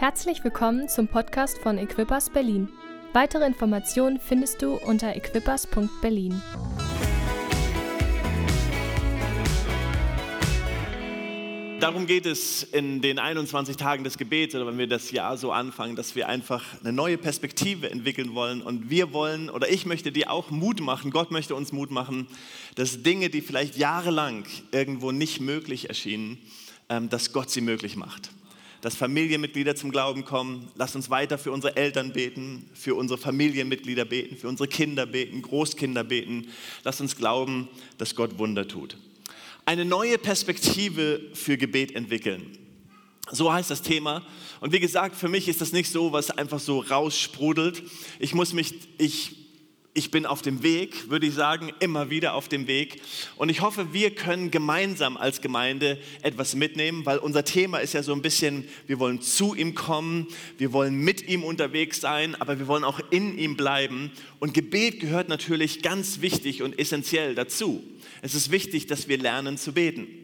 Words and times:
Herzlich 0.00 0.42
willkommen 0.42 0.88
zum 0.88 1.08
Podcast 1.08 1.58
von 1.58 1.76
Equippers 1.76 2.30
Berlin. 2.30 2.70
Weitere 3.12 3.44
Informationen 3.44 4.18
findest 4.18 4.62
du 4.62 4.76
unter 4.76 5.14
equippers.berlin. 5.14 6.40
Darum 11.80 12.06
geht 12.06 12.24
es 12.24 12.62
in 12.62 13.02
den 13.02 13.18
21 13.18 13.76
Tagen 13.76 14.02
des 14.02 14.16
Gebets 14.16 14.54
oder 14.54 14.66
wenn 14.66 14.78
wir 14.78 14.86
das 14.86 15.10
Jahr 15.10 15.36
so 15.36 15.52
anfangen, 15.52 15.96
dass 15.96 16.16
wir 16.16 16.30
einfach 16.30 16.64
eine 16.80 16.94
neue 16.94 17.18
Perspektive 17.18 17.90
entwickeln 17.90 18.34
wollen 18.34 18.62
und 18.62 18.88
wir 18.88 19.12
wollen 19.12 19.50
oder 19.50 19.68
ich 19.68 19.84
möchte 19.84 20.12
dir 20.12 20.30
auch 20.30 20.50
Mut 20.50 20.80
machen, 20.80 21.10
Gott 21.10 21.30
möchte 21.30 21.54
uns 21.54 21.72
Mut 21.72 21.90
machen, 21.90 22.26
dass 22.74 23.02
Dinge, 23.02 23.28
die 23.28 23.42
vielleicht 23.42 23.76
jahrelang 23.76 24.44
irgendwo 24.72 25.12
nicht 25.12 25.42
möglich 25.42 25.90
erschienen, 25.90 26.38
ähm, 26.88 27.10
dass 27.10 27.34
Gott 27.34 27.50
sie 27.50 27.60
möglich 27.60 27.96
macht 27.96 28.30
dass 28.80 28.94
Familienmitglieder 28.94 29.76
zum 29.76 29.90
Glauben 29.90 30.24
kommen. 30.24 30.68
Lasst 30.74 30.96
uns 30.96 31.10
weiter 31.10 31.38
für 31.38 31.52
unsere 31.52 31.76
Eltern 31.76 32.12
beten, 32.12 32.68
für 32.72 32.94
unsere 32.94 33.18
Familienmitglieder 33.18 34.04
beten, 34.04 34.36
für 34.36 34.48
unsere 34.48 34.68
Kinder 34.68 35.06
beten, 35.06 35.42
Großkinder 35.42 36.04
beten. 36.04 36.48
Lasst 36.84 37.00
uns 37.00 37.16
glauben, 37.16 37.68
dass 37.98 38.14
Gott 38.14 38.38
Wunder 38.38 38.66
tut. 38.66 38.96
Eine 39.66 39.84
neue 39.84 40.18
Perspektive 40.18 41.20
für 41.34 41.56
Gebet 41.56 41.94
entwickeln. 41.94 42.58
So 43.30 43.52
heißt 43.52 43.70
das 43.70 43.82
Thema. 43.82 44.26
Und 44.60 44.72
wie 44.72 44.80
gesagt, 44.80 45.14
für 45.14 45.28
mich 45.28 45.48
ist 45.48 45.60
das 45.60 45.72
nicht 45.72 45.90
so, 45.90 46.12
was 46.12 46.30
einfach 46.30 46.58
so 46.58 46.80
raussprudelt. 46.80 47.82
Ich 48.18 48.34
muss 48.34 48.52
mich, 48.52 48.74
ich 48.98 49.39
ich 49.92 50.12
bin 50.12 50.24
auf 50.24 50.40
dem 50.40 50.62
Weg, 50.62 51.10
würde 51.10 51.26
ich 51.26 51.34
sagen, 51.34 51.72
immer 51.80 52.10
wieder 52.10 52.34
auf 52.34 52.48
dem 52.48 52.68
Weg. 52.68 53.02
Und 53.36 53.48
ich 53.48 53.60
hoffe, 53.60 53.92
wir 53.92 54.14
können 54.14 54.52
gemeinsam 54.52 55.16
als 55.16 55.40
Gemeinde 55.40 55.98
etwas 56.22 56.54
mitnehmen, 56.54 57.04
weil 57.06 57.18
unser 57.18 57.44
Thema 57.44 57.78
ist 57.78 57.94
ja 57.94 58.02
so 58.04 58.12
ein 58.12 58.22
bisschen, 58.22 58.68
wir 58.86 59.00
wollen 59.00 59.20
zu 59.20 59.54
ihm 59.54 59.74
kommen, 59.74 60.28
wir 60.58 60.72
wollen 60.72 60.94
mit 60.94 61.26
ihm 61.28 61.42
unterwegs 61.42 62.00
sein, 62.00 62.36
aber 62.36 62.60
wir 62.60 62.68
wollen 62.68 62.84
auch 62.84 63.00
in 63.10 63.36
ihm 63.36 63.56
bleiben. 63.56 64.12
Und 64.38 64.54
Gebet 64.54 65.00
gehört 65.00 65.28
natürlich 65.28 65.82
ganz 65.82 66.20
wichtig 66.20 66.62
und 66.62 66.78
essentiell 66.78 67.34
dazu. 67.34 67.82
Es 68.22 68.34
ist 68.34 68.52
wichtig, 68.52 68.86
dass 68.86 69.08
wir 69.08 69.18
lernen 69.18 69.58
zu 69.58 69.72
beten. 69.72 70.19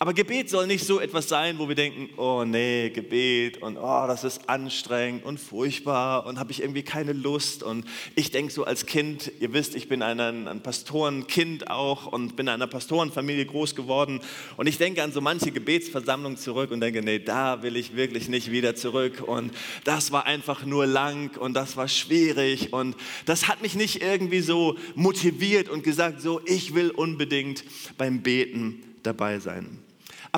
Aber 0.00 0.14
Gebet 0.14 0.48
soll 0.48 0.68
nicht 0.68 0.86
so 0.86 1.00
etwas 1.00 1.28
sein, 1.28 1.58
wo 1.58 1.66
wir 1.66 1.74
denken, 1.74 2.08
oh 2.16 2.44
nee, 2.46 2.88
Gebet 2.90 3.60
und 3.60 3.76
oh, 3.76 4.04
das 4.06 4.22
ist 4.22 4.48
anstrengend 4.48 5.24
und 5.24 5.40
furchtbar 5.40 6.24
und 6.24 6.38
habe 6.38 6.52
ich 6.52 6.62
irgendwie 6.62 6.84
keine 6.84 7.12
Lust. 7.12 7.64
Und 7.64 7.84
ich 8.14 8.30
denke 8.30 8.52
so 8.52 8.62
als 8.62 8.86
Kind, 8.86 9.32
ihr 9.40 9.52
wisst, 9.52 9.74
ich 9.74 9.88
bin 9.88 10.02
ein, 10.02 10.20
ein 10.20 10.62
Pastorenkind 10.62 11.68
auch 11.68 12.06
und 12.06 12.36
bin 12.36 12.46
in 12.46 12.52
einer 12.52 12.68
Pastorenfamilie 12.68 13.44
groß 13.44 13.74
geworden. 13.74 14.20
Und 14.56 14.68
ich 14.68 14.78
denke 14.78 15.02
an 15.02 15.10
so 15.10 15.20
manche 15.20 15.50
Gebetsversammlungen 15.50 16.38
zurück 16.38 16.70
und 16.70 16.80
denke, 16.80 17.02
nee, 17.02 17.18
da 17.18 17.64
will 17.64 17.76
ich 17.76 17.96
wirklich 17.96 18.28
nicht 18.28 18.52
wieder 18.52 18.76
zurück. 18.76 19.24
Und 19.26 19.52
das 19.82 20.12
war 20.12 20.26
einfach 20.26 20.64
nur 20.64 20.86
lang 20.86 21.36
und 21.38 21.54
das 21.54 21.76
war 21.76 21.88
schwierig. 21.88 22.72
Und 22.72 22.94
das 23.26 23.48
hat 23.48 23.62
mich 23.62 23.74
nicht 23.74 24.00
irgendwie 24.00 24.42
so 24.42 24.76
motiviert 24.94 25.68
und 25.68 25.82
gesagt, 25.82 26.20
so, 26.20 26.40
ich 26.44 26.76
will 26.76 26.92
unbedingt 26.92 27.64
beim 27.96 28.22
Beten 28.22 28.84
dabei 29.02 29.40
sein. 29.40 29.87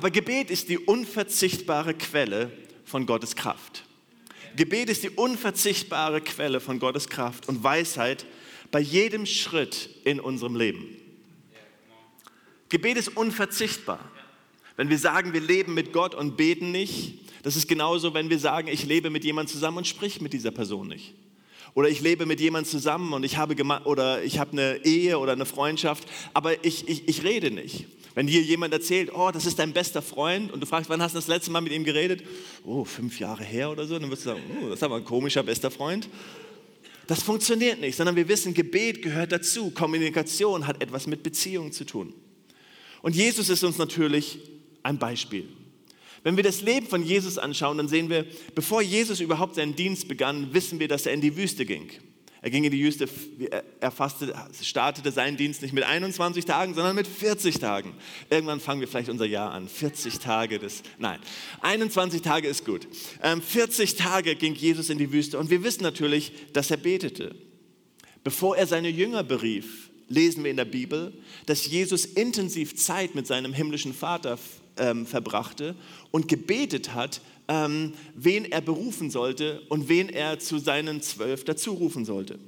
Aber 0.00 0.10
Gebet 0.10 0.50
ist 0.50 0.70
die 0.70 0.78
unverzichtbare 0.78 1.92
Quelle 1.92 2.50
von 2.86 3.04
Gottes 3.04 3.36
Kraft. 3.36 3.84
Gebet 4.56 4.88
ist 4.88 5.02
die 5.02 5.10
unverzichtbare 5.10 6.22
Quelle 6.22 6.60
von 6.60 6.78
Gottes 6.78 7.10
Kraft 7.10 7.50
und 7.50 7.62
Weisheit 7.62 8.24
bei 8.70 8.80
jedem 8.80 9.26
Schritt 9.26 9.90
in 10.04 10.18
unserem 10.18 10.56
Leben. 10.56 10.96
Gebet 12.70 12.96
ist 12.96 13.14
unverzichtbar. 13.14 14.00
Wenn 14.74 14.88
wir 14.88 14.98
sagen, 14.98 15.34
wir 15.34 15.42
leben 15.42 15.74
mit 15.74 15.92
Gott 15.92 16.14
und 16.14 16.38
beten 16.38 16.70
nicht, 16.70 17.18
das 17.42 17.56
ist 17.56 17.68
genauso, 17.68 18.14
wenn 18.14 18.30
wir 18.30 18.38
sagen, 18.38 18.68
ich 18.68 18.86
lebe 18.86 19.10
mit 19.10 19.22
jemandem 19.22 19.52
zusammen 19.52 19.76
und 19.76 19.86
sprich 19.86 20.22
mit 20.22 20.32
dieser 20.32 20.50
Person 20.50 20.88
nicht. 20.88 21.12
Oder 21.74 21.88
ich 21.88 22.00
lebe 22.00 22.26
mit 22.26 22.40
jemandem 22.40 22.70
zusammen 22.70 23.12
und 23.12 23.24
ich 23.24 23.36
habe, 23.36 23.54
oder 23.84 24.22
ich 24.22 24.38
habe 24.38 24.52
eine 24.52 24.84
Ehe 24.84 25.18
oder 25.18 25.32
eine 25.32 25.46
Freundschaft, 25.46 26.06
aber 26.34 26.64
ich, 26.64 26.88
ich, 26.88 27.08
ich 27.08 27.22
rede 27.22 27.50
nicht. 27.50 27.86
Wenn 28.14 28.26
dir 28.26 28.42
jemand 28.42 28.72
erzählt, 28.72 29.12
oh, 29.14 29.30
das 29.32 29.46
ist 29.46 29.58
dein 29.58 29.72
bester 29.72 30.02
Freund 30.02 30.52
und 30.52 30.60
du 30.60 30.66
fragst, 30.66 30.90
wann 30.90 31.00
hast 31.00 31.14
du 31.14 31.18
das 31.18 31.28
letzte 31.28 31.50
Mal 31.52 31.60
mit 31.60 31.72
ihm 31.72 31.84
geredet? 31.84 32.24
Oh, 32.64 32.84
fünf 32.84 33.20
Jahre 33.20 33.44
her 33.44 33.70
oder 33.70 33.86
so. 33.86 33.98
Dann 33.98 34.10
wirst 34.10 34.24
du 34.24 34.30
sagen, 34.30 34.42
oh, 34.60 34.66
das 34.66 34.78
ist 34.78 34.82
aber 34.82 34.96
ein 34.96 35.04
komischer 35.04 35.42
bester 35.42 35.70
Freund. 35.70 36.08
Das 37.06 37.22
funktioniert 37.22 37.80
nicht, 37.80 37.96
sondern 37.96 38.16
wir 38.16 38.28
wissen, 38.28 38.52
Gebet 38.52 39.02
gehört 39.02 39.32
dazu. 39.32 39.70
Kommunikation 39.70 40.66
hat 40.66 40.82
etwas 40.82 41.06
mit 41.06 41.22
Beziehung 41.22 41.72
zu 41.72 41.84
tun. 41.84 42.12
Und 43.02 43.14
Jesus 43.14 43.48
ist 43.48 43.64
uns 43.64 43.78
natürlich 43.78 44.38
ein 44.82 44.98
Beispiel. 44.98 45.48
Wenn 46.22 46.36
wir 46.36 46.44
das 46.44 46.60
Leben 46.60 46.86
von 46.86 47.02
Jesus 47.02 47.38
anschauen, 47.38 47.78
dann 47.78 47.88
sehen 47.88 48.10
wir, 48.10 48.26
bevor 48.54 48.82
Jesus 48.82 49.20
überhaupt 49.20 49.54
seinen 49.54 49.74
Dienst 49.74 50.08
begann, 50.08 50.52
wissen 50.52 50.78
wir, 50.78 50.88
dass 50.88 51.06
er 51.06 51.14
in 51.14 51.20
die 51.20 51.36
Wüste 51.36 51.64
ging. 51.64 51.90
Er 52.42 52.50
ging 52.50 52.64
in 52.64 52.70
die 52.70 52.82
Wüste, 52.82 53.06
er 53.80 53.90
fasste, 53.90 54.34
startete 54.62 55.12
seinen 55.12 55.36
Dienst 55.36 55.60
nicht 55.60 55.74
mit 55.74 55.84
21 55.84 56.46
Tagen, 56.46 56.72
sondern 56.74 56.96
mit 56.96 57.06
40 57.06 57.58
Tagen. 57.58 57.92
Irgendwann 58.30 58.60
fangen 58.60 58.80
wir 58.80 58.88
vielleicht 58.88 59.10
unser 59.10 59.26
Jahr 59.26 59.52
an. 59.52 59.68
40 59.68 60.18
Tage 60.20 60.58
des, 60.58 60.82
nein, 60.98 61.20
21 61.60 62.22
Tage 62.22 62.48
ist 62.48 62.64
gut. 62.64 62.88
40 63.20 63.90
ähm, 63.90 63.96
Tage 63.98 64.36
ging 64.36 64.54
Jesus 64.54 64.88
in 64.88 64.96
die 64.96 65.12
Wüste 65.12 65.38
und 65.38 65.50
wir 65.50 65.62
wissen 65.62 65.82
natürlich, 65.82 66.32
dass 66.54 66.70
er 66.70 66.78
betete. 66.78 67.34
Bevor 68.24 68.56
er 68.56 68.66
seine 68.66 68.88
Jünger 68.88 69.22
berief, 69.22 69.90
lesen 70.08 70.42
wir 70.42 70.50
in 70.50 70.56
der 70.56 70.64
Bibel, 70.64 71.12
dass 71.44 71.66
Jesus 71.66 72.06
intensiv 72.06 72.74
Zeit 72.74 73.14
mit 73.14 73.26
seinem 73.26 73.52
himmlischen 73.52 73.92
Vater 73.92 74.38
ähm, 74.76 75.06
verbrachte 75.06 75.74
und 76.10 76.28
gebetet 76.28 76.94
hat, 76.94 77.20
ähm, 77.48 77.92
wen 78.14 78.44
er 78.44 78.60
berufen 78.60 79.10
sollte 79.10 79.62
und 79.68 79.88
wen 79.88 80.08
er 80.08 80.38
zu 80.38 80.58
seinen 80.58 81.02
zwölf 81.02 81.44
dazu 81.44 81.72
rufen 81.72 82.04
sollte. 82.04 82.38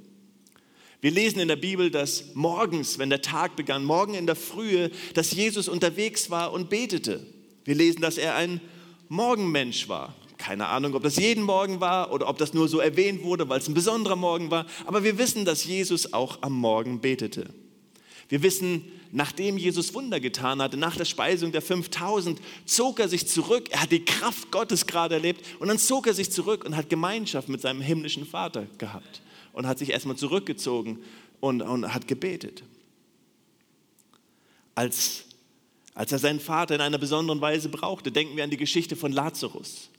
Wir 1.01 1.11
lesen 1.11 1.41
in 1.41 1.49
der 1.49 1.57
Bibel, 1.57 1.91
dass 1.91 2.33
morgens, 2.33 2.97
wenn 2.97 3.09
der 3.09 3.21
Tag 3.21 3.57
begann, 3.57 3.83
morgen 3.83 4.13
in 4.13 4.25
der 4.25 4.37
Frühe, 4.37 4.89
dass 5.13 5.31
Jesus 5.31 5.67
unterwegs 5.67 6.29
war 6.29 6.53
und 6.53 6.69
betete. 6.69 7.19
Wir 7.65 7.75
lesen, 7.75 8.01
dass 8.01 8.17
er 8.17 8.35
ein 8.35 8.61
Morgenmensch 9.09 9.89
war. 9.89 10.15
Keine 10.37 10.67
Ahnung, 10.67 10.93
ob 10.93 11.03
das 11.03 11.17
jeden 11.17 11.43
Morgen 11.43 11.81
war 11.81 12.13
oder 12.13 12.29
ob 12.29 12.37
das 12.37 12.53
nur 12.53 12.69
so 12.69 12.79
erwähnt 12.79 13.23
wurde, 13.23 13.49
weil 13.49 13.59
es 13.59 13.67
ein 13.67 13.73
besonderer 13.73 14.15
Morgen 14.15 14.49
war. 14.49 14.65
Aber 14.85 15.03
wir 15.03 15.17
wissen, 15.17 15.43
dass 15.43 15.65
Jesus 15.65 16.13
auch 16.13 16.37
am 16.41 16.53
Morgen 16.53 17.01
betete. 17.01 17.49
Wir 18.29 18.41
wissen, 18.41 18.85
nachdem 19.13 19.57
Jesus 19.57 19.93
Wunder 19.93 20.19
getan 20.19 20.61
hatte, 20.61 20.75
nach 20.75 20.97
der 20.97 21.05
Speisung 21.05 21.51
der 21.51 21.61
5000, 21.61 22.41
zog 22.65 22.99
er 22.99 23.07
sich 23.07 23.27
zurück. 23.27 23.69
Er 23.69 23.83
hat 23.83 23.91
die 23.91 24.03
Kraft 24.03 24.51
Gottes 24.51 24.87
gerade 24.87 25.13
erlebt 25.15 25.45
und 25.59 25.67
dann 25.67 25.77
zog 25.77 26.07
er 26.07 26.15
sich 26.15 26.31
zurück 26.31 26.65
und 26.65 26.75
hat 26.75 26.89
Gemeinschaft 26.89 27.47
mit 27.47 27.61
seinem 27.61 27.79
himmlischen 27.79 28.25
Vater 28.25 28.65
gehabt 28.79 29.21
und 29.53 29.67
hat 29.67 29.77
sich 29.77 29.91
erstmal 29.91 30.15
zurückgezogen 30.15 30.97
und, 31.39 31.61
und 31.61 31.93
hat 31.93 32.07
gebetet. 32.07 32.63
Als, 34.73 35.25
als 35.93 36.11
er 36.11 36.17
seinen 36.17 36.39
Vater 36.39 36.73
in 36.73 36.81
einer 36.81 36.97
besonderen 36.97 37.39
Weise 37.39 37.69
brauchte, 37.69 38.11
denken 38.11 38.35
wir 38.35 38.43
an 38.43 38.49
die 38.49 38.57
Geschichte 38.57 38.95
von 38.95 39.11
Lazarus. 39.11 39.89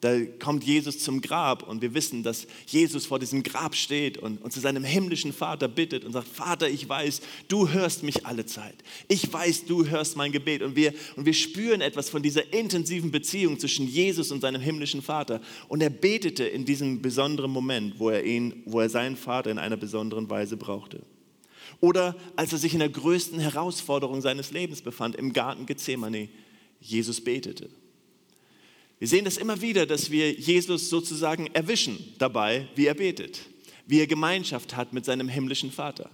Da 0.00 0.20
kommt 0.38 0.64
Jesus 0.64 0.98
zum 0.98 1.22
Grab 1.22 1.66
und 1.66 1.80
wir 1.80 1.94
wissen, 1.94 2.22
dass 2.22 2.46
Jesus 2.66 3.06
vor 3.06 3.18
diesem 3.18 3.42
Grab 3.42 3.74
steht 3.74 4.18
und, 4.18 4.42
und 4.42 4.52
zu 4.52 4.60
seinem 4.60 4.84
himmlischen 4.84 5.32
Vater 5.32 5.68
bittet 5.68 6.04
und 6.04 6.12
sagt, 6.12 6.28
Vater, 6.28 6.68
ich 6.68 6.86
weiß, 6.86 7.22
du 7.48 7.70
hörst 7.70 8.02
mich 8.02 8.26
alle 8.26 8.44
Zeit. 8.44 8.74
Ich 9.08 9.32
weiß, 9.32 9.64
du 9.64 9.86
hörst 9.86 10.16
mein 10.16 10.32
Gebet. 10.32 10.62
Und 10.62 10.76
wir, 10.76 10.92
und 11.16 11.24
wir 11.24 11.32
spüren 11.32 11.80
etwas 11.80 12.10
von 12.10 12.22
dieser 12.22 12.52
intensiven 12.52 13.10
Beziehung 13.10 13.58
zwischen 13.58 13.88
Jesus 13.88 14.30
und 14.30 14.42
seinem 14.42 14.60
himmlischen 14.60 15.00
Vater. 15.00 15.40
Und 15.68 15.82
er 15.82 15.90
betete 15.90 16.44
in 16.44 16.66
diesem 16.66 17.00
besonderen 17.00 17.50
Moment, 17.50 17.98
wo 17.98 18.10
er, 18.10 18.22
ihn, 18.24 18.62
wo 18.66 18.80
er 18.80 18.90
seinen 18.90 19.16
Vater 19.16 19.50
in 19.50 19.58
einer 19.58 19.78
besonderen 19.78 20.28
Weise 20.28 20.58
brauchte. 20.58 21.02
Oder 21.80 22.16
als 22.36 22.52
er 22.52 22.58
sich 22.58 22.74
in 22.74 22.80
der 22.80 22.88
größten 22.90 23.38
Herausforderung 23.38 24.20
seines 24.20 24.50
Lebens 24.50 24.82
befand, 24.82 25.16
im 25.16 25.32
Garten 25.32 25.64
Gethsemane, 25.64 26.28
Jesus 26.80 27.22
betete. 27.22 27.70
Wir 28.98 29.08
sehen 29.08 29.24
das 29.24 29.36
immer 29.36 29.60
wieder, 29.60 29.84
dass 29.84 30.10
wir 30.10 30.32
Jesus 30.32 30.88
sozusagen 30.88 31.48
erwischen 31.48 32.14
dabei, 32.18 32.68
wie 32.74 32.86
er 32.86 32.94
betet, 32.94 33.40
wie 33.86 34.00
er 34.00 34.06
Gemeinschaft 34.06 34.74
hat 34.74 34.92
mit 34.92 35.04
seinem 35.04 35.28
himmlischen 35.28 35.70
Vater. 35.70 36.10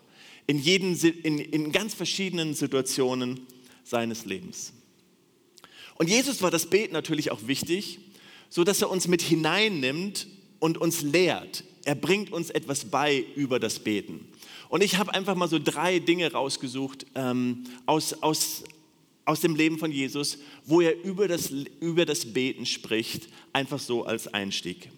In, 0.47 0.59
jeden, 0.59 0.97
in, 0.97 1.39
in 1.39 1.71
ganz 1.71 1.95
verschiedenen 1.95 2.55
Situationen 2.55 3.47
seines 3.85 4.25
Lebens. 4.25 4.73
Und 5.97 6.09
Jesus 6.09 6.43
war 6.43 6.51
das 6.51 6.67
Beten 6.67 6.93
natürlich 6.93 7.31
auch 7.31 7.47
wichtig, 7.47 8.01
so 8.49 8.65
dass 8.65 8.83
er 8.83 8.91
uns 8.91 9.07
mit 9.07 9.23
hineinnimmt 9.23 10.27
und 10.59 10.79
uns 10.79 11.03
lehrt. 11.03 11.65
Er 11.85 11.95
bringt 11.95 12.33
uns 12.33 12.51
etwas 12.51 12.85
bei 12.87 13.25
über 13.37 13.61
das 13.61 13.79
Beten. 13.79 14.29
Und 14.69 14.83
ich 14.83 14.97
habe 14.97 15.15
einfach 15.15 15.35
mal 15.35 15.49
so 15.49 15.59
drei 15.59 16.01
Dinge 16.01 16.33
rausgesucht 16.33 17.07
ähm, 17.15 17.65
aus, 17.87 18.15
aus, 18.15 18.65
aus 19.25 19.41
dem 19.41 19.55
Leben 19.55 19.79
von 19.79 19.93
Jesus, 19.93 20.39
wo 20.65 20.81
er 20.81 21.03
über 21.05 21.29
das, 21.29 21.51
über 21.81 22.05
das 22.05 22.33
Beten 22.33 22.67
spricht, 22.67 23.29
einfach 23.53 23.79
so 23.79 24.05
als 24.05 24.29
Einstieg. 24.29 24.91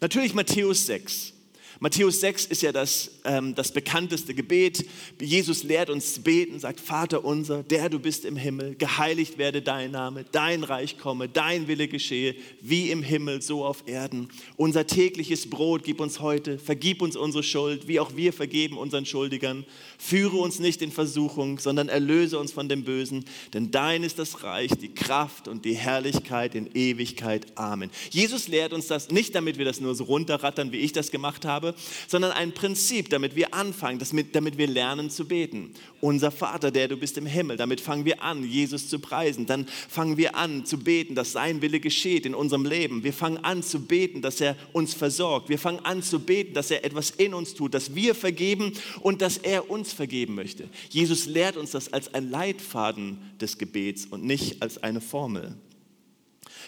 Natürlich 0.00 0.34
Matthäus 0.34 0.86
6. 0.86 1.32
Matthäus 1.78 2.20
6 2.20 2.46
ist 2.46 2.62
ja 2.62 2.72
das, 2.72 3.10
ähm, 3.24 3.54
das 3.54 3.70
bekannteste 3.70 4.32
Gebet. 4.34 4.86
Jesus 5.20 5.62
lehrt 5.62 5.90
uns 5.90 6.14
zu 6.14 6.22
beten, 6.22 6.58
sagt, 6.58 6.80
Vater 6.80 7.24
unser, 7.24 7.62
der 7.62 7.90
du 7.90 7.98
bist 7.98 8.24
im 8.24 8.36
Himmel, 8.36 8.74
geheiligt 8.76 9.36
werde 9.36 9.60
dein 9.60 9.90
Name, 9.90 10.24
dein 10.32 10.64
Reich 10.64 10.98
komme, 10.98 11.28
dein 11.28 11.68
Wille 11.68 11.86
geschehe, 11.88 12.34
wie 12.60 12.90
im 12.90 13.02
Himmel, 13.02 13.42
so 13.42 13.64
auf 13.64 13.84
Erden. 13.86 14.28
Unser 14.56 14.86
tägliches 14.86 15.50
Brot 15.50 15.84
gib 15.84 16.00
uns 16.00 16.20
heute, 16.20 16.58
vergib 16.58 17.02
uns 17.02 17.14
unsere 17.14 17.42
Schuld, 17.42 17.88
wie 17.88 18.00
auch 18.00 18.16
wir 18.16 18.32
vergeben 18.32 18.78
unseren 18.78 19.04
Schuldigern. 19.04 19.66
Führe 19.98 20.38
uns 20.38 20.58
nicht 20.58 20.80
in 20.80 20.92
Versuchung, 20.92 21.58
sondern 21.58 21.88
erlöse 21.88 22.38
uns 22.38 22.52
von 22.52 22.68
dem 22.68 22.84
Bösen, 22.84 23.24
denn 23.52 23.70
dein 23.70 24.02
ist 24.02 24.18
das 24.18 24.42
Reich, 24.42 24.70
die 24.80 24.94
Kraft 24.94 25.48
und 25.48 25.64
die 25.64 25.74
Herrlichkeit 25.74 26.54
in 26.54 26.70
Ewigkeit. 26.74 27.46
Amen. 27.54 27.90
Jesus 28.10 28.48
lehrt 28.48 28.72
uns 28.72 28.86
das 28.86 29.10
nicht, 29.10 29.34
damit 29.34 29.58
wir 29.58 29.64
das 29.64 29.80
nur 29.80 29.94
so 29.94 30.04
runterrattern, 30.04 30.72
wie 30.72 30.78
ich 30.78 30.92
das 30.92 31.10
gemacht 31.10 31.44
habe, 31.44 31.65
habe, 31.66 31.78
sondern 32.08 32.32
ein 32.32 32.52
Prinzip, 32.52 33.10
damit 33.10 33.36
wir 33.36 33.54
anfangen, 33.54 34.00
damit 34.32 34.58
wir 34.58 34.66
lernen 34.66 35.10
zu 35.10 35.26
beten. 35.26 35.72
Unser 36.00 36.30
Vater, 36.30 36.70
der 36.70 36.88
du 36.88 36.96
bist 36.96 37.18
im 37.18 37.26
Himmel, 37.26 37.56
damit 37.56 37.80
fangen 37.80 38.04
wir 38.04 38.22
an, 38.22 38.44
Jesus 38.44 38.88
zu 38.88 38.98
preisen. 38.98 39.46
Dann 39.46 39.66
fangen 39.88 40.16
wir 40.16 40.36
an 40.36 40.64
zu 40.64 40.78
beten, 40.78 41.14
dass 41.14 41.32
sein 41.32 41.62
Wille 41.62 41.80
geschieht 41.80 42.26
in 42.26 42.34
unserem 42.34 42.64
Leben. 42.64 43.04
Wir 43.04 43.12
fangen 43.12 43.38
an 43.38 43.62
zu 43.62 43.80
beten, 43.80 44.22
dass 44.22 44.40
er 44.40 44.56
uns 44.72 44.94
versorgt. 44.94 45.48
Wir 45.48 45.58
fangen 45.58 45.84
an 45.84 46.02
zu 46.02 46.20
beten, 46.20 46.54
dass 46.54 46.70
er 46.70 46.84
etwas 46.84 47.10
in 47.10 47.34
uns 47.34 47.54
tut, 47.54 47.74
dass 47.74 47.94
wir 47.94 48.14
vergeben 48.14 48.72
und 49.00 49.22
dass 49.22 49.38
er 49.38 49.70
uns 49.70 49.92
vergeben 49.92 50.34
möchte. 50.34 50.68
Jesus 50.90 51.26
lehrt 51.26 51.56
uns 51.56 51.72
das 51.72 51.92
als 51.92 52.12
ein 52.14 52.30
Leitfaden 52.30 53.18
des 53.40 53.58
Gebets 53.58 54.06
und 54.06 54.24
nicht 54.24 54.62
als 54.62 54.82
eine 54.82 55.00
Formel. 55.00 55.54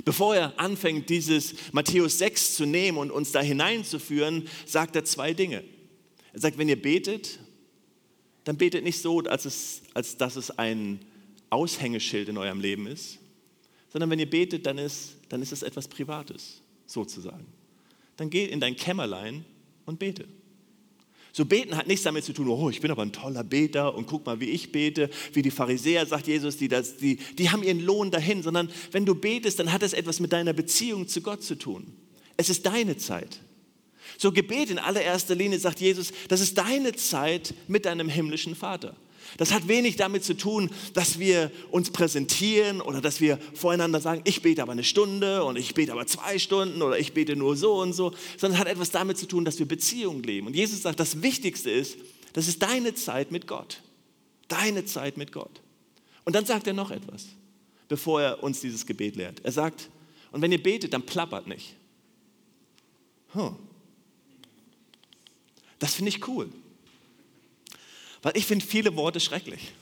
Bevor 0.04 0.34
er 0.36 0.58
anfängt, 0.58 1.08
dieses 1.08 1.54
Matthäus 1.72 2.18
6 2.18 2.54
zu 2.54 2.66
nehmen 2.66 2.98
und 2.98 3.10
uns 3.10 3.32
da 3.32 3.40
hineinzuführen, 3.40 4.48
sagt 4.66 4.96
er 4.96 5.04
zwei 5.04 5.34
Dinge. 5.34 5.64
Er 6.32 6.40
sagt, 6.40 6.58
wenn 6.58 6.68
ihr 6.68 6.80
betet, 6.80 7.38
dann 8.44 8.56
betet 8.56 8.84
nicht 8.84 9.00
so, 9.00 9.20
als, 9.20 9.44
es, 9.44 9.82
als 9.94 10.16
dass 10.16 10.36
es 10.36 10.50
ein 10.50 11.00
Aushängeschild 11.50 12.28
in 12.28 12.38
eurem 12.38 12.60
Leben 12.60 12.86
ist, 12.86 13.18
sondern 13.90 14.10
wenn 14.10 14.18
ihr 14.18 14.28
betet, 14.28 14.66
dann 14.66 14.78
ist, 14.78 15.16
dann 15.28 15.42
ist 15.42 15.52
es 15.52 15.62
etwas 15.62 15.88
Privates, 15.88 16.62
sozusagen. 16.86 17.46
Dann 18.16 18.30
geh 18.30 18.44
in 18.44 18.60
dein 18.60 18.76
Kämmerlein 18.76 19.44
und 19.86 19.98
bete. 19.98 20.26
So 21.32 21.44
beten 21.44 21.76
hat 21.76 21.86
nichts 21.86 22.04
damit 22.04 22.24
zu 22.24 22.32
tun, 22.32 22.48
oh, 22.48 22.70
ich 22.70 22.80
bin 22.80 22.90
aber 22.90 23.02
ein 23.02 23.12
toller 23.12 23.44
Beter 23.44 23.94
und 23.94 24.06
guck 24.06 24.26
mal, 24.26 24.40
wie 24.40 24.50
ich 24.50 24.72
bete, 24.72 25.10
wie 25.32 25.42
die 25.42 25.50
Pharisäer, 25.50 26.06
sagt 26.06 26.26
Jesus, 26.26 26.56
die, 26.56 26.68
das, 26.68 26.96
die, 26.96 27.16
die 27.16 27.50
haben 27.50 27.62
ihren 27.62 27.80
Lohn 27.80 28.10
dahin, 28.10 28.42
sondern 28.42 28.70
wenn 28.92 29.04
du 29.04 29.14
betest, 29.14 29.58
dann 29.58 29.72
hat 29.72 29.82
es 29.82 29.92
etwas 29.92 30.20
mit 30.20 30.32
deiner 30.32 30.52
Beziehung 30.52 31.06
zu 31.06 31.20
Gott 31.20 31.42
zu 31.42 31.56
tun. 31.56 31.92
Es 32.36 32.48
ist 32.48 32.66
deine 32.66 32.96
Zeit. 32.96 33.40
So 34.16 34.32
Gebet 34.32 34.70
in 34.70 34.78
allererster 34.78 35.34
Linie, 35.34 35.58
sagt 35.58 35.80
Jesus, 35.80 36.12
das 36.28 36.40
ist 36.40 36.56
deine 36.56 36.94
Zeit 36.94 37.54
mit 37.68 37.84
deinem 37.84 38.08
himmlischen 38.08 38.54
Vater. 38.54 38.96
Das 39.36 39.52
hat 39.52 39.68
wenig 39.68 39.96
damit 39.96 40.24
zu 40.24 40.36
tun, 40.36 40.70
dass 40.94 41.18
wir 41.18 41.50
uns 41.70 41.90
präsentieren 41.90 42.80
oder 42.80 43.00
dass 43.00 43.20
wir 43.20 43.38
voreinander 43.54 44.00
sagen, 44.00 44.22
ich 44.24 44.42
bete 44.42 44.62
aber 44.62 44.72
eine 44.72 44.84
Stunde 44.84 45.44
und 45.44 45.56
ich 45.56 45.74
bete 45.74 45.92
aber 45.92 46.06
zwei 46.06 46.38
Stunden 46.38 46.82
oder 46.82 46.98
ich 46.98 47.12
bete 47.12 47.36
nur 47.36 47.56
so 47.56 47.80
und 47.80 47.92
so, 47.92 48.12
sondern 48.36 48.54
es 48.54 48.60
hat 48.60 48.68
etwas 48.68 48.90
damit 48.90 49.18
zu 49.18 49.26
tun, 49.26 49.44
dass 49.44 49.58
wir 49.58 49.66
Beziehungen 49.66 50.22
leben. 50.22 50.46
Und 50.46 50.56
Jesus 50.56 50.82
sagt, 50.82 50.98
das 50.98 51.22
Wichtigste 51.22 51.70
ist, 51.70 51.98
das 52.32 52.48
ist 52.48 52.62
deine 52.62 52.94
Zeit 52.94 53.30
mit 53.30 53.46
Gott. 53.46 53.82
Deine 54.48 54.84
Zeit 54.84 55.16
mit 55.16 55.32
Gott. 55.32 55.60
Und 56.24 56.34
dann 56.34 56.46
sagt 56.46 56.66
er 56.66 56.72
noch 56.72 56.90
etwas, 56.90 57.26
bevor 57.88 58.22
er 58.22 58.42
uns 58.42 58.60
dieses 58.60 58.86
Gebet 58.86 59.16
lehrt. 59.16 59.40
Er 59.44 59.52
sagt, 59.52 59.90
und 60.32 60.42
wenn 60.42 60.52
ihr 60.52 60.62
betet, 60.62 60.92
dann 60.92 61.02
plappert 61.02 61.46
nicht. 61.46 61.74
Huh. 63.34 63.52
Das 65.78 65.94
finde 65.94 66.10
ich 66.10 66.26
cool. 66.26 66.50
Weil 68.28 68.36
ich 68.36 68.44
finde 68.44 68.62
viele 68.62 68.94
Worte 68.94 69.20
schrecklich. 69.20 69.72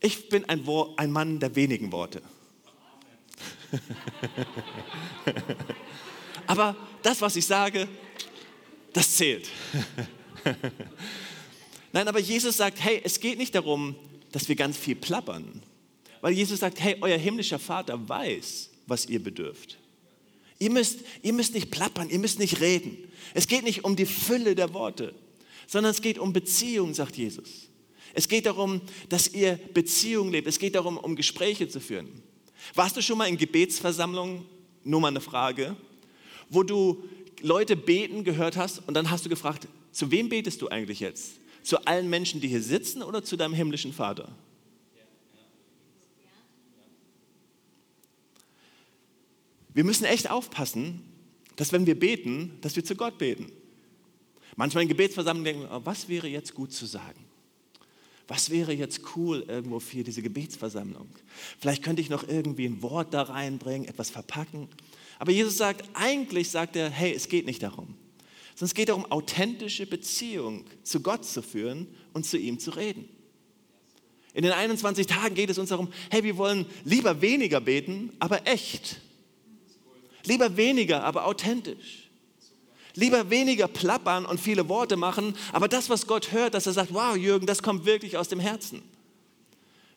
Ich 0.00 0.28
bin 0.28 0.44
ein, 0.48 0.66
Wort, 0.66 0.98
ein 0.98 1.12
Mann 1.12 1.38
der 1.38 1.54
wenigen 1.54 1.92
Worte. 1.92 2.20
Aber 6.48 6.74
das, 7.00 7.20
was 7.20 7.36
ich 7.36 7.46
sage, 7.46 7.86
das 8.92 9.14
zählt. 9.14 9.48
Nein, 11.92 12.08
aber 12.08 12.18
Jesus 12.18 12.56
sagt, 12.56 12.82
hey, 12.82 13.00
es 13.04 13.20
geht 13.20 13.38
nicht 13.38 13.54
darum, 13.54 13.94
dass 14.32 14.48
wir 14.48 14.56
ganz 14.56 14.76
viel 14.76 14.96
plappern. 14.96 15.62
Weil 16.22 16.32
Jesus 16.32 16.58
sagt, 16.58 16.80
hey, 16.80 16.96
euer 17.02 17.18
himmlischer 17.18 17.60
Vater 17.60 18.08
weiß, 18.08 18.68
was 18.88 19.06
ihr 19.06 19.22
bedürft. 19.22 19.78
Ihr 20.58 20.70
müsst, 20.70 20.98
ihr 21.22 21.34
müsst 21.34 21.54
nicht 21.54 21.70
plappern, 21.70 22.10
ihr 22.10 22.18
müsst 22.18 22.40
nicht 22.40 22.60
reden. 22.60 22.98
Es 23.32 23.46
geht 23.46 23.62
nicht 23.62 23.84
um 23.84 23.94
die 23.94 24.06
Fülle 24.06 24.56
der 24.56 24.74
Worte 24.74 25.14
sondern 25.72 25.92
es 25.92 26.02
geht 26.02 26.18
um 26.18 26.34
Beziehung, 26.34 26.92
sagt 26.92 27.16
Jesus. 27.16 27.70
Es 28.12 28.28
geht 28.28 28.44
darum, 28.44 28.82
dass 29.08 29.32
ihr 29.32 29.58
Beziehung 29.72 30.30
lebt. 30.30 30.46
Es 30.46 30.58
geht 30.58 30.74
darum, 30.74 30.98
um 30.98 31.16
Gespräche 31.16 31.66
zu 31.66 31.80
führen. 31.80 32.10
Warst 32.74 32.94
du 32.94 33.00
schon 33.00 33.16
mal 33.16 33.24
in 33.24 33.38
Gebetsversammlungen? 33.38 34.44
Nur 34.84 35.00
mal 35.00 35.08
eine 35.08 35.22
Frage. 35.22 35.74
Wo 36.50 36.62
du 36.62 37.02
Leute 37.40 37.74
beten 37.74 38.22
gehört 38.22 38.58
hast 38.58 38.86
und 38.86 38.92
dann 38.92 39.10
hast 39.10 39.24
du 39.24 39.30
gefragt, 39.30 39.66
zu 39.92 40.10
wem 40.10 40.28
betest 40.28 40.60
du 40.60 40.68
eigentlich 40.68 41.00
jetzt? 41.00 41.36
Zu 41.62 41.82
allen 41.86 42.10
Menschen, 42.10 42.42
die 42.42 42.48
hier 42.48 42.62
sitzen 42.62 43.02
oder 43.02 43.24
zu 43.24 43.38
deinem 43.38 43.54
himmlischen 43.54 43.94
Vater? 43.94 44.30
Wir 49.72 49.84
müssen 49.84 50.04
echt 50.04 50.30
aufpassen, 50.30 51.02
dass 51.56 51.72
wenn 51.72 51.86
wir 51.86 51.98
beten, 51.98 52.58
dass 52.60 52.76
wir 52.76 52.84
zu 52.84 52.94
Gott 52.94 53.16
beten. 53.16 53.50
Manchmal 54.56 54.82
in 54.82 54.88
Gebetsversammlungen 54.88 55.44
denken 55.44 55.70
wir, 55.70 55.76
oh, 55.76 55.80
was 55.84 56.08
wäre 56.08 56.28
jetzt 56.28 56.54
gut 56.54 56.72
zu 56.72 56.86
sagen? 56.86 57.24
Was 58.28 58.50
wäre 58.50 58.72
jetzt 58.72 59.00
cool 59.16 59.44
irgendwo 59.48 59.80
für 59.80 60.04
diese 60.04 60.22
Gebetsversammlung? 60.22 61.08
Vielleicht 61.58 61.82
könnte 61.82 62.00
ich 62.00 62.10
noch 62.10 62.26
irgendwie 62.26 62.66
ein 62.66 62.82
Wort 62.82 63.12
da 63.12 63.22
reinbringen, 63.22 63.88
etwas 63.88 64.10
verpacken. 64.10 64.68
Aber 65.18 65.32
Jesus 65.32 65.56
sagt, 65.56 65.88
eigentlich 65.94 66.50
sagt 66.50 66.76
er, 66.76 66.90
hey, 66.90 67.12
es 67.12 67.28
geht 67.28 67.46
nicht 67.46 67.62
darum. 67.62 67.94
Sondern 68.54 68.66
es 68.66 68.74
geht 68.74 68.88
darum, 68.88 69.10
authentische 69.10 69.86
Beziehung 69.86 70.64
zu 70.82 71.00
Gott 71.00 71.24
zu 71.24 71.42
führen 71.42 71.88
und 72.12 72.26
zu 72.26 72.38
ihm 72.38 72.58
zu 72.58 72.70
reden. 72.70 73.08
In 74.34 74.44
den 74.44 74.52
21 74.52 75.06
Tagen 75.06 75.34
geht 75.34 75.50
es 75.50 75.58
uns 75.58 75.70
darum, 75.70 75.92
hey, 76.10 76.24
wir 76.24 76.36
wollen 76.36 76.66
lieber 76.84 77.20
weniger 77.20 77.60
beten, 77.60 78.12
aber 78.18 78.46
echt. 78.46 79.00
Lieber 80.24 80.56
weniger, 80.56 81.04
aber 81.04 81.26
authentisch. 81.26 82.01
Lieber 82.94 83.30
weniger 83.30 83.68
plappern 83.68 84.26
und 84.26 84.38
viele 84.38 84.68
Worte 84.68 84.96
machen, 84.96 85.34
aber 85.52 85.68
das, 85.68 85.88
was 85.88 86.06
Gott 86.06 86.32
hört, 86.32 86.54
dass 86.54 86.66
er 86.66 86.72
sagt, 86.74 86.92
wow, 86.92 87.16
Jürgen, 87.16 87.46
das 87.46 87.62
kommt 87.62 87.86
wirklich 87.86 88.16
aus 88.16 88.28
dem 88.28 88.40
Herzen. 88.40 88.82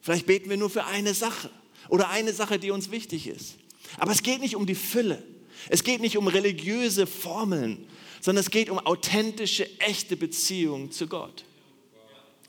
Vielleicht 0.01 0.25
beten 0.25 0.49
wir 0.49 0.57
nur 0.57 0.69
für 0.69 0.85
eine 0.85 1.13
Sache 1.13 1.49
oder 1.89 2.09
eine 2.09 2.31
Sache, 2.31 2.59
die 2.59 2.71
uns 2.71 2.91
wichtig 2.91 3.27
ist. 3.27 3.55
Aber 3.97 4.11
es 4.11 4.23
geht 4.23 4.39
nicht 4.39 4.55
um 4.55 4.65
die 4.65 4.75
Fülle. 4.75 5.21
Es 5.69 5.83
geht 5.83 5.99
nicht 5.99 6.17
um 6.17 6.27
religiöse 6.27 7.07
Formeln, 7.07 7.85
sondern 8.21 8.43
es 8.43 8.51
geht 8.51 8.69
um 8.69 8.79
authentische, 8.79 9.67
echte 9.79 10.15
Beziehung 10.15 10.91
zu 10.91 11.07
Gott. 11.07 11.43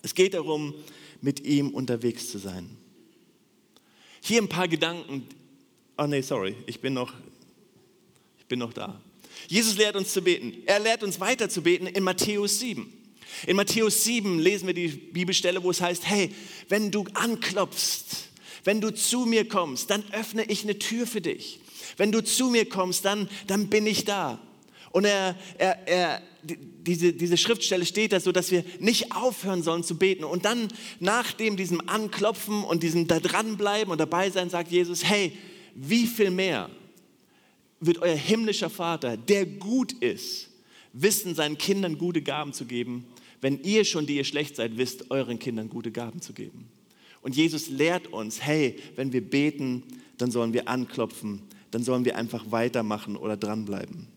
Es 0.02 0.14
geht 0.14 0.34
darum, 0.34 0.74
mit 1.20 1.40
ihm 1.40 1.70
unterwegs 1.70 2.30
zu 2.30 2.38
sein. 2.38 2.76
Hier 4.20 4.40
ein 4.40 4.48
paar 4.48 4.68
Gedanken. 4.68 5.26
Oh 5.98 6.06
nee, 6.06 6.20
sorry, 6.20 6.56
ich 6.66 6.80
bin 6.80 6.94
noch, 6.94 7.14
ich 8.38 8.46
bin 8.46 8.58
noch 8.58 8.72
da. 8.72 9.00
Jesus 9.48 9.76
lehrt 9.76 9.96
uns 9.96 10.12
zu 10.12 10.22
beten. 10.22 10.62
Er 10.66 10.80
lehrt 10.80 11.02
uns 11.02 11.20
weiter 11.20 11.48
zu 11.48 11.62
beten 11.62 11.86
in 11.86 12.02
Matthäus 12.02 12.58
7. 12.58 12.92
In 13.46 13.56
Matthäus 13.56 14.04
7 14.04 14.38
lesen 14.38 14.66
wir 14.66 14.74
die 14.74 14.88
Bibelstelle, 14.88 15.62
wo 15.62 15.70
es 15.70 15.80
heißt, 15.80 16.06
hey, 16.06 16.34
wenn 16.68 16.90
du 16.90 17.04
anklopfst, 17.14 18.28
wenn 18.64 18.80
du 18.80 18.92
zu 18.92 19.26
mir 19.26 19.46
kommst, 19.46 19.90
dann 19.90 20.04
öffne 20.12 20.44
ich 20.44 20.64
eine 20.64 20.78
Tür 20.78 21.06
für 21.06 21.20
dich. 21.20 21.60
Wenn 21.96 22.12
du 22.12 22.22
zu 22.22 22.50
mir 22.50 22.68
kommst, 22.68 23.04
dann, 23.04 23.28
dann 23.46 23.68
bin 23.68 23.86
ich 23.86 24.04
da. 24.04 24.40
Und 24.90 25.04
er, 25.04 25.36
er, 25.58 25.86
er, 25.86 26.22
diese, 26.42 27.12
diese 27.12 27.36
Schriftstelle 27.36 27.84
steht 27.84 28.12
da 28.12 28.20
so, 28.20 28.32
dass 28.32 28.50
wir 28.50 28.64
nicht 28.80 29.14
aufhören 29.14 29.62
sollen 29.62 29.84
zu 29.84 29.96
beten. 29.96 30.24
Und 30.24 30.44
dann 30.44 30.68
nach 31.00 31.32
dem 31.32 31.56
diesem 31.56 31.86
Anklopfen 31.88 32.64
und 32.64 32.82
diesem 32.82 33.06
da 33.06 33.20
dranbleiben 33.20 33.92
und 33.92 33.98
dabei 33.98 34.30
sein, 34.30 34.50
sagt 34.50 34.70
Jesus, 34.70 35.04
hey, 35.04 35.36
wie 35.74 36.06
viel 36.06 36.30
mehr 36.30 36.70
wird 37.80 37.98
euer 37.98 38.16
himmlischer 38.16 38.70
Vater, 38.70 39.16
der 39.16 39.46
gut 39.46 39.92
ist, 39.92 40.48
wissen, 40.92 41.34
seinen 41.34 41.58
Kindern 41.58 41.98
gute 41.98 42.22
Gaben 42.22 42.52
zu 42.52 42.64
geben, 42.64 43.06
wenn 43.40 43.62
ihr 43.62 43.84
schon, 43.84 44.06
die 44.06 44.16
ihr 44.16 44.24
schlecht 44.24 44.56
seid, 44.56 44.76
wisst, 44.76 45.10
euren 45.10 45.38
Kindern 45.38 45.68
gute 45.68 45.92
Gaben 45.92 46.20
zu 46.20 46.32
geben. 46.32 46.68
Und 47.22 47.36
Jesus 47.36 47.68
lehrt 47.68 48.12
uns, 48.12 48.42
hey, 48.42 48.76
wenn 48.94 49.12
wir 49.12 49.20
beten, 49.20 49.82
dann 50.16 50.30
sollen 50.30 50.52
wir 50.52 50.68
anklopfen, 50.68 51.42
dann 51.70 51.82
sollen 51.82 52.04
wir 52.04 52.16
einfach 52.16 52.50
weitermachen 52.50 53.16
oder 53.16 53.36
dranbleiben. 53.36 54.08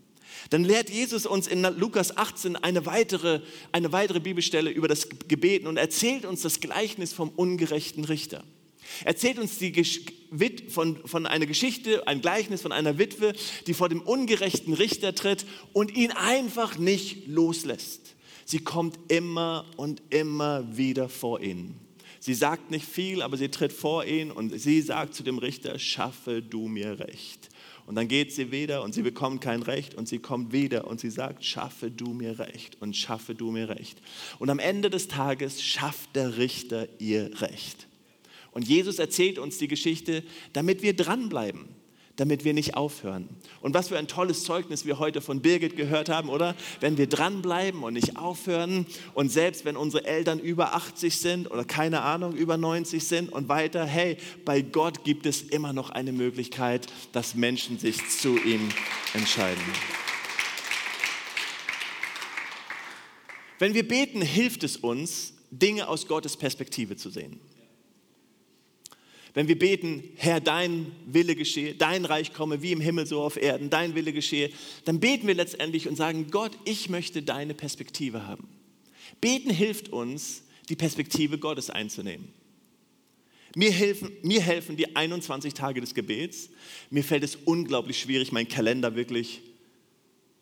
Dann 0.51 0.63
lehrt 0.63 0.89
Jesus 0.89 1.25
uns 1.25 1.47
in 1.47 1.61
Lukas 1.61 2.15
18 2.15 2.55
eine 2.55 2.85
weitere, 2.85 3.41
eine 3.71 3.91
weitere 3.91 4.19
Bibelstelle 4.19 4.69
über 4.69 4.87
das 4.87 5.09
Gebeten 5.27 5.67
und 5.67 5.77
erzählt 5.77 6.25
uns 6.25 6.41
das 6.41 6.59
Gleichnis 6.59 7.13
vom 7.13 7.29
ungerechten 7.29 8.05
Richter. 8.05 8.43
Erzählt 9.05 9.39
uns 9.39 9.57
die 9.57 9.73
von, 10.69 10.97
von 11.05 11.25
einer 11.25 11.45
Geschichte, 11.45 12.07
ein 12.07 12.21
Gleichnis 12.21 12.61
von 12.61 12.71
einer 12.71 12.97
Witwe, 12.97 13.33
die 13.67 13.73
vor 13.73 13.89
dem 13.89 14.01
ungerechten 14.01 14.73
Richter 14.73 15.15
tritt 15.15 15.45
und 15.73 15.95
ihn 15.95 16.11
einfach 16.11 16.77
nicht 16.77 17.27
loslässt. 17.27 18.15
Sie 18.45 18.59
kommt 18.59 18.97
immer 19.11 19.65
und 19.77 20.01
immer 20.09 20.75
wieder 20.75 21.09
vor 21.09 21.41
ihn. 21.41 21.75
Sie 22.19 22.33
sagt 22.33 22.69
nicht 22.71 22.85
viel, 22.85 23.21
aber 23.21 23.37
sie 23.37 23.49
tritt 23.49 23.71
vor 23.71 24.05
ihn 24.05 24.31
und 24.31 24.59
sie 24.59 24.81
sagt 24.81 25.13
zu 25.13 25.23
dem 25.23 25.37
Richter, 25.37 25.79
schaffe 25.79 26.41
du 26.41 26.67
mir 26.67 26.99
Recht. 26.99 27.49
Und 27.85 27.95
dann 27.95 28.07
geht 28.07 28.33
sie 28.33 28.51
wieder 28.51 28.83
und 28.83 28.93
sie 28.93 29.01
bekommt 29.01 29.41
kein 29.41 29.63
Recht 29.63 29.95
und 29.95 30.07
sie 30.07 30.19
kommt 30.19 30.51
wieder 30.51 30.85
und 30.85 30.99
sie 30.99 31.09
sagt, 31.09 31.43
schaffe 31.43 31.89
du 31.89 32.13
mir 32.13 32.37
Recht 32.37 32.79
und 32.81 32.95
schaffe 32.95 33.33
du 33.33 33.49
mir 33.51 33.69
Recht. 33.69 33.99
Und 34.37 34.49
am 34.51 34.59
Ende 34.59 34.91
des 34.91 35.07
Tages 35.07 35.63
schafft 35.63 36.15
der 36.15 36.37
Richter 36.37 36.87
ihr 36.99 37.41
Recht. 37.41 37.88
Und 38.51 38.67
Jesus 38.67 38.99
erzählt 38.99 39.39
uns 39.39 39.57
die 39.57 39.67
Geschichte, 39.67 40.23
damit 40.53 40.81
wir 40.81 40.95
dranbleiben, 40.95 41.67
damit 42.15 42.43
wir 42.43 42.53
nicht 42.53 42.75
aufhören. 42.75 43.29
Und 43.61 43.73
was 43.73 43.89
für 43.89 43.97
ein 43.97 44.07
tolles 44.07 44.43
Zeugnis 44.43 44.85
wir 44.85 44.99
heute 44.99 45.21
von 45.21 45.41
Birgit 45.41 45.77
gehört 45.77 46.09
haben, 46.09 46.29
oder? 46.29 46.55
Wenn 46.81 46.97
wir 46.97 47.07
dranbleiben 47.07 47.83
und 47.83 47.93
nicht 47.93 48.17
aufhören 48.17 48.85
und 49.13 49.31
selbst 49.31 49.65
wenn 49.65 49.77
unsere 49.77 50.05
Eltern 50.05 50.39
über 50.39 50.73
80 50.73 51.17
sind 51.17 51.49
oder 51.49 51.63
keine 51.63 52.01
Ahnung, 52.01 52.35
über 52.35 52.57
90 52.57 53.03
sind 53.03 53.31
und 53.31 53.47
weiter, 53.47 53.85
hey, 53.85 54.17
bei 54.43 54.61
Gott 54.61 55.03
gibt 55.03 55.25
es 55.25 55.41
immer 55.41 55.71
noch 55.71 55.91
eine 55.91 56.11
Möglichkeit, 56.11 56.87
dass 57.13 57.35
Menschen 57.35 57.79
sich 57.79 58.09
zu 58.09 58.37
ihm 58.37 58.69
entscheiden. 59.13 59.63
Wenn 63.59 63.73
wir 63.73 63.87
beten, 63.87 64.21
hilft 64.21 64.63
es 64.63 64.77
uns, 64.77 65.33
Dinge 65.51 65.87
aus 65.87 66.07
Gottes 66.07 66.37
Perspektive 66.37 66.95
zu 66.95 67.09
sehen. 67.09 67.39
Wenn 69.39 69.47
wir 69.47 69.57
beten, 69.57 70.03
Herr, 70.17 70.41
dein 70.41 70.91
Wille 71.05 71.33
geschehe, 71.33 71.73
dein 71.73 72.03
Reich 72.03 72.33
komme 72.33 72.61
wie 72.61 72.73
im 72.73 72.81
Himmel 72.81 73.05
so 73.05 73.21
auf 73.21 73.37
Erden, 73.37 73.69
dein 73.69 73.95
Wille 73.95 74.11
geschehe, 74.11 74.49
dann 74.83 74.99
beten 74.99 75.27
wir 75.27 75.33
letztendlich 75.33 75.87
und 75.87 75.95
sagen, 75.95 76.27
Gott, 76.29 76.51
ich 76.65 76.89
möchte 76.89 77.21
deine 77.21 77.53
Perspektive 77.53 78.27
haben. 78.27 78.49
Beten 79.21 79.49
hilft 79.49 79.93
uns, 79.93 80.43
die 80.67 80.75
Perspektive 80.75 81.37
Gottes 81.37 81.69
einzunehmen. 81.69 82.33
Mir 83.55 83.71
helfen, 83.71 84.11
mir 84.23 84.41
helfen 84.41 84.75
die 84.75 84.93
21 84.97 85.53
Tage 85.53 85.79
des 85.79 85.95
Gebets. 85.95 86.49
Mir 86.89 87.05
fällt 87.05 87.23
es 87.23 87.37
unglaublich 87.37 87.97
schwierig, 87.97 88.33
meinen 88.33 88.49
Kalender 88.49 88.97
wirklich 88.97 89.39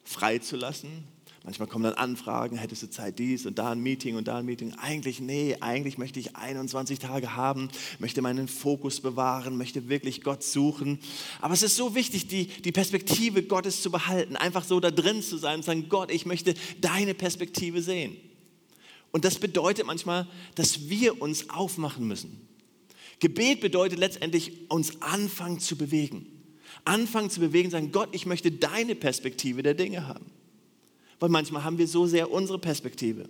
frei 0.03 0.39
zu 0.39 0.55
lassen, 0.55 1.03
Manchmal 1.47 1.69
kommen 1.69 1.85
dann 1.85 1.93
Anfragen, 1.93 2.57
hättest 2.57 2.83
du 2.83 2.89
Zeit 2.89 3.19
dies 3.19 3.45
und 3.45 3.57
da 3.57 3.71
ein 3.71 3.79
Meeting 3.79 4.17
und 4.17 4.27
da 4.27 4.39
ein 4.39 4.45
Meeting. 4.45 4.73
Eigentlich, 4.73 5.21
nee, 5.21 5.55
eigentlich 5.61 5.97
möchte 5.97 6.19
ich 6.19 6.35
21 6.35 6.99
Tage 6.99 7.37
haben, 7.37 7.69
möchte 7.99 8.21
meinen 8.21 8.49
Fokus 8.49 8.99
bewahren, 8.99 9.57
möchte 9.57 9.87
wirklich 9.87 10.23
Gott 10.23 10.43
suchen. 10.43 10.99
Aber 11.39 11.53
es 11.53 11.63
ist 11.63 11.77
so 11.77 11.95
wichtig, 11.95 12.27
die, 12.27 12.47
die 12.47 12.73
Perspektive 12.73 13.43
Gottes 13.43 13.81
zu 13.81 13.89
behalten, 13.89 14.35
einfach 14.35 14.65
so 14.65 14.81
da 14.81 14.91
drin 14.91 15.21
zu 15.21 15.37
sein 15.37 15.59
und 15.59 15.63
sagen, 15.63 15.87
Gott, 15.87 16.11
ich 16.11 16.25
möchte 16.25 16.53
deine 16.81 17.13
Perspektive 17.13 17.81
sehen. 17.81 18.17
Und 19.13 19.23
das 19.23 19.39
bedeutet 19.39 19.85
manchmal, 19.85 20.27
dass 20.55 20.89
wir 20.89 21.21
uns 21.21 21.49
aufmachen 21.49 22.05
müssen. 22.05 22.45
Gebet 23.21 23.61
bedeutet 23.61 23.99
letztendlich, 23.99 24.69
uns 24.69 25.01
anfangen 25.01 25.61
zu 25.61 25.77
bewegen. 25.77 26.25
Anfangen 26.83 27.29
zu 27.29 27.39
bewegen, 27.39 27.69
sagen, 27.69 27.93
Gott, 27.93 28.09
ich 28.11 28.25
möchte 28.25 28.51
deine 28.51 28.95
Perspektive 28.95 29.63
der 29.63 29.75
Dinge 29.75 30.09
haben 30.09 30.25
weil 31.19 31.29
manchmal 31.29 31.63
haben 31.63 31.77
wir 31.77 31.87
so 31.87 32.05
sehr 32.07 32.31
unsere 32.31 32.59
Perspektive. 32.59 33.27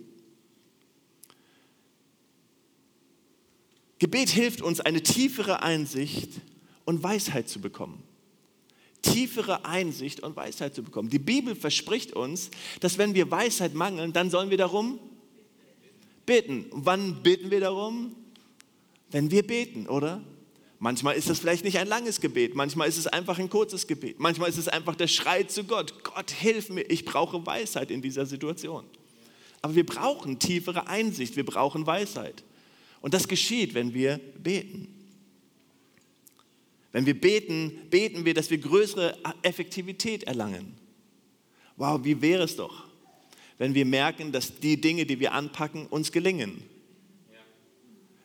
Gebet 3.98 4.28
hilft 4.28 4.62
uns, 4.62 4.80
eine 4.80 5.02
tiefere 5.02 5.62
Einsicht 5.62 6.40
und 6.84 7.02
Weisheit 7.02 7.48
zu 7.48 7.60
bekommen. 7.60 8.02
Tiefere 9.02 9.64
Einsicht 9.64 10.20
und 10.20 10.36
Weisheit 10.36 10.74
zu 10.74 10.82
bekommen. 10.82 11.08
Die 11.08 11.18
Bibel 11.18 11.54
verspricht 11.54 12.12
uns, 12.12 12.50
dass 12.80 12.98
wenn 12.98 13.14
wir 13.14 13.30
Weisheit 13.30 13.74
mangeln, 13.74 14.12
dann 14.12 14.30
sollen 14.30 14.50
wir 14.50 14.56
darum 14.56 14.98
beten. 16.26 16.66
wann 16.70 17.22
beten 17.22 17.50
wir 17.50 17.60
darum? 17.60 18.14
Wenn 19.10 19.30
wir 19.30 19.46
beten, 19.46 19.88
oder? 19.88 20.22
Manchmal 20.80 21.16
ist 21.16 21.28
es 21.28 21.40
vielleicht 21.40 21.64
nicht 21.64 21.78
ein 21.78 21.88
langes 21.88 22.20
Gebet, 22.20 22.54
manchmal 22.54 22.88
ist 22.88 22.98
es 22.98 23.08
einfach 23.08 23.38
ein 23.38 23.50
kurzes 23.50 23.88
Gebet, 23.88 24.20
manchmal 24.20 24.48
ist 24.48 24.58
es 24.58 24.68
einfach 24.68 24.94
der 24.94 25.08
Schrei 25.08 25.42
zu 25.42 25.64
Gott, 25.64 26.04
Gott 26.04 26.30
hilf 26.30 26.70
mir, 26.70 26.82
ich 26.82 27.04
brauche 27.04 27.44
Weisheit 27.44 27.90
in 27.90 28.00
dieser 28.00 28.26
Situation. 28.26 28.84
Aber 29.60 29.74
wir 29.74 29.84
brauchen 29.84 30.38
tiefere 30.38 30.86
Einsicht, 30.86 31.34
wir 31.34 31.44
brauchen 31.44 31.84
Weisheit. 31.84 32.44
Und 33.00 33.12
das 33.12 33.26
geschieht, 33.26 33.74
wenn 33.74 33.92
wir 33.92 34.20
beten. 34.38 34.94
Wenn 36.92 37.06
wir 37.06 37.20
beten, 37.20 37.72
beten 37.90 38.24
wir, 38.24 38.34
dass 38.34 38.50
wir 38.50 38.58
größere 38.58 39.18
Effektivität 39.42 40.24
erlangen. 40.24 40.76
Wow, 41.76 42.04
wie 42.04 42.20
wäre 42.22 42.44
es 42.44 42.54
doch, 42.54 42.86
wenn 43.58 43.74
wir 43.74 43.84
merken, 43.84 44.30
dass 44.30 44.60
die 44.60 44.80
Dinge, 44.80 45.06
die 45.06 45.18
wir 45.18 45.32
anpacken, 45.32 45.86
uns 45.86 46.12
gelingen 46.12 46.62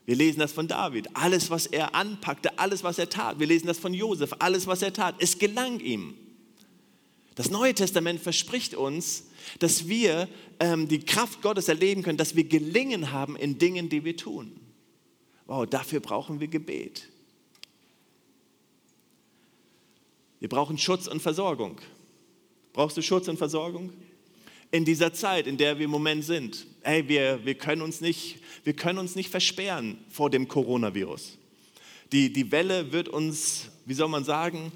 wir 0.06 0.16
lesen 0.16 0.40
das 0.40 0.52
von 0.52 0.68
David. 0.68 1.16
Alles, 1.16 1.50
was 1.50 1.66
er 1.66 1.96
anpackte, 1.96 2.58
alles, 2.60 2.84
was 2.84 3.00
er 3.00 3.10
tat. 3.10 3.40
Wir 3.40 3.48
lesen 3.48 3.68
das 3.68 3.80
von 3.80 3.94
Josef. 3.94 4.34
Alles, 4.40 4.68
was 4.68 4.82
er 4.82 4.92
tat. 4.92 5.16
Es 5.20 5.40
gelang 5.40 5.80
ihm. 5.80 6.16
Das 7.36 7.50
Neue 7.50 7.74
Testament 7.74 8.20
verspricht 8.20 8.76
uns, 8.76 9.26
dass 9.60 9.88
wir 9.88 10.28
ähm, 10.60 10.88
die 10.88 11.00
Kraft 11.00 11.42
Gottes 11.42 11.68
erleben 11.68 12.04
können, 12.04 12.18
dass 12.18 12.36
wir 12.36 12.44
gelingen 12.44 13.12
haben 13.12 13.36
in 13.36 13.58
Dingen, 13.58 13.90
die 13.90 14.04
wir 14.04 14.18
tun. 14.18 14.60
Wow, 15.46 15.66
dafür 15.66 16.00
brauchen 16.00 16.40
wir 16.40 16.48
Gebet. 16.48 17.10
Wir 20.40 20.50
brauchen 20.50 20.78
Schutz 20.78 21.08
und 21.08 21.22
Versorgung. 21.22 21.80
Brauchst 22.74 22.98
du 22.98 23.02
Schutz 23.02 23.28
und 23.30 23.38
Versorgung? 23.38 23.94
In 24.74 24.86
dieser 24.86 25.14
Zeit, 25.14 25.46
in 25.46 25.58
der 25.58 25.78
wir 25.78 25.86
im 25.86 25.92
Moment 25.92 26.26
sind. 26.26 26.66
Hey, 26.82 27.08
wir, 27.08 27.46
wir, 27.46 27.54
können, 27.54 27.84
uns 27.84 28.02
nicht, 28.02 28.40
wir 28.64 28.74
können 28.74 28.98
uns 28.98 29.16
nicht 29.16 29.30
versperren 29.30 30.00
vor 30.10 30.32
dem 30.32 30.48
Coronavirus. 30.48 31.38
Die, 32.12 32.34
die 32.34 32.52
Welle 32.52 32.92
wird 32.92 33.08
uns, 33.08 33.70
wie 33.86 33.94
soll 33.94 34.08
man 34.08 34.24
sagen, 34.24 34.72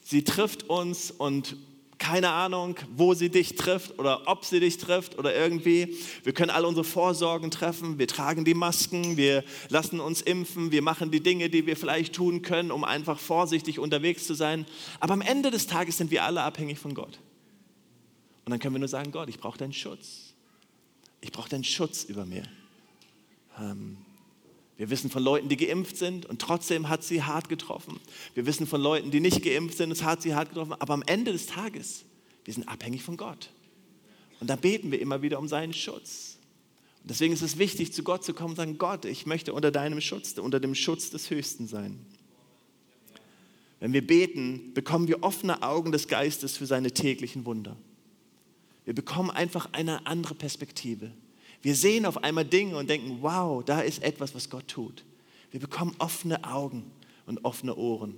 sie 0.00 0.22
trifft 0.22 0.70
uns 0.70 1.10
und 1.10 1.56
keine 1.98 2.30
Ahnung, 2.30 2.76
wo 2.94 3.14
sie 3.14 3.30
dich 3.30 3.56
trifft 3.56 3.98
oder 3.98 4.22
ob 4.26 4.44
sie 4.44 4.60
dich 4.60 4.78
trifft 4.78 5.18
oder 5.18 5.34
irgendwie. 5.34 5.96
Wir 6.22 6.32
können 6.34 6.50
alle 6.50 6.68
unsere 6.68 6.84
Vorsorgen 6.84 7.50
treffen, 7.50 7.98
wir 7.98 8.06
tragen 8.06 8.44
die 8.44 8.54
Masken, 8.54 9.16
wir 9.16 9.42
lassen 9.70 9.98
uns 9.98 10.22
impfen, 10.22 10.70
wir 10.70 10.82
machen 10.82 11.10
die 11.10 11.20
Dinge, 11.20 11.50
die 11.50 11.66
wir 11.66 11.76
vielleicht 11.76 12.14
tun 12.14 12.42
können, 12.42 12.70
um 12.70 12.84
einfach 12.84 13.18
vorsichtig 13.18 13.80
unterwegs 13.80 14.24
zu 14.24 14.34
sein. 14.34 14.66
Aber 15.00 15.14
am 15.14 15.20
Ende 15.20 15.50
des 15.50 15.66
Tages 15.66 15.98
sind 15.98 16.12
wir 16.12 16.22
alle 16.22 16.42
abhängig 16.42 16.78
von 16.78 16.94
Gott. 16.94 17.18
Und 18.44 18.50
dann 18.50 18.58
können 18.58 18.74
wir 18.74 18.80
nur 18.80 18.88
sagen, 18.88 19.12
Gott, 19.12 19.28
ich 19.28 19.38
brauche 19.38 19.58
deinen 19.58 19.72
Schutz. 19.72 20.34
Ich 21.20 21.30
brauche 21.30 21.48
deinen 21.48 21.64
Schutz 21.64 22.04
über 22.04 22.24
mir. 22.24 22.42
Ähm, 23.58 23.98
wir 24.76 24.90
wissen 24.90 25.10
von 25.10 25.22
Leuten, 25.22 25.48
die 25.48 25.56
geimpft 25.56 25.96
sind 25.96 26.26
und 26.26 26.40
trotzdem 26.40 26.88
hat 26.88 27.04
sie 27.04 27.22
hart 27.22 27.48
getroffen. 27.48 28.00
Wir 28.34 28.46
wissen 28.46 28.66
von 28.66 28.80
Leuten, 28.80 29.10
die 29.10 29.20
nicht 29.20 29.42
geimpft 29.42 29.76
sind, 29.76 29.92
es 29.92 30.02
hat 30.02 30.22
sie 30.22 30.34
hart 30.34 30.48
getroffen. 30.48 30.72
Aber 30.72 30.94
am 30.94 31.02
Ende 31.06 31.30
des 31.32 31.46
Tages, 31.46 32.04
wir 32.44 32.54
sind 32.54 32.68
abhängig 32.68 33.02
von 33.04 33.16
Gott. 33.16 33.50
Und 34.40 34.50
da 34.50 34.56
beten 34.56 34.90
wir 34.90 35.00
immer 35.00 35.22
wieder 35.22 35.38
um 35.38 35.46
seinen 35.46 35.72
Schutz. 35.72 36.38
Und 37.02 37.10
deswegen 37.10 37.32
ist 37.32 37.42
es 37.42 37.58
wichtig, 37.58 37.92
zu 37.92 38.02
Gott 38.02 38.24
zu 38.24 38.34
kommen 38.34 38.50
und 38.50 38.56
sagen, 38.56 38.78
Gott, 38.78 39.04
ich 39.04 39.26
möchte 39.26 39.52
unter 39.52 39.70
deinem 39.70 40.00
Schutz, 40.00 40.36
unter 40.38 40.58
dem 40.58 40.74
Schutz 40.74 41.10
des 41.10 41.30
Höchsten 41.30 41.68
sein. 41.68 42.04
Wenn 43.78 43.92
wir 43.92 44.04
beten, 44.04 44.72
bekommen 44.74 45.06
wir 45.06 45.22
offene 45.22 45.62
Augen 45.62 45.92
des 45.92 46.08
Geistes 46.08 46.56
für 46.56 46.66
seine 46.66 46.92
täglichen 46.92 47.44
Wunder. 47.44 47.76
Wir 48.84 48.94
bekommen 48.94 49.30
einfach 49.30 49.68
eine 49.72 50.06
andere 50.06 50.34
Perspektive. 50.34 51.12
Wir 51.62 51.76
sehen 51.76 52.06
auf 52.06 52.24
einmal 52.24 52.44
Dinge 52.44 52.76
und 52.76 52.90
denken, 52.90 53.18
wow, 53.20 53.64
da 53.64 53.80
ist 53.80 54.02
etwas, 54.02 54.34
was 54.34 54.50
Gott 54.50 54.66
tut. 54.68 55.04
Wir 55.52 55.60
bekommen 55.60 55.94
offene 55.98 56.42
Augen 56.44 56.90
und 57.26 57.44
offene 57.44 57.76
Ohren. 57.76 58.14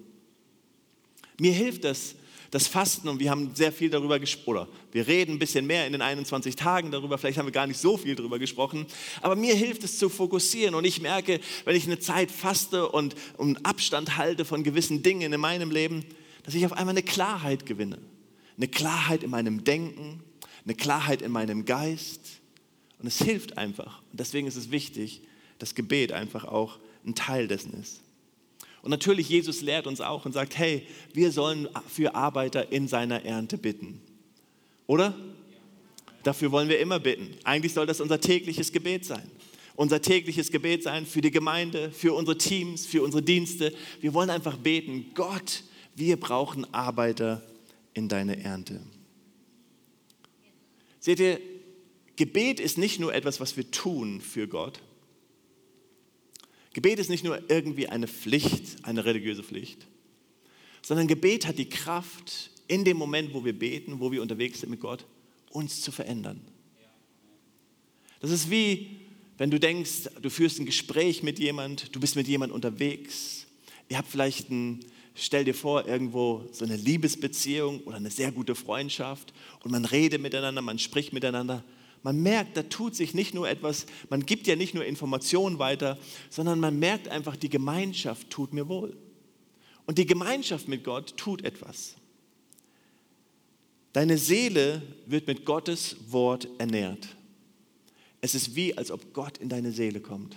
Mir 1.38 1.52
hilft 1.52 1.84
das, 1.84 2.14
das 2.50 2.68
Fasten 2.68 3.08
und 3.08 3.18
wir 3.18 3.30
haben 3.30 3.54
sehr 3.54 3.72
viel 3.72 3.90
darüber 3.90 4.18
gesprochen. 4.18 4.68
Wir 4.92 5.06
reden 5.06 5.32
ein 5.32 5.38
bisschen 5.38 5.66
mehr 5.66 5.86
in 5.86 5.92
den 5.92 6.00
21 6.00 6.54
Tagen 6.54 6.92
darüber, 6.92 7.18
vielleicht 7.18 7.36
haben 7.36 7.46
wir 7.46 7.52
gar 7.52 7.66
nicht 7.66 7.80
so 7.80 7.96
viel 7.96 8.14
darüber 8.14 8.38
gesprochen, 8.38 8.86
aber 9.20 9.34
mir 9.34 9.54
hilft 9.54 9.82
es 9.82 9.98
zu 9.98 10.08
fokussieren 10.08 10.76
und 10.76 10.84
ich 10.84 11.02
merke, 11.02 11.40
wenn 11.64 11.74
ich 11.76 11.86
eine 11.86 11.98
Zeit 11.98 12.30
faste 12.30 12.88
und, 12.88 13.16
und 13.36 13.66
Abstand 13.66 14.16
halte 14.16 14.44
von 14.44 14.62
gewissen 14.62 15.02
Dingen 15.02 15.32
in 15.32 15.40
meinem 15.40 15.70
Leben, 15.72 16.04
dass 16.44 16.54
ich 16.54 16.64
auf 16.64 16.72
einmal 16.72 16.92
eine 16.92 17.02
Klarheit 17.02 17.66
gewinne. 17.66 17.98
Eine 18.56 18.68
Klarheit 18.68 19.24
in 19.24 19.30
meinem 19.30 19.64
Denken, 19.64 20.22
eine 20.64 20.74
Klarheit 20.74 21.22
in 21.22 21.32
meinem 21.32 21.64
Geist 21.64 22.40
und 22.98 23.06
es 23.06 23.18
hilft 23.18 23.58
einfach. 23.58 24.02
Und 24.10 24.20
deswegen 24.20 24.46
ist 24.46 24.56
es 24.56 24.70
wichtig, 24.70 25.22
dass 25.58 25.74
Gebet 25.74 26.12
einfach 26.12 26.44
auch 26.44 26.78
ein 27.06 27.14
Teil 27.14 27.48
dessen 27.48 27.74
ist. 27.74 28.00
Und 28.82 28.90
natürlich, 28.90 29.28
Jesus 29.28 29.62
lehrt 29.62 29.86
uns 29.86 30.00
auch 30.00 30.26
und 30.26 30.32
sagt, 30.32 30.58
hey, 30.58 30.86
wir 31.12 31.32
sollen 31.32 31.68
für 31.88 32.14
Arbeiter 32.14 32.70
in 32.70 32.88
seiner 32.88 33.24
Ernte 33.24 33.56
bitten. 33.56 34.00
Oder? 34.86 35.14
Dafür 36.22 36.52
wollen 36.52 36.68
wir 36.68 36.78
immer 36.78 37.00
bitten. 37.00 37.34
Eigentlich 37.44 37.72
soll 37.72 37.86
das 37.86 38.00
unser 38.00 38.20
tägliches 38.20 38.72
Gebet 38.72 39.04
sein. 39.04 39.30
unser 39.76 40.00
tägliches 40.00 40.50
Gebet 40.50 40.82
sein 40.82 41.06
für 41.06 41.20
die 41.20 41.30
Gemeinde, 41.30 41.90
für 41.90 42.14
unsere 42.14 42.38
Teams, 42.38 42.86
für 42.86 43.02
unsere 43.02 43.22
Dienste. 43.22 43.74
Wir 44.00 44.14
wollen 44.14 44.30
einfach 44.30 44.56
beten, 44.56 45.06
Gott, 45.14 45.64
wir 45.96 46.18
brauchen 46.18 46.72
Arbeiter 46.72 47.42
in 47.92 48.08
deine 48.08 48.42
Ernte. 48.42 48.80
Seht 51.04 51.20
ihr, 51.20 51.38
Gebet 52.16 52.60
ist 52.60 52.78
nicht 52.78 52.98
nur 52.98 53.12
etwas, 53.12 53.38
was 53.38 53.58
wir 53.58 53.70
tun 53.70 54.22
für 54.22 54.48
Gott. 54.48 54.80
Gebet 56.72 56.98
ist 56.98 57.10
nicht 57.10 57.24
nur 57.24 57.42
irgendwie 57.50 57.88
eine 57.88 58.08
Pflicht, 58.08 58.82
eine 58.84 59.04
religiöse 59.04 59.42
Pflicht, 59.42 59.86
sondern 60.80 61.06
Gebet 61.06 61.46
hat 61.46 61.58
die 61.58 61.68
Kraft, 61.68 62.50
in 62.68 62.86
dem 62.86 62.96
Moment, 62.96 63.34
wo 63.34 63.44
wir 63.44 63.52
beten, 63.52 64.00
wo 64.00 64.12
wir 64.12 64.22
unterwegs 64.22 64.60
sind 64.60 64.70
mit 64.70 64.80
Gott, 64.80 65.04
uns 65.50 65.82
zu 65.82 65.92
verändern. 65.92 66.40
Das 68.20 68.30
ist 68.30 68.50
wie, 68.50 68.96
wenn 69.36 69.50
du 69.50 69.60
denkst, 69.60 70.08
du 70.22 70.30
führst 70.30 70.58
ein 70.58 70.64
Gespräch 70.64 71.22
mit 71.22 71.38
jemand, 71.38 71.94
du 71.94 72.00
bist 72.00 72.16
mit 72.16 72.28
jemand 72.28 72.50
unterwegs, 72.50 73.44
ihr 73.90 73.98
habt 73.98 74.08
vielleicht 74.08 74.48
ein, 74.48 74.80
stell 75.14 75.44
dir 75.44 75.54
vor, 75.54 75.86
irgendwo 75.86 76.44
so 76.52 76.64
eine 76.64 76.76
Liebesbeziehung 76.76 77.80
oder 77.84 77.96
eine 77.96 78.10
sehr 78.10 78.32
gute 78.32 78.54
Freundschaft 78.54 79.32
und 79.62 79.70
man 79.70 79.84
redet 79.84 80.20
miteinander, 80.20 80.60
man 80.62 80.78
spricht 80.78 81.12
miteinander. 81.12 81.64
Man 82.02 82.22
merkt, 82.22 82.56
da 82.56 82.62
tut 82.64 82.94
sich 82.94 83.14
nicht 83.14 83.32
nur 83.32 83.48
etwas, 83.48 83.86
man 84.10 84.26
gibt 84.26 84.46
ja 84.46 84.56
nicht 84.56 84.74
nur 84.74 84.84
Informationen 84.84 85.58
weiter, 85.58 85.98
sondern 86.28 86.60
man 86.60 86.78
merkt 86.78 87.08
einfach, 87.08 87.34
die 87.34 87.48
Gemeinschaft 87.48 88.28
tut 88.28 88.52
mir 88.52 88.68
wohl. 88.68 88.94
Und 89.86 89.96
die 89.96 90.06
Gemeinschaft 90.06 90.68
mit 90.68 90.84
Gott 90.84 91.16
tut 91.16 91.42
etwas. 91.42 91.94
Deine 93.94 94.18
Seele 94.18 94.82
wird 95.06 95.26
mit 95.26 95.44
Gottes 95.46 95.96
Wort 96.08 96.48
ernährt. 96.58 97.08
Es 98.20 98.34
ist 98.34 98.56
wie, 98.56 98.76
als 98.76 98.90
ob 98.90 99.14
Gott 99.14 99.38
in 99.38 99.48
deine 99.48 99.70
Seele 99.70 100.00
kommt. 100.00 100.36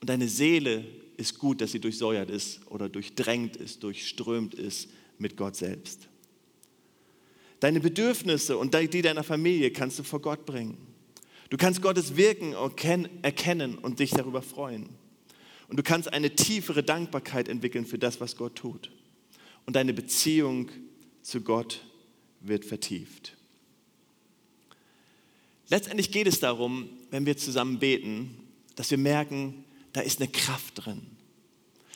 Und 0.00 0.10
deine 0.10 0.28
Seele 0.28 0.84
ist 1.20 1.38
gut, 1.38 1.60
dass 1.60 1.72
sie 1.72 1.80
durchsäuert 1.80 2.30
ist 2.30 2.60
oder 2.66 2.88
durchdrängt 2.88 3.56
ist, 3.56 3.82
durchströmt 3.82 4.54
ist 4.54 4.88
mit 5.18 5.36
Gott 5.36 5.54
selbst. 5.54 6.08
Deine 7.60 7.80
Bedürfnisse 7.80 8.56
und 8.56 8.74
die 8.74 9.02
deiner 9.02 9.22
Familie 9.22 9.70
kannst 9.70 9.98
du 9.98 10.02
vor 10.02 10.20
Gott 10.20 10.46
bringen. 10.46 10.78
Du 11.50 11.56
kannst 11.56 11.82
Gottes 11.82 12.16
Wirken 12.16 12.54
erkennen 13.22 13.76
und 13.76 13.98
dich 13.98 14.10
darüber 14.10 14.40
freuen. 14.40 14.88
Und 15.68 15.78
du 15.78 15.82
kannst 15.82 16.12
eine 16.12 16.34
tiefere 16.34 16.82
Dankbarkeit 16.82 17.48
entwickeln 17.48 17.84
für 17.84 17.98
das, 17.98 18.20
was 18.20 18.36
Gott 18.36 18.56
tut. 18.56 18.90
Und 19.66 19.76
deine 19.76 19.92
Beziehung 19.92 20.70
zu 21.22 21.42
Gott 21.42 21.84
wird 22.40 22.64
vertieft. 22.64 23.36
Letztendlich 25.68 26.10
geht 26.10 26.26
es 26.26 26.40
darum, 26.40 26.88
wenn 27.10 27.26
wir 27.26 27.36
zusammen 27.36 27.78
beten, 27.78 28.36
dass 28.74 28.90
wir 28.90 28.98
merken, 28.98 29.64
da 29.92 30.00
ist 30.00 30.20
eine 30.20 30.30
Kraft 30.30 30.84
drin. 30.84 31.02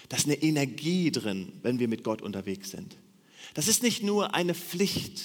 Da 0.08 0.16
ist 0.16 0.26
eine 0.26 0.42
Energie 0.42 1.10
drin, 1.10 1.52
wenn 1.62 1.78
wir 1.78 1.88
mit 1.88 2.04
Gott 2.04 2.22
unterwegs 2.22 2.70
sind. 2.70 2.96
Das 3.54 3.68
ist 3.68 3.82
nicht 3.82 4.02
nur 4.02 4.34
eine 4.34 4.54
Pflicht. 4.54 5.22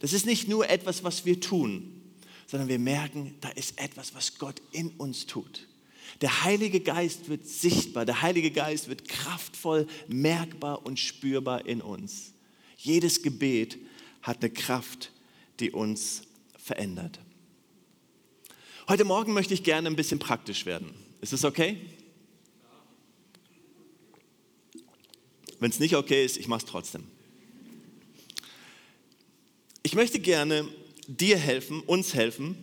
Das 0.00 0.12
ist 0.12 0.26
nicht 0.26 0.48
nur 0.48 0.68
etwas, 0.68 1.04
was 1.04 1.24
wir 1.24 1.40
tun, 1.40 2.02
sondern 2.46 2.68
wir 2.68 2.78
merken, 2.78 3.34
da 3.40 3.48
ist 3.50 3.78
etwas, 3.80 4.14
was 4.14 4.38
Gott 4.38 4.60
in 4.72 4.88
uns 4.90 5.26
tut. 5.26 5.68
Der 6.20 6.44
Heilige 6.44 6.80
Geist 6.80 7.28
wird 7.28 7.46
sichtbar, 7.46 8.04
der 8.04 8.22
Heilige 8.22 8.50
Geist 8.50 8.88
wird 8.88 9.08
kraftvoll, 9.08 9.86
merkbar 10.08 10.84
und 10.84 10.98
spürbar 10.98 11.66
in 11.66 11.80
uns. 11.80 12.32
Jedes 12.76 13.22
Gebet 13.22 13.78
hat 14.22 14.42
eine 14.42 14.52
Kraft, 14.52 15.12
die 15.60 15.70
uns 15.70 16.22
verändert. 16.56 17.18
Heute 18.88 19.04
Morgen 19.04 19.32
möchte 19.32 19.54
ich 19.54 19.62
gerne 19.62 19.88
ein 19.88 19.96
bisschen 19.96 20.18
praktisch 20.18 20.66
werden. 20.66 20.92
Ist 21.20 21.32
es 21.32 21.44
okay? 21.44 21.78
Wenn 25.62 25.70
es 25.70 25.78
nicht 25.78 25.94
okay 25.94 26.24
ist, 26.24 26.38
ich 26.38 26.48
mache 26.48 26.64
es 26.64 26.68
trotzdem. 26.68 27.04
Ich 29.84 29.94
möchte 29.94 30.18
gerne 30.18 30.66
dir 31.06 31.38
helfen, 31.38 31.82
uns 31.82 32.14
helfen, 32.14 32.56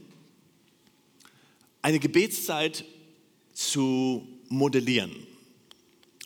eine 1.82 2.00
Gebetszeit 2.00 2.84
zu 3.54 4.28
modellieren. 4.50 5.16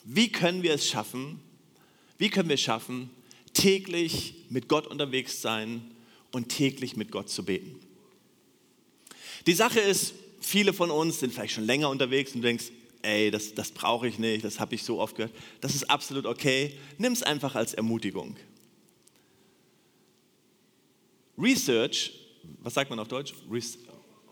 Wie 0.04 0.32
können 0.32 0.64
wir 0.64 0.74
es 0.74 0.90
schaffen? 0.90 1.40
Wie 2.18 2.32
können 2.32 2.50
wir 2.50 2.56
es 2.56 2.62
schaffen, 2.62 3.12
täglich 3.54 4.34
mit 4.50 4.68
Gott 4.68 4.88
unterwegs 4.88 5.44
sein 5.44 5.92
und 6.32 6.50
täglich 6.50 6.96
mit 6.96 7.12
Gott 7.12 7.30
zu 7.30 7.46
beten? 7.46 7.80
Die 9.46 9.54
Sache 9.54 9.80
ist, 9.80 10.16
viele 10.40 10.74
von 10.74 10.90
uns 10.90 11.20
sind 11.20 11.36
vielleicht 11.36 11.54
schon 11.54 11.66
länger 11.66 11.92
unterwegs 11.92 12.34
und 12.34 12.42
du 12.42 12.48
denkst, 12.48 12.72
ey, 13.04 13.30
das, 13.30 13.54
das 13.54 13.72
brauche 13.72 14.08
ich 14.08 14.18
nicht, 14.18 14.44
das 14.44 14.60
habe 14.60 14.76
ich 14.76 14.84
so 14.84 15.00
oft 15.00 15.16
gehört. 15.16 15.34
Das 15.62 15.76
ist 15.76 15.90
absolut 15.90 16.26
okay. 16.26 16.78
Nimm 16.98 17.14
es 17.14 17.22
einfach 17.22 17.56
als 17.56 17.74
Ermutigung. 17.74 18.36
Research, 21.38 22.14
was 22.62 22.74
sagt 22.74 22.90
man 22.90 23.00
auf 23.00 23.08
Deutsch? 23.08 23.34
Res 23.50 23.78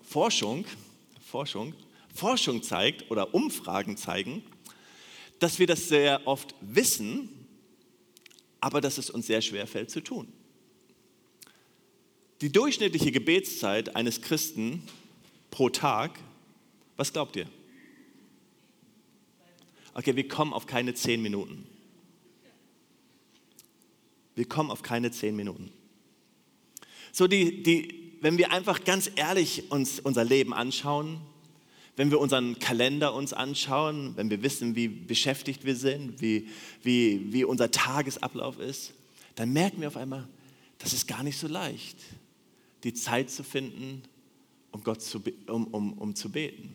Forschung, 0.02 0.66
Forschung, 1.20 1.74
Forschung 2.14 2.64
zeigt 2.64 3.10
oder 3.12 3.34
Umfragen 3.34 3.98
zeigen, 3.98 4.44
dass 5.40 5.60
wir 5.60 5.68
das 5.68 5.88
sehr 5.88 6.28
oft 6.28 6.54
wissen, 6.62 7.30
aber 8.60 8.82
dass 8.82 8.98
es 8.98 9.10
uns 9.10 9.28
sehr 9.28 9.42
schwer 9.42 9.68
fällt 9.68 9.90
zu 9.90 10.02
tun. 10.02 10.32
Die 12.42 12.52
durchschnittliche 12.52 13.12
Gebetszeit 13.12 13.96
eines 13.96 14.22
Christen 14.22 14.84
pro 15.50 15.70
Tag, 15.70 16.20
was 16.98 17.14
glaubt 17.14 17.36
ihr? 17.36 17.48
Okay, 19.94 20.16
wir 20.16 20.28
kommen 20.28 20.54
auf 20.54 20.66
keine 20.66 20.94
zehn 20.94 21.22
Minuten. 21.22 21.68
Wir 24.36 24.48
kommen 24.48 24.72
auf 24.72 24.82
keine 24.82 25.12
zehn 25.12 25.36
Minuten. 25.36 25.72
So, 27.12 27.28
die, 27.28 27.62
die, 27.64 28.18
wenn 28.22 28.38
wir 28.38 28.52
einfach 28.52 28.84
ganz 28.84 29.12
ehrlich 29.16 29.70
uns 29.72 30.00
unser 30.00 30.24
Leben 30.24 30.54
anschauen, 30.54 31.20
wenn 31.98 32.10
wir 32.10 32.20
unseren 32.20 32.58
Kalender 32.60 33.14
uns 33.14 33.34
anschauen, 33.34 34.14
wenn 34.16 34.30
wir 34.30 34.42
wissen, 34.42 34.76
wie 34.76 34.88
beschäftigt 34.88 35.66
wir 35.66 35.76
sind, 35.76 36.22
wie, 36.22 36.48
wie, 36.82 37.34
wie 37.34 37.44
unser 37.44 37.70
Tagesablauf 37.70 38.60
ist, 38.60 38.94
dann 39.36 39.52
merken 39.52 39.82
wir 39.82 39.90
auf 39.90 39.98
einmal, 39.98 40.28
das 40.78 40.94
ist 40.94 41.08
gar 41.08 41.22
nicht 41.24 41.38
so 41.38 41.48
leicht, 41.48 41.98
die 42.84 42.94
Zeit 42.94 43.30
zu 43.30 43.44
finden, 43.44 44.04
um, 44.72 44.84
Gott 44.84 45.02
zu, 45.02 45.22
um, 45.48 45.68
um, 45.68 45.94
um 45.94 46.16
zu 46.16 46.32
beten. 46.32 46.74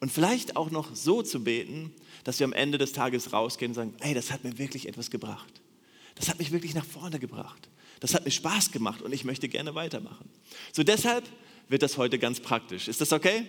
Und 0.00 0.10
vielleicht 0.10 0.56
auch 0.56 0.70
noch 0.70 0.96
so 0.96 1.22
zu 1.22 1.44
beten, 1.44 1.92
dass 2.24 2.38
wir 2.38 2.44
am 2.44 2.52
Ende 2.52 2.78
des 2.78 2.92
Tages 2.92 3.32
rausgehen 3.32 3.70
und 3.70 3.74
sagen, 3.74 3.94
hey, 4.00 4.14
das 4.14 4.30
hat 4.30 4.44
mir 4.44 4.58
wirklich 4.58 4.88
etwas 4.88 5.10
gebracht. 5.10 5.60
Das 6.14 6.28
hat 6.28 6.38
mich 6.38 6.52
wirklich 6.52 6.74
nach 6.74 6.84
vorne 6.84 7.18
gebracht. 7.18 7.68
Das 8.00 8.14
hat 8.14 8.24
mir 8.24 8.30
Spaß 8.30 8.72
gemacht 8.72 9.02
und 9.02 9.12
ich 9.12 9.24
möchte 9.24 9.48
gerne 9.48 9.74
weitermachen. 9.74 10.28
So 10.72 10.82
deshalb 10.82 11.24
wird 11.68 11.82
das 11.82 11.98
heute 11.98 12.18
ganz 12.18 12.40
praktisch. 12.40 12.88
Ist 12.88 13.00
das 13.00 13.12
okay? 13.12 13.46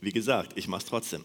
Wie 0.00 0.12
gesagt, 0.12 0.52
ich 0.56 0.66
mache 0.68 0.82
es 0.82 0.88
trotzdem 0.88 1.24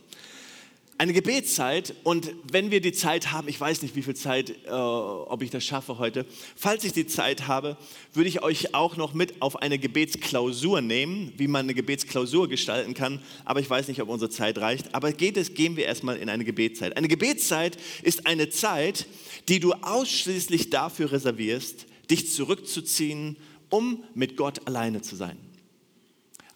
eine 0.99 1.13
Gebetszeit 1.13 1.93
und 2.03 2.33
wenn 2.51 2.71
wir 2.71 2.81
die 2.81 2.91
Zeit 2.91 3.31
haben, 3.31 3.47
ich 3.47 3.59
weiß 3.59 3.83
nicht, 3.83 3.95
wie 3.95 4.01
viel 4.01 4.15
Zeit, 4.15 4.49
äh, 4.65 4.71
ob 4.71 5.43
ich 5.43 5.51
das 5.51 5.63
schaffe 5.63 5.99
heute, 5.99 6.25
falls 6.55 6.83
ich 6.83 6.93
die 6.93 7.05
Zeit 7.05 7.47
habe, 7.47 7.77
würde 8.13 8.29
ich 8.29 8.41
euch 8.41 8.73
auch 8.73 8.97
noch 8.97 9.13
mit 9.13 9.41
auf 9.41 9.61
eine 9.61 9.77
Gebetsklausur 9.77 10.81
nehmen, 10.81 11.33
wie 11.37 11.47
man 11.47 11.65
eine 11.65 11.75
Gebetsklausur 11.75 12.49
gestalten 12.49 12.95
kann, 12.95 13.21
aber 13.45 13.59
ich 13.59 13.69
weiß 13.69 13.87
nicht, 13.89 14.01
ob 14.01 14.09
unsere 14.09 14.31
Zeit 14.31 14.57
reicht. 14.57 14.95
Aber 14.95 15.11
geht 15.11 15.37
es, 15.37 15.53
gehen 15.53 15.77
wir 15.77 15.85
erstmal 15.85 16.17
in 16.17 16.29
eine 16.29 16.45
Gebetszeit. 16.45 16.97
Eine 16.97 17.07
Gebetszeit 17.07 17.77
ist 18.01 18.25
eine 18.25 18.49
Zeit, 18.49 19.05
die 19.49 19.59
du 19.59 19.73
ausschließlich 19.73 20.71
dafür 20.71 21.11
reservierst, 21.11 21.85
dich 22.09 22.31
zurückzuziehen, 22.33 23.37
um 23.69 24.03
mit 24.15 24.35
Gott 24.35 24.65
alleine 24.65 25.01
zu 25.01 25.15
sein. 25.15 25.37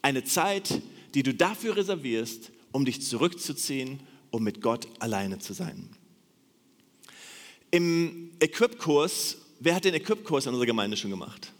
Eine 0.02 0.24
Zeit, 0.24 0.82
die 1.14 1.22
du 1.22 1.36
dafür 1.36 1.76
reservierst, 1.76 2.52
um 2.72 2.86
dich 2.86 3.02
zurückzuziehen, 3.02 4.00
um 4.32 4.44
mit 4.44 4.62
Gott 4.62 4.88
alleine 5.00 5.40
zu 5.40 5.54
sein. 5.54 5.90
Im 7.70 8.32
Equip-Kurs, 8.40 9.38
wer 9.60 9.76
hat 9.76 9.86
den 9.86 9.94
Equip-Kurs 9.94 10.46
in 10.46 10.50
unserer 10.50 10.66
Gemeinde 10.66 10.98
schon 10.98 11.12
gemacht? 11.12 11.54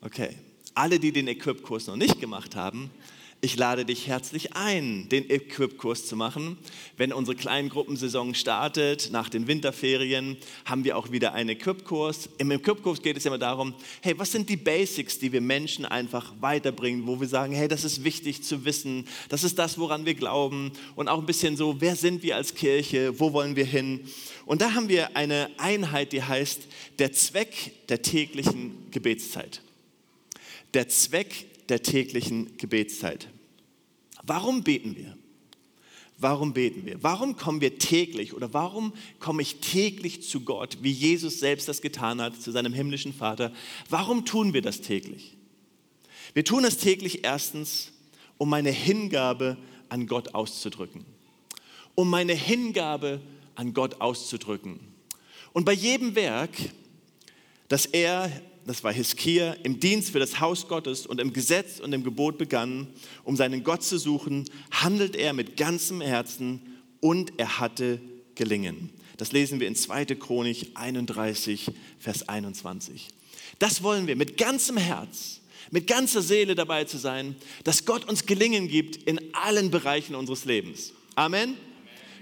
Okay, 0.00 0.36
alle, 0.74 0.98
die 0.98 1.12
den 1.12 1.28
Equip-Kurs 1.28 1.86
noch 1.86 1.96
nicht 1.96 2.20
gemacht 2.20 2.56
haben, 2.56 2.90
ich 3.44 3.58
lade 3.58 3.84
dich 3.84 4.06
herzlich 4.06 4.56
ein, 4.56 5.06
den 5.10 5.28
Equip-Kurs 5.28 6.06
zu 6.06 6.16
machen. 6.16 6.56
Wenn 6.96 7.12
unsere 7.12 7.36
Kleingruppensaison 7.36 8.34
startet, 8.34 9.10
nach 9.12 9.28
den 9.28 9.46
Winterferien, 9.46 10.38
haben 10.64 10.84
wir 10.84 10.96
auch 10.96 11.10
wieder 11.10 11.34
einen 11.34 11.50
Equip-Kurs. 11.50 12.30
Im 12.38 12.50
Equip-Kurs 12.50 13.02
geht 13.02 13.18
es 13.18 13.26
immer 13.26 13.36
darum, 13.36 13.74
hey, 14.00 14.18
was 14.18 14.32
sind 14.32 14.48
die 14.48 14.56
Basics, 14.56 15.18
die 15.18 15.30
wir 15.30 15.42
Menschen 15.42 15.84
einfach 15.84 16.32
weiterbringen, 16.40 17.06
wo 17.06 17.20
wir 17.20 17.28
sagen, 17.28 17.52
hey, 17.52 17.68
das 17.68 17.84
ist 17.84 18.02
wichtig 18.02 18.42
zu 18.42 18.64
wissen, 18.64 19.06
das 19.28 19.44
ist 19.44 19.58
das, 19.58 19.76
woran 19.76 20.06
wir 20.06 20.14
glauben 20.14 20.72
und 20.96 21.08
auch 21.08 21.18
ein 21.18 21.26
bisschen 21.26 21.58
so, 21.58 21.82
wer 21.82 21.96
sind 21.96 22.22
wir 22.22 22.36
als 22.36 22.54
Kirche, 22.54 23.20
wo 23.20 23.34
wollen 23.34 23.56
wir 23.56 23.66
hin? 23.66 24.08
Und 24.46 24.62
da 24.62 24.72
haben 24.72 24.88
wir 24.88 25.18
eine 25.18 25.50
Einheit, 25.58 26.12
die 26.12 26.22
heißt 26.22 26.62
der 26.98 27.12
Zweck 27.12 27.72
der 27.90 28.00
täglichen 28.00 28.90
Gebetszeit. 28.90 29.60
Der 30.72 30.88
Zweck 30.88 31.46
der 31.68 31.82
täglichen 31.82 32.56
Gebetszeit. 32.56 33.28
Warum 34.26 34.62
beten 34.62 34.96
wir? 34.96 35.16
Warum 36.18 36.52
beten 36.54 36.86
wir? 36.86 37.02
Warum 37.02 37.36
kommen 37.36 37.60
wir 37.60 37.78
täglich 37.78 38.34
oder 38.34 38.54
warum 38.54 38.92
komme 39.18 39.42
ich 39.42 39.56
täglich 39.56 40.22
zu 40.22 40.40
Gott, 40.40 40.78
wie 40.80 40.92
Jesus 40.92 41.40
selbst 41.40 41.68
das 41.68 41.82
getan 41.82 42.20
hat, 42.20 42.40
zu 42.40 42.52
seinem 42.52 42.72
himmlischen 42.72 43.12
Vater? 43.12 43.52
Warum 43.90 44.24
tun 44.24 44.54
wir 44.54 44.62
das 44.62 44.80
täglich? 44.80 45.36
Wir 46.32 46.44
tun 46.44 46.62
das 46.62 46.78
täglich 46.78 47.24
erstens, 47.24 47.92
um 48.38 48.48
meine 48.48 48.70
Hingabe 48.70 49.56
an 49.88 50.06
Gott 50.06 50.34
auszudrücken. 50.34 51.04
Um 51.94 52.10
meine 52.10 52.34
Hingabe 52.34 53.20
an 53.54 53.74
Gott 53.74 54.00
auszudrücken. 54.00 54.80
Und 55.52 55.64
bei 55.64 55.72
jedem 55.72 56.14
Werk, 56.14 56.50
das 57.68 57.86
er 57.86 58.30
das 58.66 58.82
war 58.82 58.92
Hiskia, 58.92 59.52
im 59.62 59.80
Dienst 59.80 60.10
für 60.10 60.18
das 60.18 60.40
Haus 60.40 60.68
Gottes 60.68 61.06
und 61.06 61.20
im 61.20 61.32
Gesetz 61.32 61.80
und 61.80 61.92
im 61.92 62.02
Gebot 62.02 62.38
begann, 62.38 62.88
um 63.22 63.36
seinen 63.36 63.62
Gott 63.62 63.82
zu 63.82 63.98
suchen, 63.98 64.46
handelt 64.70 65.16
er 65.16 65.32
mit 65.32 65.56
ganzem 65.56 66.00
Herzen 66.00 66.60
und 67.00 67.32
er 67.36 67.58
hatte 67.60 68.00
gelingen. 68.34 68.90
Das 69.16 69.32
lesen 69.32 69.60
wir 69.60 69.68
in 69.68 69.76
2. 69.76 70.06
Chronik 70.16 70.70
31, 70.74 71.70
Vers 71.98 72.28
21. 72.28 73.08
Das 73.58 73.82
wollen 73.82 74.06
wir 74.06 74.16
mit 74.16 74.36
ganzem 74.36 74.76
Herz, 74.76 75.40
mit 75.70 75.86
ganzer 75.86 76.22
Seele 76.22 76.54
dabei 76.54 76.84
zu 76.84 76.98
sein, 76.98 77.36
dass 77.62 77.84
Gott 77.84 78.08
uns 78.08 78.26
Gelingen 78.26 78.68
gibt 78.68 78.96
in 78.96 79.34
allen 79.34 79.70
Bereichen 79.70 80.14
unseres 80.14 80.44
Lebens. 80.44 80.92
Amen. 81.14 81.56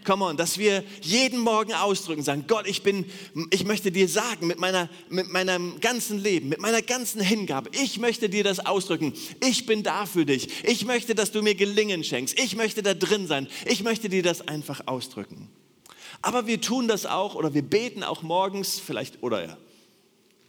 Come 0.04 0.24
on, 0.24 0.36
dass 0.36 0.58
wir 0.58 0.82
jeden 1.00 1.40
Morgen 1.40 1.72
ausdrücken, 1.72 2.22
sagen, 2.22 2.44
Gott, 2.48 2.66
ich 2.66 2.82
bin, 2.82 3.06
ich 3.50 3.64
möchte 3.64 3.92
dir 3.92 4.08
sagen, 4.08 4.46
mit 4.46 4.58
meiner, 4.58 4.88
mit 5.08 5.28
meinem 5.28 5.78
ganzen 5.80 6.18
Leben, 6.18 6.48
mit 6.48 6.60
meiner 6.60 6.82
ganzen 6.82 7.20
Hingabe, 7.20 7.70
ich 7.72 7.98
möchte 7.98 8.28
dir 8.28 8.42
das 8.42 8.60
ausdrücken. 8.60 9.14
Ich 9.46 9.66
bin 9.66 9.82
da 9.82 10.06
für 10.06 10.26
dich. 10.26 10.64
Ich 10.64 10.84
möchte, 10.84 11.14
dass 11.14 11.30
du 11.30 11.42
mir 11.42 11.54
Gelingen 11.54 12.04
schenkst. 12.04 12.38
Ich 12.38 12.56
möchte 12.56 12.82
da 12.82 12.94
drin 12.94 13.26
sein. 13.26 13.48
Ich 13.66 13.82
möchte 13.82 14.08
dir 14.08 14.22
das 14.22 14.46
einfach 14.48 14.82
ausdrücken. 14.86 15.48
Aber 16.20 16.46
wir 16.46 16.60
tun 16.60 16.88
das 16.88 17.06
auch 17.06 17.34
oder 17.34 17.54
wir 17.54 17.62
beten 17.62 18.02
auch 18.02 18.22
morgens 18.22 18.78
vielleicht 18.78 19.22
oder 19.22 19.44
ja, 19.44 19.56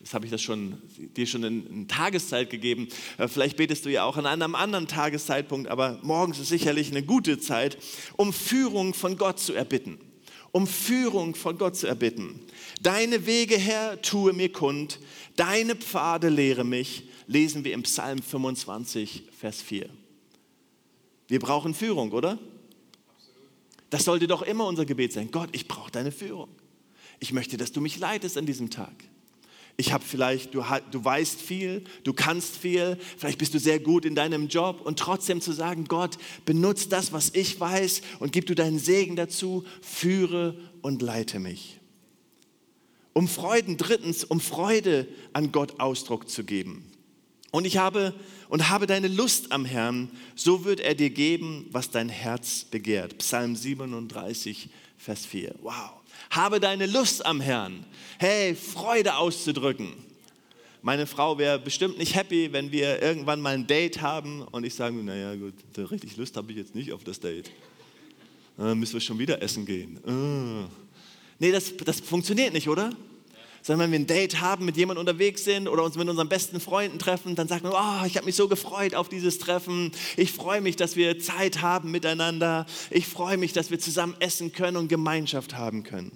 das 0.04 0.14
habe 0.14 0.26
ich 0.26 0.32
das 0.32 0.42
schon, 0.42 0.82
dir 0.98 1.26
schon 1.26 1.46
in, 1.46 1.66
in 1.66 1.88
Tageszeit 1.88 2.50
gegeben. 2.50 2.90
Äh, 3.18 3.30
vielleicht 3.30 3.56
betest 3.56 3.86
du 3.86 3.90
ja 3.90 4.04
auch 4.04 4.18
an 4.18 4.26
einem 4.26 4.54
anderen 4.54 4.88
Tageszeitpunkt, 4.88 5.70
aber 5.70 5.98
morgens 6.04 6.40
ist 6.40 6.50
sicherlich 6.50 6.92
eine 6.92 7.04
gute 7.04 7.40
Zeit, 7.40 7.78
um 8.18 8.34
Führung 8.34 8.94
von 8.94 9.18
Gott 9.18 9.40
zu 9.40 9.54
erbitten. 9.54 9.98
Um 10.52 10.68
Führung 10.68 11.36
von 11.36 11.58
Gott 11.58 11.78
zu 11.78 11.88
erbitten. 11.88 12.42
Deine 12.82 13.26
Wege, 13.26 13.58
Herr, 13.58 14.02
tue 14.02 14.34
mir 14.34 14.52
kund. 14.52 15.00
Deine 15.38 15.76
Pfade 15.76 16.28
lehre 16.28 16.66
mich, 16.66 17.06
lesen 17.26 17.64
wir 17.64 17.74
im 17.74 17.84
Psalm 17.84 18.22
25, 18.22 19.24
Vers 19.40 19.62
4. 19.62 19.90
Wir 21.30 21.40
brauchen 21.40 21.74
Führung, 21.74 22.12
oder? 22.12 22.38
Das 23.90 24.04
sollte 24.04 24.28
doch 24.28 24.42
immer 24.42 24.68
unser 24.68 24.86
Gebet 24.86 25.14
sein. 25.14 25.32
Gott, 25.32 25.50
ich 25.54 25.68
brauche 25.68 25.92
deine 25.92 26.12
Führung. 26.12 26.50
Ich 27.20 27.32
möchte, 27.32 27.56
dass 27.56 27.72
du 27.72 27.80
mich 27.80 27.98
leitest 27.98 28.38
an 28.38 28.46
diesem 28.46 28.70
Tag. 28.70 28.94
Ich 29.76 29.92
habe 29.92 30.04
vielleicht, 30.04 30.54
du, 30.54 30.64
du 30.92 31.04
weißt 31.04 31.42
viel, 31.42 31.84
du 32.04 32.14
kannst 32.14 32.58
viel, 32.58 32.98
vielleicht 33.18 33.40
bist 33.40 33.56
du 33.56 33.60
sehr 33.60 33.80
gut 33.80 34.06
in 34.06 34.14
deinem 34.14 34.48
Job 34.48 34.82
und 34.82 35.00
trotzdem 35.00 35.42
zu 35.42 35.52
sagen, 35.52 35.86
Gott, 35.86 36.18
benutze 36.46 36.90
das, 36.90 37.12
was 37.12 37.32
ich 37.34 37.60
weiß 37.60 38.02
und 38.20 38.32
gib 38.32 38.46
du 38.46 38.54
deinen 38.54 38.78
Segen 38.78 39.16
dazu, 39.16 39.64
führe 39.82 40.56
und 40.82 41.02
leite 41.02 41.40
mich. 41.40 41.80
Um 43.14 43.28
Freuden, 43.28 43.78
drittens, 43.78 44.24
um 44.24 44.40
Freude 44.40 45.08
an 45.34 45.52
Gott 45.52 45.80
Ausdruck 45.80 46.30
zu 46.30 46.44
geben. 46.44 46.92
Und 47.52 47.66
ich 47.66 47.78
habe 47.78 48.14
und 48.50 48.70
habe 48.70 48.86
deine 48.88 49.08
Lust 49.08 49.52
am 49.52 49.66
Herrn, 49.66 50.12
so 50.36 50.66
wird 50.66 50.80
er 50.80 50.94
dir 50.94 51.10
geben, 51.10 51.68
was 51.72 51.90
dein 51.90 52.10
Herz 52.10 52.66
begehrt. 52.66 53.18
Psalm 53.20 53.56
37, 53.56 54.70
Vers 54.98 55.26
4. 55.26 55.56
Wow 55.62 56.03
habe 56.36 56.60
deine 56.60 56.86
Lust 56.86 57.26
am 57.26 57.42
Herrn. 57.42 57.86
Hey, 58.18 58.56
Freude 58.56 59.16
auszudrücken. 59.16 59.94
Meine 60.82 61.06
Frau 61.06 61.38
wäre 61.38 61.60
bestimmt 61.60 61.98
nicht 61.98 62.16
happy, 62.16 62.52
wenn 62.52 62.72
wir 62.72 63.02
irgendwann 63.02 63.40
mal 63.40 63.54
ein 63.54 63.68
Date 63.68 64.02
haben 64.02 64.42
und 64.42 64.66
ich 64.66 64.76
sage, 64.76 64.96
naja 64.96 65.36
gut, 65.36 65.54
so 65.76 65.86
richtig 65.86 66.18
Lust 66.18 66.36
habe 66.36 66.52
ich 66.52 66.58
jetzt 66.58 66.76
nicht 66.76 66.92
auf 66.92 67.04
das 67.04 67.20
Date. 67.20 67.52
Dann 68.58 68.78
müssen 68.78 68.94
wir 68.94 69.02
schon 69.02 69.18
wieder 69.18 69.42
essen 69.42 69.66
gehen. 69.66 70.00
Ah. 70.06 70.70
Nee, 71.40 71.52
das, 71.52 71.76
das 71.78 72.00
funktioniert 72.00 72.54
nicht, 72.54 72.68
oder? 72.68 72.92
Sondern 73.64 73.86
wenn 73.86 73.92
wir 73.94 74.00
ein 74.00 74.08
Date 74.08 74.42
haben, 74.42 74.66
mit 74.66 74.76
jemandem 74.76 75.00
unterwegs 75.00 75.46
sind 75.46 75.70
oder 75.70 75.84
uns 75.84 75.96
mit 75.96 76.08
unseren 76.08 76.28
besten 76.28 76.60
Freunden 76.60 77.00
treffen, 77.00 77.36
dann 77.36 77.48
sagt 77.48 77.64
man, 77.64 77.72
oh, 77.72 78.06
ich 78.06 78.18
habe 78.18 78.26
mich 78.26 78.36
so 78.36 78.50
gefreut 78.50 78.94
auf 78.94 79.08
dieses 79.08 79.40
Treffen. 79.40 79.92
Ich 80.18 80.34
freue 80.34 80.60
mich, 80.60 80.76
dass 80.76 80.98
wir 80.98 81.18
Zeit 81.18 81.62
haben 81.62 81.90
miteinander. 81.90 82.66
Ich 82.92 83.08
freue 83.08 83.38
mich, 83.38 83.54
dass 83.54 83.72
wir 83.72 83.80
zusammen 83.80 84.16
essen 84.20 84.52
können 84.52 84.76
und 84.76 84.90
Gemeinschaft 84.90 85.56
haben 85.56 85.84
können. 85.84 86.12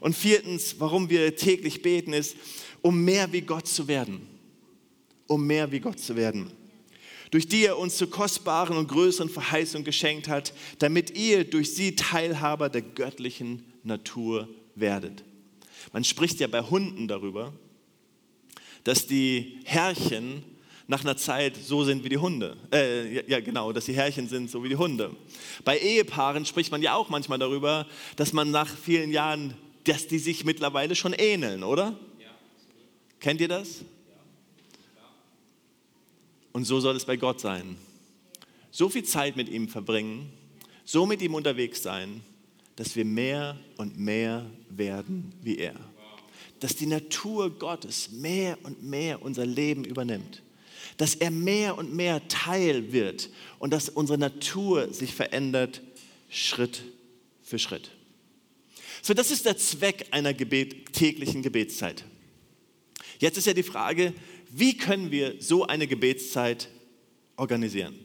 Und 0.00 0.14
viertens, 0.14 0.76
warum 0.78 1.10
wir 1.10 1.34
täglich 1.34 1.82
beten, 1.82 2.12
ist, 2.12 2.36
um 2.82 3.04
mehr 3.04 3.32
wie 3.32 3.42
Gott 3.42 3.66
zu 3.66 3.88
werden. 3.88 4.28
Um 5.26 5.44
mehr 5.46 5.72
wie 5.72 5.80
Gott 5.80 5.98
zu 5.98 6.16
werden 6.16 6.52
durch 7.32 7.48
die 7.48 7.64
er 7.64 7.78
uns 7.78 7.96
zu 7.96 8.08
kostbaren 8.08 8.76
und 8.76 8.88
größeren 8.88 9.30
Verheißungen 9.30 9.86
geschenkt 9.86 10.28
hat, 10.28 10.52
damit 10.80 11.16
ihr 11.16 11.44
durch 11.44 11.74
sie 11.74 11.96
Teilhaber 11.96 12.68
der 12.68 12.82
göttlichen 12.82 13.64
Natur 13.82 14.50
werdet. 14.74 15.24
Man 15.92 16.04
spricht 16.04 16.40
ja 16.40 16.46
bei 16.46 16.62
Hunden 16.62 17.08
darüber, 17.08 17.52
dass 18.84 19.06
die 19.06 19.60
Herrchen 19.64 20.44
nach 20.86 21.02
einer 21.02 21.16
Zeit 21.16 21.56
so 21.56 21.84
sind 21.84 22.04
wie 22.04 22.08
die 22.08 22.18
Hunde. 22.18 22.56
Äh, 22.72 23.28
ja, 23.30 23.40
genau, 23.40 23.72
dass 23.72 23.86
die 23.86 23.94
Herrchen 23.94 24.28
sind 24.28 24.50
so 24.50 24.62
wie 24.64 24.68
die 24.68 24.76
Hunde. 24.76 25.14
Bei 25.64 25.78
Ehepaaren 25.78 26.44
spricht 26.44 26.70
man 26.70 26.82
ja 26.82 26.94
auch 26.94 27.08
manchmal 27.08 27.38
darüber, 27.38 27.86
dass 28.16 28.32
man 28.32 28.50
nach 28.50 28.68
vielen 28.68 29.10
Jahren, 29.10 29.54
dass 29.84 30.06
die 30.06 30.18
sich 30.18 30.44
mittlerweile 30.44 30.94
schon 30.94 31.12
ähneln, 31.12 31.62
oder? 31.62 31.98
Ja. 32.18 32.28
Kennt 33.20 33.40
ihr 33.40 33.48
das? 33.48 33.80
Ja. 33.80 33.84
Und 36.52 36.64
so 36.64 36.80
soll 36.80 36.96
es 36.96 37.04
bei 37.04 37.16
Gott 37.16 37.40
sein. 37.40 37.76
So 38.70 38.88
viel 38.88 39.04
Zeit 39.04 39.36
mit 39.36 39.48
ihm 39.48 39.68
verbringen, 39.68 40.32
so 40.84 41.06
mit 41.06 41.22
ihm 41.22 41.34
unterwegs 41.34 41.82
sein, 41.82 42.22
dass 42.76 42.96
wir 42.96 43.04
mehr 43.04 43.58
und 43.76 43.98
mehr 43.98 44.46
werden 44.70 45.32
wie 45.42 45.58
er. 45.58 45.74
Dass 46.60 46.76
die 46.76 46.86
Natur 46.86 47.50
Gottes 47.58 48.10
mehr 48.10 48.58
und 48.62 48.82
mehr 48.82 49.22
unser 49.22 49.44
Leben 49.44 49.84
übernimmt. 49.84 50.42
Dass 50.96 51.14
er 51.14 51.30
mehr 51.30 51.76
und 51.76 51.94
mehr 51.94 52.26
Teil 52.28 52.92
wird 52.92 53.30
und 53.58 53.72
dass 53.72 53.88
unsere 53.88 54.18
Natur 54.18 54.92
sich 54.92 55.14
verändert 55.14 55.82
Schritt 56.28 56.82
für 57.42 57.58
Schritt. 57.58 57.90
So, 59.02 59.14
das 59.14 59.30
ist 59.30 59.44
der 59.44 59.56
Zweck 59.56 60.06
einer 60.10 60.32
Gebet, 60.32 60.92
täglichen 60.92 61.42
Gebetszeit. 61.42 62.04
Jetzt 63.18 63.36
ist 63.36 63.46
ja 63.46 63.52
die 63.52 63.62
Frage, 63.62 64.14
wie 64.50 64.76
können 64.76 65.10
wir 65.10 65.36
so 65.40 65.66
eine 65.66 65.86
Gebetszeit 65.86 66.68
organisieren? 67.36 67.98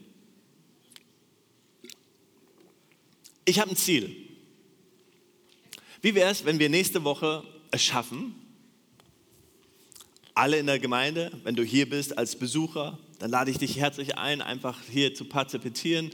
Ich 3.44 3.58
habe 3.58 3.70
ein 3.70 3.76
Ziel. 3.76 4.27
Wie 6.00 6.14
wäre 6.14 6.30
es, 6.30 6.44
wenn 6.44 6.58
wir 6.58 6.68
nächste 6.68 7.04
Woche 7.04 7.42
es 7.70 7.82
schaffen, 7.82 8.34
alle 10.34 10.58
in 10.58 10.66
der 10.66 10.78
Gemeinde, 10.78 11.32
wenn 11.42 11.56
du 11.56 11.64
hier 11.64 11.88
bist 11.90 12.16
als 12.16 12.36
Besucher, 12.36 12.98
dann 13.18 13.30
lade 13.30 13.50
ich 13.50 13.58
dich 13.58 13.78
herzlich 13.78 14.16
ein, 14.16 14.40
einfach 14.40 14.78
hier 14.88 15.12
zu 15.12 15.24
partizipieren, 15.24 16.12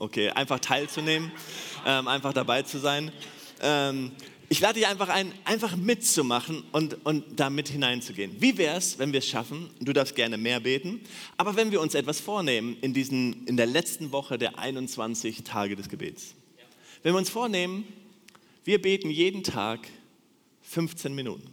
okay, 0.00 0.30
einfach 0.30 0.58
teilzunehmen, 0.58 1.30
ähm, 1.86 2.08
einfach 2.08 2.32
dabei 2.32 2.62
zu 2.62 2.78
sein. 2.78 3.12
Ähm, 3.60 4.10
ich 4.48 4.58
lade 4.60 4.74
dich 4.74 4.88
einfach 4.88 5.08
ein, 5.08 5.32
einfach 5.44 5.76
mitzumachen 5.76 6.64
und, 6.72 7.06
und 7.06 7.24
da 7.38 7.48
mit 7.48 7.68
hineinzugehen. 7.68 8.34
Wie 8.40 8.58
wäre 8.58 8.76
es, 8.76 8.98
wenn 8.98 9.12
wir 9.12 9.20
es 9.20 9.28
schaffen? 9.28 9.70
Du 9.80 9.92
darfst 9.92 10.16
gerne 10.16 10.36
mehr 10.36 10.58
beten, 10.58 11.00
aber 11.36 11.54
wenn 11.54 11.70
wir 11.70 11.80
uns 11.80 11.94
etwas 11.94 12.18
vornehmen 12.18 12.76
in, 12.80 12.92
diesen, 12.92 13.46
in 13.46 13.56
der 13.56 13.66
letzten 13.66 14.10
Woche 14.10 14.36
der 14.36 14.58
21 14.58 15.44
Tage 15.44 15.76
des 15.76 15.88
Gebets. 15.88 16.34
Wenn 17.04 17.14
wir 17.14 17.18
uns 17.18 17.30
vornehmen, 17.30 17.84
wir 18.64 18.80
beten 18.80 19.10
jeden 19.10 19.42
Tag 19.42 19.88
15 20.62 21.14
Minuten. 21.14 21.52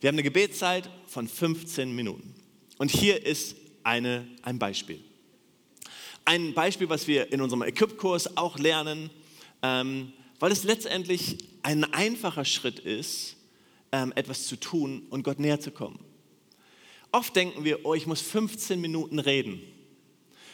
Wir 0.00 0.08
haben 0.08 0.16
eine 0.16 0.24
Gebetszeit 0.24 0.90
von 1.06 1.28
15 1.28 1.94
Minuten. 1.94 2.34
Und 2.78 2.90
hier 2.90 3.24
ist 3.24 3.54
eine, 3.84 4.26
ein 4.42 4.58
Beispiel. 4.58 5.00
Ein 6.24 6.54
Beispiel, 6.54 6.88
was 6.88 7.06
wir 7.06 7.32
in 7.32 7.40
unserem 7.40 7.62
Equip-Kurs 7.62 8.36
auch 8.36 8.58
lernen, 8.58 9.10
ähm, 9.62 10.12
weil 10.40 10.50
es 10.50 10.64
letztendlich 10.64 11.38
ein 11.62 11.84
einfacher 11.92 12.44
Schritt 12.44 12.80
ist, 12.80 13.36
ähm, 13.92 14.12
etwas 14.16 14.46
zu 14.48 14.56
tun 14.56 15.06
und 15.10 15.22
Gott 15.22 15.38
näher 15.38 15.60
zu 15.60 15.70
kommen. 15.70 16.00
Oft 17.12 17.36
denken 17.36 17.64
wir, 17.64 17.84
oh, 17.84 17.94
ich 17.94 18.06
muss 18.06 18.20
15 18.22 18.80
Minuten 18.80 19.18
reden. 19.18 19.60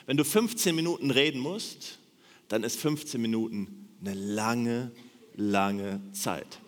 Wenn 0.07 0.17
du 0.17 0.25
15 0.25 0.75
Minuten 0.75 1.11
reden 1.11 1.41
musst, 1.41 1.99
dann 2.49 2.65
ist 2.65 2.79
15 2.81 3.21
Minuten 3.21 3.78
eine 4.01 4.15
lange, 4.15 4.93
lange 5.35 6.01
Zeit. 6.13 6.61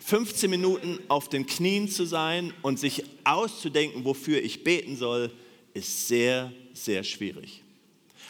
15 0.00 0.48
Minuten 0.48 1.00
auf 1.08 1.28
den 1.28 1.46
Knien 1.46 1.88
zu 1.88 2.04
sein 2.04 2.52
und 2.62 2.78
sich 2.78 3.04
auszudenken, 3.24 4.04
wofür 4.04 4.40
ich 4.40 4.62
beten 4.62 4.96
soll, 4.96 5.32
ist 5.74 6.06
sehr, 6.06 6.52
sehr 6.74 7.02
schwierig. 7.02 7.64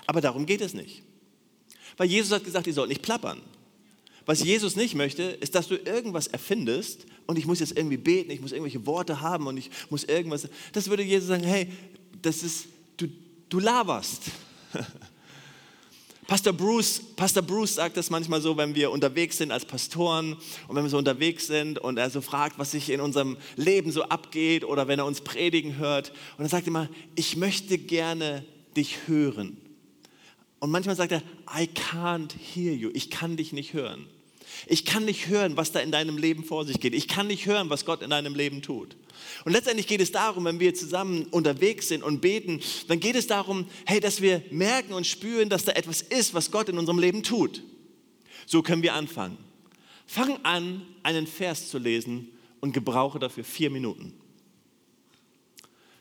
Aber 0.07 0.21
darum 0.21 0.47
geht 0.47 0.63
es 0.63 0.73
nicht. 0.73 1.03
Weil 1.97 2.09
Jesus 2.09 2.33
hat 2.33 2.45
gesagt, 2.45 2.67
ihr 2.67 2.73
sollt 2.73 2.89
nicht 2.89 3.03
plappern. 3.03 3.43
Was 4.25 4.43
Jesus 4.43 4.75
nicht 4.75 4.95
möchte, 4.95 5.23
ist, 5.23 5.55
dass 5.55 5.69
du 5.69 5.77
irgendwas 5.77 6.27
erfindest 6.27 7.07
und 7.27 7.39
ich 7.39 7.47
muss 7.47 7.61
jetzt 7.61 7.77
irgendwie 7.77 7.97
beten, 7.97 8.31
ich 8.31 8.41
muss 8.41 8.53
irgendwelche 8.53 8.85
Worte 8.87 9.21
haben 9.21 9.47
und 9.47 9.57
ich 9.57 9.71
muss 9.91 10.05
irgendwas. 10.05 10.49
Das 10.73 10.89
würde 10.89 11.03
Jesus 11.03 11.29
sagen, 11.29 11.45
hey, 11.45 11.71
das 12.23 12.43
ist, 12.43 12.67
du, 12.97 13.07
du 13.49 13.61
laberst. 13.61 14.23
Pastor 16.27 16.53
Bruce, 16.53 17.01
Pastor 17.15 17.43
Bruce 17.43 17.77
sagt 17.77 17.97
das 17.97 18.11
manchmal 18.11 18.41
so, 18.41 18.57
wenn 18.57 18.75
wir 18.75 18.91
unterwegs 18.91 19.39
sind 19.39 19.53
als 19.53 19.65
Pastoren 19.65 20.37
und 20.67 20.75
wenn 20.75 20.83
wir 20.83 20.91
so 20.91 20.99
unterwegs 20.99 21.47
sind 21.47 21.79
und 21.79 21.99
er 21.99 22.11
so 22.11 22.21
fragt, 22.21 22.59
was 22.59 22.73
sich 22.73 22.91
in 22.91 23.01
unserem 23.01 23.37
Leben 23.55 23.93
so 23.93 24.03
abgeht 24.03 24.65
oder 24.65 24.89
wenn 24.89 24.99
er 24.99 25.07
uns 25.07 25.21
predigen 25.21 25.77
hört. 25.77 26.13
Und 26.37 26.45
er 26.45 26.49
sagt 26.49 26.67
immer, 26.67 26.89
ich 27.15 27.37
möchte 27.37 27.79
gerne 27.79 28.45
dich 28.77 29.07
hören. 29.07 29.57
Und 30.59 30.73
manchmal 30.73 30.97
sagt 30.97 31.13
er, 31.13 31.23
I 31.57 31.69
can't 31.69 32.33
hear 32.55 32.73
you, 32.73 32.91
ich 32.93 33.11
kann 33.11 33.37
dich 33.37 33.53
nicht 33.53 33.73
hören. 33.73 34.09
Ich 34.67 34.85
kann 34.85 35.05
nicht 35.05 35.29
hören, 35.29 35.57
was 35.57 35.71
da 35.71 35.79
in 35.79 35.93
deinem 35.93 36.19
Leben 36.19 36.43
vor 36.43 36.65
sich 36.65 36.81
geht. 36.81 36.95
Ich 36.95 37.07
kann 37.07 37.29
nicht 37.29 37.47
hören, 37.47 37.71
was 37.71 37.85
Gott 37.85 38.03
in 38.03 38.11
deinem 38.11 38.35
Leben 38.35 38.63
tut. 38.63 38.97
Und 39.45 39.53
letztendlich 39.53 39.87
geht 39.87 40.01
es 40.01 40.13
darum, 40.13 40.45
wenn 40.45 40.61
wir 40.61 40.75
zusammen 40.75 41.25
unterwegs 41.31 41.89
sind 41.89 42.03
und 42.03 42.21
beten, 42.21 42.61
dann 42.89 43.01
geht 43.01 43.17
es 43.17 43.27
darum, 43.27 43.67
hey, 43.87 44.01
dass 44.01 44.21
wir 44.21 44.43
merken 44.51 44.93
und 44.93 45.07
spüren, 45.07 45.49
dass 45.49 45.65
da 45.65 45.73
etwas 45.73 46.03
ist, 46.03 46.35
was 46.35 46.51
Gott 46.51 46.69
in 46.69 46.79
unserem 46.79 46.99
Leben 46.99 47.23
tut. 47.23 47.63
So 48.47 48.63
können 48.63 48.83
wir 48.83 48.95
anfangen. 48.95 49.39
Fang 50.07 50.39
an, 50.45 50.83
einen 51.03 51.27
Vers 51.27 51.69
zu 51.69 51.79
lesen 51.79 52.29
und 52.61 52.73
gebrauche 52.73 53.19
dafür 53.19 53.45
vier 53.45 53.71
Minuten. 53.71 54.13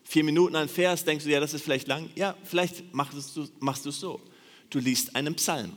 Vier 0.04 0.24
Minuten 0.24 0.56
ein 0.56 0.70
Vers, 0.70 1.04
denkst 1.04 1.26
du, 1.26 1.32
ja, 1.32 1.40
das 1.40 1.54
ist 1.54 1.64
vielleicht 1.64 1.88
lang. 1.88 2.10
Ja, 2.16 2.38
vielleicht 2.44 2.94
machst 2.94 3.36
du, 3.36 3.48
machst 3.60 3.86
du 3.86 3.90
es 3.90 4.00
so. 4.00 4.22
Du 4.70 4.80
liest 4.80 5.16
einen 5.16 5.34
Psalm 5.36 5.74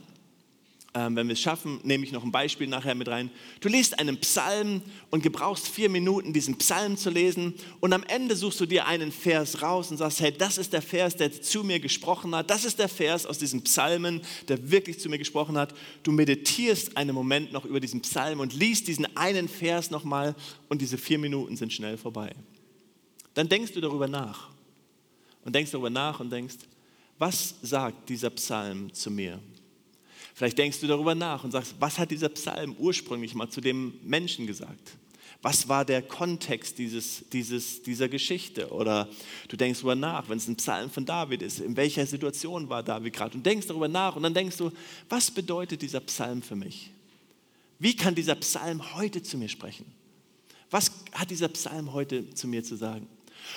ähm, 0.94 1.16
wenn 1.16 1.29
wir 1.29 1.35
es 1.35 1.40
schaffen, 1.40 1.81
nehme 1.83 2.05
ich 2.05 2.12
noch 2.12 2.24
ein 2.24 2.33
Beispiel 2.33 2.66
nachher 2.66 2.94
mit 2.94 3.09
rein. 3.09 3.31
Du 3.61 3.68
liest 3.68 3.98
einen 3.98 4.18
Psalm 4.18 4.81
und 5.11 5.22
gebrauchst 5.22 5.68
vier 5.68 5.90
Minuten, 5.90 6.33
diesen 6.33 6.57
Psalm 6.57 6.96
zu 6.96 7.11
lesen 7.11 7.55
und 7.81 7.92
am 7.92 8.03
Ende 8.05 8.35
suchst 8.35 8.59
du 8.61 8.66
dir 8.66 8.87
einen 8.87 9.12
Vers 9.12 9.61
raus 9.61 9.90
und 9.90 9.98
sagst, 9.98 10.20
hey, 10.20 10.33
das 10.33 10.57
ist 10.57 10.72
der 10.72 10.81
Vers, 10.81 11.14
der 11.16 11.31
zu 11.31 11.62
mir 11.62 11.79
gesprochen 11.79 12.35
hat. 12.35 12.48
Das 12.48 12.64
ist 12.64 12.79
der 12.79 12.88
Vers 12.88 13.27
aus 13.27 13.38
diesem 13.38 13.62
Psalmen, 13.62 14.22
der 14.48 14.70
wirklich 14.70 14.98
zu 14.98 15.11
mir 15.11 15.18
gesprochen 15.18 15.59
hat. 15.59 15.74
Du 16.05 16.11
meditierst 16.11 16.96
einen 16.96 17.14
Moment 17.14 17.53
noch 17.53 17.66
über 17.66 17.81
diesen 17.81 18.01
Psalm 18.01 18.40
und 18.40 18.55
liest 18.55 18.88
diesen 18.88 19.14
einen 19.14 19.46
Vers 19.46 19.90
nochmal 19.90 20.35
und 20.70 20.81
diese 20.81 20.96
vier 20.96 21.18
Minuten 21.18 21.57
sind 21.57 21.72
schnell 21.72 21.98
vorbei. 21.98 22.35
Dann 23.35 23.48
denkst 23.48 23.72
du 23.72 23.83
darüber 23.83 24.09
nach 24.09 24.48
und 25.44 25.55
denkst 25.55 25.70
darüber 25.70 25.90
nach 25.90 26.18
und 26.18 26.31
denkst, 26.31 26.57
was 27.18 27.57
sagt 27.62 28.09
dieser 28.09 28.31
Psalm 28.31 28.92
zu 28.94 29.11
mir? 29.11 29.38
Vielleicht 30.38 30.57
denkst 30.57 30.79
du 30.79 30.87
darüber 30.87 31.16
nach 31.16 31.42
und 31.42 31.51
sagst, 31.51 31.74
was 31.81 31.98
hat 31.98 32.12
dieser 32.12 32.29
Psalm 32.29 32.77
ursprünglich 32.79 33.35
mal 33.35 33.48
zu 33.48 33.61
dem 33.61 33.94
Menschen 34.05 34.46
gesagt? 34.46 34.92
Was 35.42 35.68
war 35.68 35.85
der 35.85 36.01
Kontext 36.01 36.79
dieses, 36.79 37.24
dieses, 37.33 37.83
dieser 37.83 38.09
Geschichte? 38.09 38.70
Oder 38.70 39.09
du 39.48 39.57
denkst 39.57 39.81
darüber 39.81 39.96
nach, 39.96 40.29
wenn 40.29 40.38
es 40.38 40.46
ein 40.46 40.55
Psalm 40.55 40.90
von 40.90 41.05
David 41.05 41.42
ist, 41.42 41.59
in 41.59 41.77
welcher 41.77 42.07
Situation 42.07 42.68
war 42.68 42.85
David 42.85 43.14
gerade? 43.14 43.37
Und 43.37 43.44
denkst 43.44 43.66
darüber 43.66 43.88
nach 43.88 44.14
und 44.14 44.22
dann 44.22 44.33
denkst 44.33 44.59
du, 44.59 44.70
was 45.09 45.29
bedeutet 45.29 45.83
dieser 45.83 45.98
Psalm 46.03 46.40
für 46.40 46.55
mich? 46.55 46.92
Wie 47.81 47.96
kann 47.96 48.14
dieser 48.14 48.37
Psalm 48.37 48.94
heute 48.94 49.24
zu 49.24 49.38
mir 49.38 49.48
sprechen? 49.48 49.87
Was 50.70 50.92
hat 51.14 51.31
dieser 51.31 51.48
Psalm 51.48 51.92
heute 51.92 52.33
zu 52.33 52.46
mir 52.46 52.62
zu 52.62 52.77
sagen? 52.77 53.09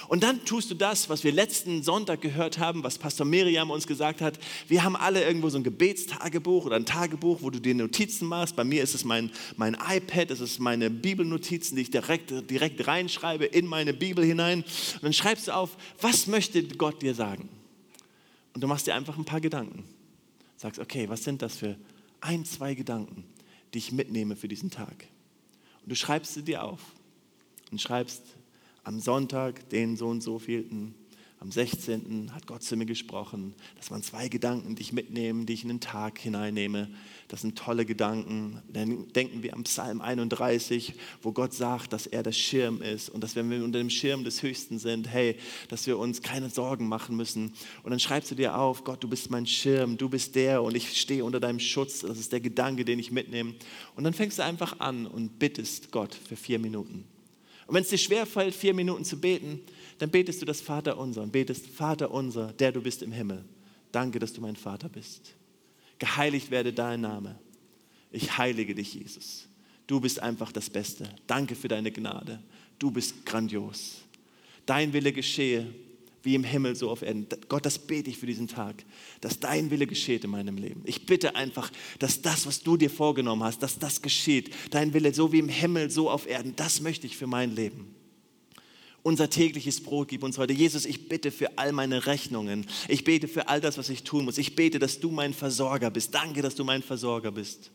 Und 0.08 0.24
dann 0.24 0.44
tust 0.46 0.70
du 0.72 0.76
das, 0.76 1.10
was 1.10 1.24
wir 1.24 1.32
letzten 1.32 1.84
Sonntag 1.84 2.22
gehört 2.22 2.58
haben, 2.58 2.84
was 2.84 2.98
Pastor 2.98 3.26
Miriam 3.26 3.70
uns 3.72 3.88
gesagt 3.88 4.22
hat. 4.22 4.40
Wir 4.68 4.84
haben 4.84 4.96
alle 4.96 5.24
irgendwo 5.24 5.50
so 5.50 5.58
ein 5.58 5.64
Gebetstagebuch 5.64 6.66
oder 6.66 6.76
ein 6.76 6.86
Tagebuch, 6.86 7.42
wo 7.42 7.50
du 7.50 7.60
dir 7.60 7.76
Notizen 7.76 8.28
machst. 8.28 8.56
Bei 8.56 8.64
mir 8.64 8.84
ist 8.84 8.96
es 8.96 9.04
mein, 9.04 9.32
mein 9.58 9.76
iPad, 9.76 10.32
es 10.32 10.40
ist 10.40 10.60
meine 10.60 10.90
Bibelnotizen, 10.90 11.76
die 11.76 11.84
ich 11.84 11.92
direkt, 11.92 12.50
direkt 12.50 12.88
reinschreibe 12.88 13.46
in 13.46 13.66
meine 13.66 13.94
Bibel 13.94 14.26
hinein. 14.26 14.64
Und 14.96 15.04
dann 15.04 15.14
schreibst 15.14 15.48
du 15.48 15.56
auf, 15.56 15.78
was 16.00 16.28
möchte 16.28 16.64
Gott 16.64 17.02
dir 17.02 17.16
sagen? 17.16 17.50
Und 18.54 18.62
du 18.62 18.68
machst 18.68 18.88
dir 18.88 18.96
einfach 18.96 19.18
ein 19.18 19.26
paar 19.26 19.42
Gedanken. 19.42 19.84
Sagst, 20.58 20.80
okay, 20.80 21.10
was 21.10 21.24
sind 21.24 21.42
das 21.42 21.58
für 21.58 21.76
ein, 22.20 22.46
zwei 22.46 22.76
Gedanken, 22.76 23.24
die 23.74 23.80
ich 23.80 23.92
mitnehme 23.92 24.36
für 24.36 24.48
diesen 24.48 24.70
Tag? 24.70 25.08
Und 25.84 25.90
du 25.90 25.96
schreibst 25.96 26.34
sie 26.34 26.44
dir 26.44 26.64
auf 26.64 26.80
und 27.72 27.82
schreibst 27.82 28.22
am 28.84 29.00
Sonntag, 29.00 29.70
den 29.70 29.96
so 29.96 30.08
und 30.08 30.22
so 30.22 30.40
vielten, 30.40 30.96
am 31.42 31.52
16. 31.52 32.36
hat 32.36 32.46
Gott 32.46 32.62
zu 32.62 32.78
mir 32.78 32.86
gesprochen. 32.86 33.56
Das 33.76 33.90
waren 33.90 34.04
zwei 34.04 34.28
Gedanken, 34.28 34.76
die 34.76 34.84
ich 34.84 34.94
mitnehme, 34.94 35.46
die 35.46 35.54
ich 35.54 35.64
in 35.64 35.70
den 35.70 35.80
Tag 35.80 36.20
hineinnehme. 36.20 36.88
Das 37.30 37.42
sind 37.42 37.58
tolle 37.58 37.84
Gedanken. 37.84 38.62
Dann 38.72 39.08
denken 39.14 39.42
wir 39.42 39.56
am 39.56 39.64
Psalm 39.64 40.02
31, 40.02 40.94
wo 41.24 41.32
Gott 41.32 41.56
sagt, 41.56 41.94
dass 41.94 42.06
er 42.06 42.22
der 42.22 42.32
Schirm 42.32 42.84
ist 42.84 43.10
und 43.10 43.24
dass 43.24 43.36
wenn 43.36 43.50
wir 43.50 43.64
unter 43.64 43.80
dem 43.80 43.90
Schirm 43.90 44.24
des 44.24 44.44
Höchsten 44.44 44.78
sind, 44.78 45.08
hey, 45.08 45.36
dass 45.70 45.88
wir 45.88 45.98
uns 45.98 46.22
keine 46.22 46.52
Sorgen 46.52 46.88
machen 46.88 47.18
müssen. 47.18 47.54
Und 47.82 47.90
dann 47.90 48.00
schreibst 48.00 48.30
du 48.30 48.36
dir 48.36 48.56
auf, 48.56 48.84
Gott, 48.84 49.04
du 49.04 49.08
bist 49.08 49.32
mein 49.32 49.48
Schirm, 49.48 49.98
du 49.98 50.10
bist 50.10 50.36
der 50.36 50.62
und 50.62 50.76
ich 50.76 50.96
stehe 51.02 51.26
unter 51.26 51.40
deinem 51.40 51.60
Schutz. 51.60 52.02
Das 52.02 52.20
ist 52.20 52.32
der 52.32 52.42
Gedanke, 52.42 52.86
den 52.86 53.00
ich 53.00 53.10
mitnehme. 53.10 53.56
Und 53.96 54.04
dann 54.04 54.14
fängst 54.14 54.38
du 54.38 54.44
einfach 54.44 54.80
an 54.80 55.08
und 55.08 55.40
bittest 55.40 55.90
Gott 55.90 56.14
für 56.14 56.36
vier 56.36 56.60
Minuten. 56.60 57.06
Und 57.72 57.76
wenn 57.76 57.84
es 57.84 57.90
dir 57.90 57.98
schwerfällt, 57.98 58.54
vier 58.54 58.74
Minuten 58.74 59.06
zu 59.06 59.18
beten, 59.18 59.62
dann 59.98 60.12
betest 60.12 60.42
du 60.42 60.46
das 60.46 60.60
Vater 60.60 60.98
unser 60.98 61.22
und 61.22 61.32
betest, 61.32 61.68
Vater 61.68 62.12
unser, 62.12 62.52
der 62.52 62.74
du 62.74 62.82
bist 62.82 63.02
im 63.02 63.14
Himmel. 63.14 63.46
Danke, 63.94 64.20
dass 64.20 64.34
du 64.34 64.42
mein 64.42 64.58
Vater 64.58 64.90
bist. 64.90 65.36
Geheiligt 65.98 66.52
werde 66.52 66.74
dein 66.74 67.00
Name. 67.00 67.40
Ich 68.12 68.38
heilige 68.38 68.76
dich, 68.76 68.96
Jesus. 68.96 69.48
Du 69.88 70.02
bist 70.02 70.20
einfach 70.22 70.52
das 70.52 70.70
Beste. 70.70 71.16
Danke 71.28 71.56
für 71.56 71.70
deine 71.70 71.94
Gnade. 71.94 72.44
Du 72.78 72.92
bist 72.92 73.26
grandios. 73.26 74.02
Dein 74.66 74.92
Wille 74.92 75.14
geschehe 75.14 75.74
wie 76.24 76.36
im 76.36 76.44
Himmel, 76.44 76.76
so 76.76 76.90
auf 76.90 77.02
Erden. 77.02 77.28
Gott, 77.50 77.66
das 77.66 77.80
bete 77.80 78.10
ich 78.10 78.18
für 78.18 78.28
diesen 78.28 78.48
Tag, 78.48 78.84
dass 79.22 79.40
dein 79.40 79.72
Wille 79.72 79.88
geschieht 79.88 80.24
in 80.24 80.30
meinem 80.30 80.58
Leben. 80.58 80.82
Ich 80.86 81.06
bitte 81.06 81.36
einfach, 81.36 81.72
dass 82.00 82.22
das, 82.22 82.46
was 82.46 82.62
du 82.62 82.78
dir 82.78 82.90
vorgenommen 82.90 83.44
hast, 83.44 83.64
dass 83.64 83.80
das 83.80 84.02
geschieht. 84.02 84.54
Dein 84.70 84.94
Wille, 84.94 85.14
so 85.14 85.32
wie 85.32 85.40
im 85.40 85.50
Himmel, 85.50 85.90
so 85.90 86.10
auf 86.10 86.28
Erden, 86.28 86.56
das 86.56 86.82
möchte 86.82 87.08
ich 87.08 87.18
für 87.18 87.28
mein 87.28 87.56
Leben. 87.56 87.96
Unser 89.04 89.32
tägliches 89.32 89.82
Brot 89.82 90.10
gib 90.10 90.22
uns 90.22 90.38
heute. 90.38 90.54
Jesus, 90.54 90.86
ich 90.86 91.10
bitte 91.10 91.32
für 91.32 91.58
all 91.58 91.72
meine 91.72 92.06
Rechnungen. 92.06 92.68
Ich 92.88 93.04
bete 93.04 93.28
für 93.28 93.48
all 93.48 93.60
das, 93.60 93.80
was 93.80 93.90
ich 93.90 94.04
tun 94.04 94.26
muss. 94.26 94.38
Ich 94.38 94.56
bete, 94.56 94.78
dass 94.78 95.00
du 95.00 95.10
mein 95.10 95.34
Versorger 95.34 95.90
bist. 95.90 96.14
Danke, 96.14 96.44
dass 96.44 96.54
du 96.54 96.64
mein 96.64 96.84
Versorger 96.84 97.32
bist. 97.32 97.72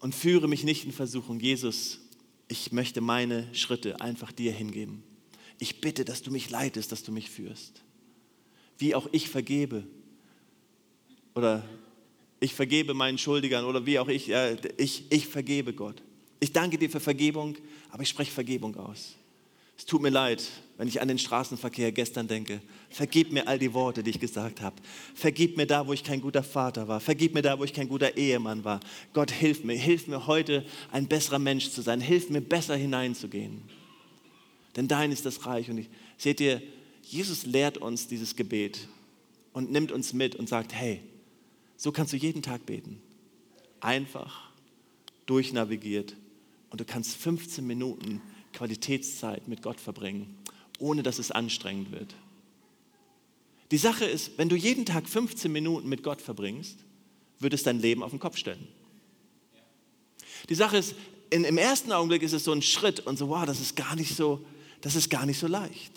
Und 0.00 0.16
führe 0.16 0.48
mich 0.48 0.64
nicht 0.64 0.84
in 0.84 0.90
Versuchung. 0.90 1.38
Jesus, 1.38 2.00
ich 2.48 2.72
möchte 2.72 3.00
meine 3.00 3.46
Schritte 3.54 4.00
einfach 4.00 4.32
dir 4.32 4.50
hingeben 4.50 5.04
ich 5.58 5.80
bitte, 5.80 6.04
dass 6.04 6.22
du 6.22 6.30
mich 6.30 6.50
leitest, 6.50 6.92
dass 6.92 7.02
du 7.02 7.12
mich 7.12 7.30
führst. 7.30 7.82
Wie 8.78 8.94
auch 8.94 9.08
ich 9.12 9.28
vergebe. 9.28 9.84
Oder 11.34 11.64
ich 12.40 12.54
vergebe 12.54 12.94
meinen 12.94 13.18
Schuldigern 13.18 13.64
oder 13.64 13.86
wie 13.86 13.98
auch 13.98 14.08
ich, 14.08 14.28
äh, 14.28 14.56
ich, 14.76 15.04
ich 15.10 15.26
vergebe 15.26 15.72
Gott. 15.72 16.02
Ich 16.40 16.52
danke 16.52 16.76
dir 16.76 16.90
für 16.90 17.00
Vergebung, 17.00 17.56
aber 17.90 18.02
ich 18.02 18.10
spreche 18.10 18.30
Vergebung 18.30 18.76
aus. 18.76 19.16
Es 19.78 19.84
tut 19.84 20.00
mir 20.00 20.10
leid, 20.10 20.42
wenn 20.78 20.88
ich 20.88 21.00
an 21.00 21.08
den 21.08 21.18
Straßenverkehr 21.18 21.92
gestern 21.92 22.28
denke. 22.28 22.62
Vergib 22.88 23.32
mir 23.32 23.46
all 23.46 23.58
die 23.58 23.72
Worte, 23.74 24.02
die 24.02 24.10
ich 24.10 24.20
gesagt 24.20 24.62
habe. 24.62 24.76
Vergib 25.14 25.56
mir 25.56 25.66
da, 25.66 25.86
wo 25.86 25.92
ich 25.92 26.02
kein 26.02 26.20
guter 26.20 26.42
Vater 26.42 26.88
war. 26.88 27.00
Vergib 27.00 27.34
mir 27.34 27.42
da, 27.42 27.58
wo 27.58 27.64
ich 27.64 27.74
kein 27.74 27.88
guter 27.88 28.16
Ehemann 28.16 28.64
war. 28.64 28.80
Gott, 29.12 29.30
hilf 29.30 29.64
mir. 29.64 29.76
Hilf 29.76 30.06
mir 30.06 30.26
heute, 30.26 30.64
ein 30.92 31.08
besserer 31.08 31.38
Mensch 31.38 31.70
zu 31.70 31.82
sein. 31.82 32.00
Hilf 32.00 32.30
mir, 32.30 32.40
besser 32.40 32.76
hineinzugehen 32.76 33.62
denn 34.76 34.88
dein 34.88 35.10
ist 35.10 35.26
das 35.26 35.46
Reich. 35.46 35.70
Und 35.70 35.78
ich, 35.78 35.88
seht 36.16 36.40
ihr, 36.40 36.62
Jesus 37.02 37.46
lehrt 37.46 37.78
uns 37.78 38.08
dieses 38.08 38.36
Gebet 38.36 38.88
und 39.52 39.70
nimmt 39.70 39.90
uns 39.90 40.12
mit 40.12 40.34
und 40.34 40.48
sagt, 40.48 40.74
hey, 40.74 41.02
so 41.76 41.92
kannst 41.92 42.12
du 42.12 42.16
jeden 42.16 42.42
Tag 42.42 42.66
beten. 42.66 43.00
Einfach, 43.80 44.50
durchnavigiert 45.26 46.14
und 46.70 46.80
du 46.80 46.84
kannst 46.84 47.16
15 47.16 47.66
Minuten 47.66 48.20
Qualitätszeit 48.52 49.48
mit 49.48 49.62
Gott 49.62 49.80
verbringen, 49.80 50.34
ohne 50.78 51.02
dass 51.02 51.18
es 51.18 51.30
anstrengend 51.30 51.92
wird. 51.92 52.14
Die 53.70 53.78
Sache 53.78 54.04
ist, 54.04 54.38
wenn 54.38 54.48
du 54.48 54.56
jeden 54.56 54.86
Tag 54.86 55.08
15 55.08 55.50
Minuten 55.50 55.88
mit 55.88 56.02
Gott 56.02 56.22
verbringst, 56.22 56.78
wird 57.40 57.52
es 57.52 57.64
dein 57.64 57.80
Leben 57.80 58.02
auf 58.02 58.10
den 58.10 58.20
Kopf 58.20 58.36
stellen. 58.36 58.66
Die 60.48 60.54
Sache 60.54 60.76
ist, 60.76 60.94
in, 61.30 61.44
im 61.44 61.58
ersten 61.58 61.92
Augenblick 61.92 62.22
ist 62.22 62.32
es 62.32 62.44
so 62.44 62.52
ein 62.52 62.62
Schritt 62.62 63.00
und 63.00 63.18
so, 63.18 63.28
wow, 63.28 63.44
das 63.44 63.60
ist 63.60 63.74
gar 63.74 63.96
nicht 63.96 64.14
so, 64.14 64.44
das 64.86 64.94
ist 64.94 65.10
gar 65.10 65.26
nicht 65.26 65.40
so 65.40 65.48
leicht. 65.48 65.92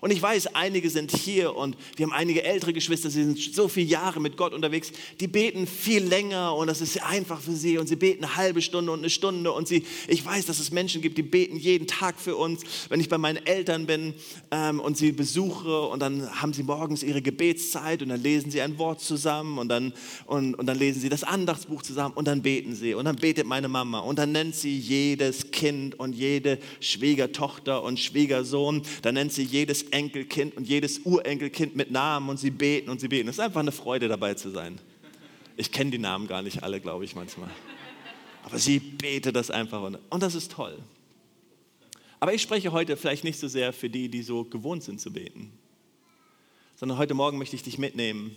Und 0.00 0.10
ich 0.10 0.20
weiß, 0.20 0.54
einige 0.54 0.90
sind 0.90 1.16
hier 1.16 1.54
und 1.54 1.76
wir 1.96 2.04
haben 2.04 2.12
einige 2.12 2.42
ältere 2.44 2.72
Geschwister, 2.72 3.10
sie 3.10 3.24
sind 3.24 3.38
so 3.54 3.68
viele 3.68 3.86
Jahre 3.86 4.20
mit 4.20 4.36
Gott 4.36 4.52
unterwegs, 4.52 4.92
die 5.20 5.26
beten 5.26 5.66
viel 5.66 6.04
länger 6.04 6.54
und 6.54 6.66
das 6.66 6.80
ist 6.80 7.02
einfach 7.02 7.40
für 7.40 7.54
sie 7.54 7.78
und 7.78 7.86
sie 7.86 7.96
beten 7.96 8.24
eine 8.24 8.36
halbe 8.36 8.60
Stunde 8.60 8.92
und 8.92 8.98
eine 9.00 9.10
Stunde 9.10 9.52
und 9.52 9.68
sie, 9.68 9.84
ich 10.08 10.24
weiß, 10.24 10.46
dass 10.46 10.58
es 10.58 10.70
Menschen 10.70 11.00
gibt, 11.00 11.16
die 11.16 11.22
beten 11.22 11.56
jeden 11.56 11.86
Tag 11.86 12.20
für 12.20 12.36
uns. 12.36 12.62
Wenn 12.88 13.00
ich 13.00 13.08
bei 13.08 13.18
meinen 13.18 13.44
Eltern 13.46 13.86
bin 13.86 14.14
ähm, 14.50 14.80
und 14.80 14.96
sie 14.96 15.12
besuche 15.12 15.82
und 15.82 16.00
dann 16.00 16.30
haben 16.40 16.52
sie 16.52 16.62
morgens 16.62 17.02
ihre 17.02 17.22
Gebetszeit 17.22 18.02
und 18.02 18.10
dann 18.10 18.22
lesen 18.22 18.50
sie 18.50 18.60
ein 18.60 18.78
Wort 18.78 19.00
zusammen 19.00 19.58
und 19.58 19.68
dann, 19.68 19.94
und, 20.26 20.54
und 20.54 20.66
dann 20.66 20.78
lesen 20.78 21.00
sie 21.00 21.08
das 21.08 21.24
Andachtsbuch 21.24 21.82
zusammen 21.82 22.14
und 22.14 22.26
dann 22.28 22.42
beten 22.42 22.74
sie 22.74 22.94
und 22.94 23.06
dann 23.06 23.16
betet 23.16 23.46
meine 23.46 23.68
Mama 23.68 24.00
und 24.00 24.18
dann 24.18 24.32
nennt 24.32 24.54
sie 24.54 24.76
jedes 24.78 25.50
Kind 25.50 25.98
und 25.98 26.14
jede 26.14 26.58
Schwiegertochter 26.80 27.82
und 27.82 27.98
Schwiegersohn, 27.98 28.82
dann 29.02 29.14
nennt 29.14 29.32
sie 29.32 29.44
jedes 29.44 29.85
Enkelkind 29.92 30.56
und 30.56 30.66
jedes 30.66 31.00
Urenkelkind 31.00 31.76
mit 31.76 31.90
Namen 31.90 32.28
und 32.28 32.38
sie 32.38 32.50
beten 32.50 32.90
und 32.90 33.00
sie 33.00 33.08
beten. 33.08 33.28
Es 33.28 33.36
ist 33.36 33.40
einfach 33.40 33.60
eine 33.60 33.72
Freude 33.72 34.08
dabei 34.08 34.34
zu 34.34 34.50
sein. 34.50 34.78
Ich 35.56 35.72
kenne 35.72 35.90
die 35.90 35.98
Namen 35.98 36.26
gar 36.26 36.42
nicht 36.42 36.62
alle, 36.62 36.80
glaube 36.80 37.04
ich 37.04 37.14
manchmal. 37.14 37.50
Aber 38.42 38.58
sie 38.58 38.78
betet 38.78 39.34
das 39.34 39.50
einfach 39.50 39.82
und, 39.82 39.98
und 40.10 40.22
das 40.22 40.34
ist 40.34 40.52
toll. 40.52 40.78
Aber 42.20 42.32
ich 42.32 42.42
spreche 42.42 42.72
heute 42.72 42.96
vielleicht 42.96 43.24
nicht 43.24 43.38
so 43.38 43.48
sehr 43.48 43.72
für 43.72 43.90
die, 43.90 44.08
die 44.08 44.22
so 44.22 44.44
gewohnt 44.44 44.82
sind 44.82 45.00
zu 45.00 45.12
beten, 45.12 45.52
sondern 46.76 46.98
heute 46.98 47.14
Morgen 47.14 47.38
möchte 47.38 47.56
ich 47.56 47.62
dich 47.62 47.78
mitnehmen, 47.78 48.36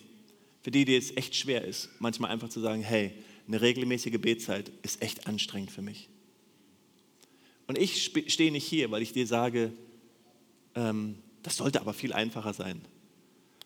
für 0.62 0.72
die, 0.72 0.86
die 0.86 0.96
es 0.96 1.16
echt 1.16 1.36
schwer 1.36 1.64
ist, 1.64 1.90
manchmal 2.00 2.32
einfach 2.32 2.50
zu 2.50 2.60
sagen, 2.60 2.82
hey, 2.82 3.12
eine 3.48 3.62
regelmäßige 3.62 4.20
Betzeit 4.20 4.72
ist 4.84 5.02
echt 5.02 5.28
anstrengend 5.28 5.72
für 5.72 5.82
mich. 5.82 6.10
Und 7.68 7.78
ich 7.78 8.12
stehe 8.28 8.52
nicht 8.52 8.66
hier, 8.66 8.92
weil 8.92 9.02
ich 9.02 9.14
dir 9.14 9.28
sage, 9.28 9.72
ähm, 10.76 11.16
das 11.44 11.58
sollte 11.58 11.82
aber 11.82 11.94
viel 11.94 12.14
einfacher 12.14 12.54
sein. 12.54 12.82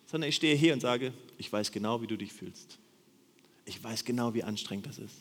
Sondern 0.05 0.29
ich 0.29 0.35
stehe 0.35 0.55
hier 0.55 0.73
und 0.73 0.79
sage, 0.79 1.13
ich 1.37 1.51
weiß 1.51 1.71
genau, 1.71 2.01
wie 2.01 2.07
du 2.07 2.17
dich 2.17 2.33
fühlst. 2.33 2.77
Ich 3.65 3.83
weiß 3.83 4.05
genau, 4.05 4.33
wie 4.33 4.43
anstrengend 4.43 4.87
das 4.87 4.99
ist. 4.99 5.15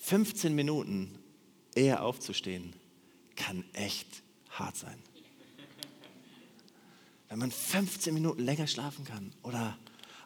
15 0.00 0.54
Minuten 0.54 1.18
eher 1.74 2.02
aufzustehen, 2.02 2.72
kann 3.36 3.64
echt 3.72 4.22
hart 4.50 4.76
sein. 4.76 4.98
Wenn 7.28 7.38
man 7.38 7.50
15 7.50 8.14
Minuten 8.14 8.42
länger 8.42 8.66
schlafen 8.66 9.04
kann 9.04 9.32
oder 9.42 9.76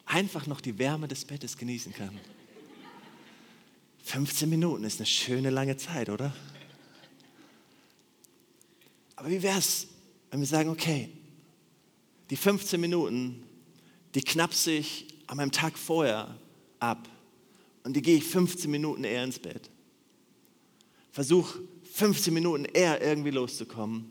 einfach 0.05 0.47
noch 0.47 0.61
die 0.61 0.77
Wärme 0.77 1.07
des 1.07 1.25
Bettes 1.25 1.57
genießen 1.57 1.93
kann. 1.93 2.17
15 4.03 4.49
Minuten 4.49 4.83
ist 4.83 4.99
eine 4.99 5.05
schöne 5.05 5.49
lange 5.49 5.77
Zeit, 5.77 6.09
oder? 6.09 6.33
Aber 9.15 9.29
wie 9.29 9.41
wäre 9.41 9.59
es, 9.59 9.87
wenn 10.33 10.39
wir 10.39 10.47
sagen, 10.47 10.71
okay, 10.71 11.09
die 12.31 12.35
15 12.35 12.81
Minuten, 12.81 13.43
die 14.15 14.23
knapse 14.23 14.71
ich 14.71 15.05
an 15.27 15.37
meinem 15.37 15.51
Tag 15.51 15.77
vorher 15.77 16.39
ab 16.79 17.07
und 17.83 17.95
die 17.95 18.01
gehe 18.01 18.17
ich 18.17 18.23
15 18.23 18.71
Minuten 18.71 19.03
eher 19.03 19.23
ins 19.23 19.37
Bett. 19.37 19.69
Versuch 21.11 21.57
15 21.83 22.33
Minuten 22.33 22.65
eher 22.65 22.99
irgendwie 22.99 23.29
loszukommen 23.29 24.09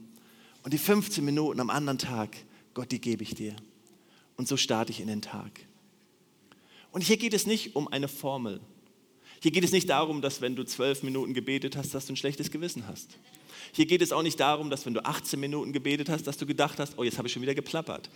und 0.62 0.72
die 0.72 0.78
15 0.78 1.24
Minuten 1.24 1.58
am 1.58 1.70
anderen 1.70 1.98
Tag, 1.98 2.36
Gott, 2.72 2.92
die 2.92 3.00
gebe 3.00 3.24
ich 3.24 3.34
dir. 3.34 3.56
Und 4.36 4.46
so 4.46 4.56
starte 4.56 4.92
ich 4.92 5.00
in 5.00 5.08
den 5.08 5.22
Tag. 5.22 5.66
Und 6.92 7.00
hier 7.00 7.16
geht 7.16 7.34
es 7.34 7.48
nicht 7.48 7.74
um 7.74 7.88
eine 7.88 8.06
Formel. 8.06 8.60
Hier 9.42 9.50
geht 9.50 9.64
es 9.64 9.72
nicht 9.72 9.88
darum, 9.88 10.22
dass 10.22 10.40
wenn 10.40 10.54
du 10.54 10.62
zwölf 10.62 11.02
Minuten 11.02 11.34
gebetet 11.34 11.76
hast, 11.76 11.92
dass 11.94 12.06
du 12.06 12.12
ein 12.12 12.16
schlechtes 12.16 12.52
Gewissen 12.52 12.86
hast. 12.86 13.18
Hier 13.72 13.86
geht 13.86 14.00
es 14.00 14.12
auch 14.12 14.22
nicht 14.22 14.38
darum, 14.38 14.70
dass 14.70 14.86
wenn 14.86 14.94
du 14.94 15.04
18 15.04 15.40
Minuten 15.40 15.72
gebetet 15.72 16.08
hast, 16.08 16.28
dass 16.28 16.36
du 16.36 16.46
gedacht 16.46 16.78
hast, 16.78 16.96
oh, 16.96 17.02
jetzt 17.02 17.18
habe 17.18 17.26
ich 17.26 17.34
schon 17.34 17.42
wieder 17.42 17.56
geplappert. 17.56 18.08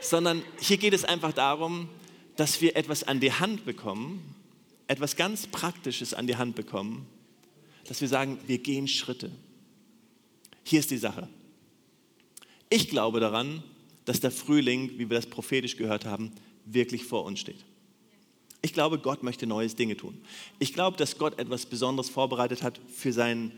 Sondern 0.00 0.42
hier 0.58 0.78
geht 0.78 0.94
es 0.94 1.04
einfach 1.04 1.34
darum, 1.34 1.90
dass 2.36 2.62
wir 2.62 2.74
etwas 2.74 3.04
an 3.04 3.20
die 3.20 3.34
Hand 3.34 3.66
bekommen, 3.66 4.34
etwas 4.86 5.14
ganz 5.14 5.46
Praktisches 5.46 6.14
an 6.14 6.26
die 6.26 6.36
Hand 6.36 6.56
bekommen, 6.56 7.06
dass 7.86 8.00
wir 8.00 8.08
sagen, 8.08 8.38
wir 8.46 8.56
gehen 8.56 8.88
Schritte. 8.88 9.30
Hier 10.64 10.80
ist 10.80 10.90
die 10.90 10.96
Sache. 10.96 11.28
Ich 12.70 12.88
glaube 12.88 13.20
daran, 13.20 13.62
dass 14.06 14.20
der 14.20 14.30
Frühling, 14.30 14.92
wie 14.94 15.10
wir 15.10 15.16
das 15.16 15.26
prophetisch 15.26 15.76
gehört 15.76 16.06
haben, 16.06 16.32
wirklich 16.64 17.04
vor 17.04 17.24
uns 17.24 17.40
steht. 17.40 17.62
Ich 18.62 18.72
glaube, 18.72 18.98
Gott 18.98 19.22
möchte 19.22 19.46
neues 19.46 19.76
Dinge 19.76 19.96
tun. 19.96 20.20
Ich 20.58 20.74
glaube, 20.74 20.96
dass 20.96 21.18
Gott 21.18 21.38
etwas 21.38 21.66
Besonderes 21.66 22.10
vorbereitet 22.10 22.62
hat 22.62 22.80
für 22.94 23.12
sein 23.12 23.52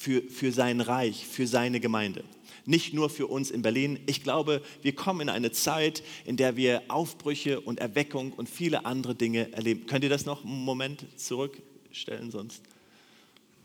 für, 0.00 0.22
für 0.22 0.50
sein 0.50 0.80
Reich, 0.80 1.26
für 1.26 1.46
seine 1.46 1.78
Gemeinde. 1.78 2.24
Nicht 2.64 2.94
nur 2.94 3.10
für 3.10 3.26
uns 3.26 3.50
in 3.50 3.60
Berlin. 3.60 4.00
Ich 4.06 4.22
glaube, 4.22 4.62
wir 4.80 4.94
kommen 4.94 5.20
in 5.20 5.28
eine 5.28 5.52
Zeit, 5.52 6.02
in 6.24 6.38
der 6.38 6.56
wir 6.56 6.82
Aufbrüche 6.88 7.60
und 7.60 7.80
Erweckung 7.80 8.32
und 8.32 8.48
viele 8.48 8.86
andere 8.86 9.14
Dinge 9.14 9.52
erleben. 9.52 9.84
Könnt 9.86 10.02
ihr 10.02 10.08
das 10.08 10.24
noch 10.24 10.42
einen 10.42 10.64
Moment 10.64 11.04
zurückstellen, 11.16 12.30
sonst 12.30 12.62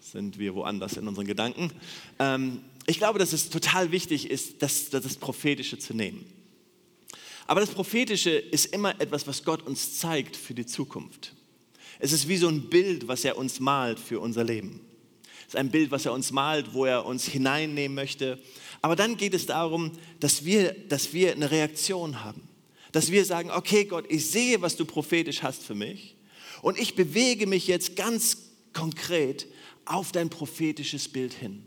sind 0.01 0.38
wir 0.38 0.55
woanders 0.55 0.97
in 0.97 1.07
unseren 1.07 1.25
Gedanken. 1.25 1.71
Ähm, 2.19 2.61
ich 2.85 2.97
glaube, 2.97 3.17
dass 3.17 3.31
es 3.31 3.49
total 3.49 3.93
wichtig 3.93 4.29
ist, 4.29 4.61
das, 4.61 4.89
das 4.89 5.15
Prophetische 5.15 5.79
zu 5.79 5.93
nehmen. 5.93 6.25
Aber 7.47 7.62
das 7.62 7.69
Prophetische 7.69 8.31
ist 8.31 8.65
immer 8.67 8.99
etwas, 8.99 9.27
was 9.27 9.43
Gott 9.43 9.62
uns 9.62 9.99
zeigt 9.99 10.36
für 10.36 10.53
die 10.53 10.65
Zukunft. 10.65 11.36
Es 11.99 12.12
ist 12.12 12.27
wie 12.27 12.38
so 12.38 12.47
ein 12.47 12.69
Bild, 12.69 13.08
was 13.08 13.23
er 13.23 13.38
uns 13.38 13.60
malt 13.60 13.99
für 13.99 14.19
unser 14.19 14.43
Leben. 14.43 14.81
Es 15.41 15.53
ist 15.53 15.55
ein 15.55 15.69
Bild, 15.69 15.91
was 15.91 16.05
er 16.05 16.13
uns 16.13 16.31
malt, 16.31 16.73
wo 16.73 16.86
er 16.86 17.05
uns 17.05 17.25
hineinnehmen 17.25 17.95
möchte. 17.95 18.39
Aber 18.81 18.95
dann 18.95 19.15
geht 19.15 19.34
es 19.34 19.45
darum, 19.45 19.91
dass 20.19 20.43
wir, 20.43 20.73
dass 20.89 21.13
wir 21.13 21.31
eine 21.31 21.51
Reaktion 21.51 22.23
haben. 22.23 22.47
Dass 22.91 23.12
wir 23.12 23.25
sagen, 23.25 23.51
okay 23.51 23.86
Gott, 23.86 24.05
ich 24.10 24.25
sehe, 24.29 24.62
was 24.62 24.75
du 24.75 24.86
prophetisch 24.86 25.43
hast 25.43 25.63
für 25.63 25.75
mich. 25.75 26.15
Und 26.62 26.79
ich 26.79 26.95
bewege 26.95 27.45
mich 27.45 27.67
jetzt 27.67 27.95
ganz 27.95 28.49
konkret 28.73 29.47
auf 29.86 30.12
dein 30.12 30.29
prophetisches 30.29 31.08
Bild 31.08 31.34
hin. 31.34 31.63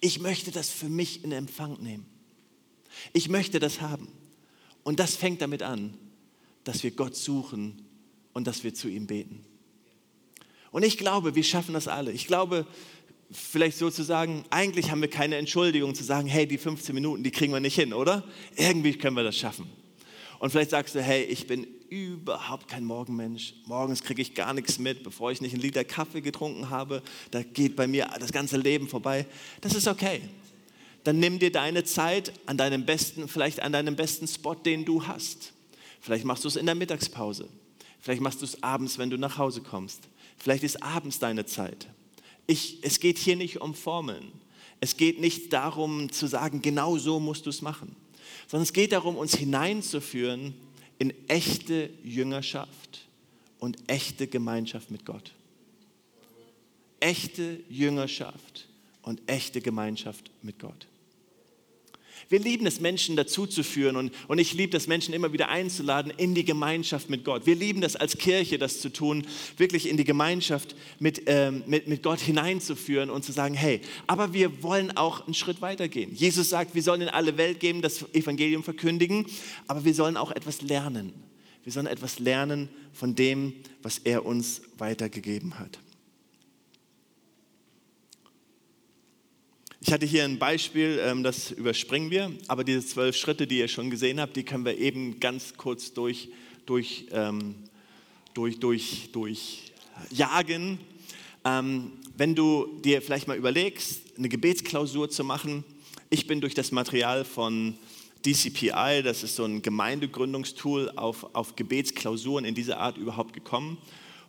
Ich 0.00 0.20
möchte 0.20 0.50
das 0.50 0.70
für 0.70 0.88
mich 0.88 1.22
in 1.22 1.32
Empfang 1.32 1.80
nehmen. 1.82 2.06
Ich 3.12 3.28
möchte 3.28 3.58
das 3.58 3.80
haben. 3.80 4.08
Und 4.84 5.00
das 5.00 5.16
fängt 5.16 5.42
damit 5.42 5.62
an, 5.62 5.94
dass 6.64 6.82
wir 6.82 6.90
Gott 6.90 7.16
suchen 7.16 7.82
und 8.32 8.46
dass 8.46 8.64
wir 8.64 8.74
zu 8.74 8.88
ihm 8.88 9.06
beten. 9.06 9.44
Und 10.70 10.84
ich 10.84 10.98
glaube, 10.98 11.34
wir 11.34 11.44
schaffen 11.44 11.74
das 11.74 11.88
alle. 11.88 12.12
Ich 12.12 12.26
glaube, 12.26 12.66
vielleicht 13.30 13.78
sozusagen, 13.78 14.44
eigentlich 14.50 14.90
haben 14.90 15.00
wir 15.00 15.10
keine 15.10 15.36
Entschuldigung 15.36 15.94
zu 15.94 16.04
sagen, 16.04 16.28
hey, 16.28 16.46
die 16.46 16.58
15 16.58 16.94
Minuten, 16.94 17.22
die 17.22 17.30
kriegen 17.30 17.52
wir 17.52 17.60
nicht 17.60 17.74
hin, 17.74 17.92
oder? 17.92 18.24
Irgendwie 18.56 18.94
können 18.94 19.16
wir 19.16 19.24
das 19.24 19.36
schaffen. 19.36 19.66
Und 20.38 20.50
vielleicht 20.50 20.70
sagst 20.70 20.94
du, 20.94 21.02
hey, 21.02 21.24
ich 21.24 21.46
bin 21.46 21.66
überhaupt 21.88 22.68
kein 22.68 22.84
Morgenmensch. 22.84 23.54
Morgens 23.66 24.02
kriege 24.02 24.22
ich 24.22 24.34
gar 24.34 24.52
nichts 24.54 24.78
mit, 24.78 25.02
bevor 25.02 25.32
ich 25.32 25.40
nicht 25.40 25.52
einen 25.52 25.62
Liter 25.62 25.84
Kaffee 25.84 26.20
getrunken 26.20 26.70
habe. 26.70 27.02
Da 27.30 27.42
geht 27.42 27.74
bei 27.74 27.86
mir 27.86 28.08
das 28.20 28.30
ganze 28.30 28.56
Leben 28.56 28.88
vorbei. 28.88 29.26
Das 29.60 29.74
ist 29.74 29.88
okay. 29.88 30.20
Dann 31.08 31.20
nimm 31.20 31.38
dir 31.38 31.50
deine 31.50 31.84
Zeit 31.84 32.32
an 32.46 32.58
deinem 32.58 32.84
besten, 32.84 33.28
vielleicht 33.28 33.60
an 33.60 33.72
deinem 33.72 33.96
besten 33.96 34.28
Spot, 34.28 34.54
den 34.54 34.84
du 34.84 35.06
hast. 35.06 35.52
Vielleicht 36.00 36.24
machst 36.24 36.44
du 36.44 36.48
es 36.48 36.56
in 36.56 36.66
der 36.66 36.74
Mittagspause. 36.74 37.48
Vielleicht 38.00 38.20
machst 38.20 38.42
du 38.42 38.44
es 38.44 38.62
abends, 38.62 38.98
wenn 38.98 39.10
du 39.10 39.16
nach 39.16 39.38
Hause 39.38 39.62
kommst. 39.62 40.00
Vielleicht 40.36 40.64
ist 40.64 40.82
abends 40.82 41.18
deine 41.18 41.46
Zeit 41.46 41.88
ich, 42.48 42.78
es 42.82 42.98
geht 42.98 43.18
hier 43.18 43.36
nicht 43.36 43.60
um 43.60 43.74
Formeln. 43.74 44.32
Es 44.80 44.96
geht 44.96 45.20
nicht 45.20 45.52
darum 45.52 46.10
zu 46.10 46.26
sagen, 46.26 46.62
genau 46.62 46.96
so 46.98 47.20
musst 47.20 47.46
du 47.46 47.50
es 47.50 47.62
machen, 47.62 47.94
sondern 48.48 48.62
es 48.64 48.72
geht 48.72 48.92
darum, 48.92 49.16
uns 49.16 49.36
hineinzuführen 49.36 50.54
in 50.98 51.12
echte 51.28 51.90
Jüngerschaft 52.02 53.06
und 53.60 53.76
echte 53.86 54.26
Gemeinschaft 54.26 54.90
mit 54.90 55.04
Gott. 55.04 55.32
Echte 57.00 57.60
Jüngerschaft 57.68 58.66
und 59.02 59.20
echte 59.26 59.60
Gemeinschaft 59.60 60.30
mit 60.42 60.58
Gott. 60.58 60.86
Wir 62.28 62.40
lieben 62.40 62.66
es, 62.66 62.80
Menschen 62.80 63.16
dazu 63.16 63.46
zu 63.46 63.62
führen 63.62 63.96
und, 63.96 64.12
und 64.28 64.38
ich 64.38 64.52
liebe 64.52 64.76
es, 64.76 64.86
Menschen 64.86 65.14
immer 65.14 65.32
wieder 65.32 65.48
einzuladen 65.48 66.12
in 66.14 66.34
die 66.34 66.44
Gemeinschaft 66.44 67.08
mit 67.08 67.24
Gott. 67.24 67.46
Wir 67.46 67.54
lieben 67.54 67.80
das 67.80 67.96
als 67.96 68.18
Kirche, 68.18 68.58
das 68.58 68.80
zu 68.80 68.92
tun, 68.92 69.26
wirklich 69.56 69.88
in 69.88 69.96
die 69.96 70.04
Gemeinschaft 70.04 70.76
mit, 70.98 71.22
ähm, 71.26 71.64
mit, 71.66 71.88
mit 71.88 72.02
Gott 72.02 72.20
hineinzuführen 72.20 73.08
und 73.08 73.24
zu 73.24 73.32
sagen, 73.32 73.54
hey, 73.54 73.80
aber 74.06 74.34
wir 74.34 74.62
wollen 74.62 74.94
auch 74.94 75.24
einen 75.24 75.34
Schritt 75.34 75.62
weitergehen. 75.62 76.14
Jesus 76.14 76.50
sagt, 76.50 76.74
wir 76.74 76.82
sollen 76.82 77.00
in 77.00 77.08
alle 77.08 77.38
Welt 77.38 77.60
geben, 77.60 77.80
das 77.80 78.02
Evangelium 78.12 78.62
verkündigen, 78.62 79.24
aber 79.66 79.86
wir 79.86 79.94
sollen 79.94 80.18
auch 80.18 80.30
etwas 80.30 80.60
lernen. 80.60 81.14
Wir 81.64 81.72
sollen 81.72 81.86
etwas 81.86 82.18
lernen 82.18 82.68
von 82.92 83.14
dem, 83.14 83.54
was 83.82 83.98
er 83.98 84.26
uns 84.26 84.60
weitergegeben 84.76 85.58
hat. 85.58 85.78
Ich 89.80 89.92
hatte 89.92 90.06
hier 90.06 90.24
ein 90.24 90.40
Beispiel, 90.40 91.00
ähm, 91.00 91.22
das 91.22 91.52
überspringen 91.52 92.10
wir, 92.10 92.32
aber 92.48 92.64
diese 92.64 92.84
zwölf 92.84 93.16
Schritte, 93.16 93.46
die 93.46 93.58
ihr 93.58 93.68
schon 93.68 93.90
gesehen 93.90 94.18
habt, 94.20 94.34
die 94.34 94.42
können 94.42 94.64
wir 94.64 94.76
eben 94.76 95.20
ganz 95.20 95.56
kurz 95.56 95.92
durch, 95.92 96.30
durch, 96.66 97.06
ähm, 97.12 97.54
durch, 98.34 98.58
durch, 98.58 99.10
durch 99.12 99.70
jagen. 100.10 100.80
Ähm, 101.44 101.92
wenn 102.16 102.34
du 102.34 102.80
dir 102.84 103.00
vielleicht 103.00 103.28
mal 103.28 103.36
überlegst, 103.36 104.18
eine 104.18 104.28
Gebetsklausur 104.28 105.10
zu 105.10 105.22
machen, 105.22 105.62
ich 106.10 106.26
bin 106.26 106.40
durch 106.40 106.54
das 106.54 106.72
Material 106.72 107.24
von 107.24 107.78
DCPI, 108.26 109.02
das 109.04 109.22
ist 109.22 109.36
so 109.36 109.44
ein 109.44 109.62
Gemeindegründungstool, 109.62 110.90
auf, 110.96 111.36
auf 111.36 111.54
Gebetsklausuren 111.54 112.44
in 112.44 112.56
dieser 112.56 112.80
Art 112.80 112.98
überhaupt 112.98 113.32
gekommen. 113.32 113.78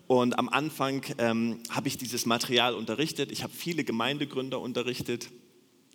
Und 0.06 0.38
am 0.38 0.48
Anfang 0.50 1.04
ähm, 1.18 1.60
habe 1.70 1.88
ich 1.88 1.98
dieses 1.98 2.28
Material 2.28 2.76
unterrichtet. 2.76 3.32
Ich 3.32 3.42
habe 3.42 3.54
viele 3.54 3.84
Gemeindegründer 3.84 4.60
unterrichtet. 4.60 5.30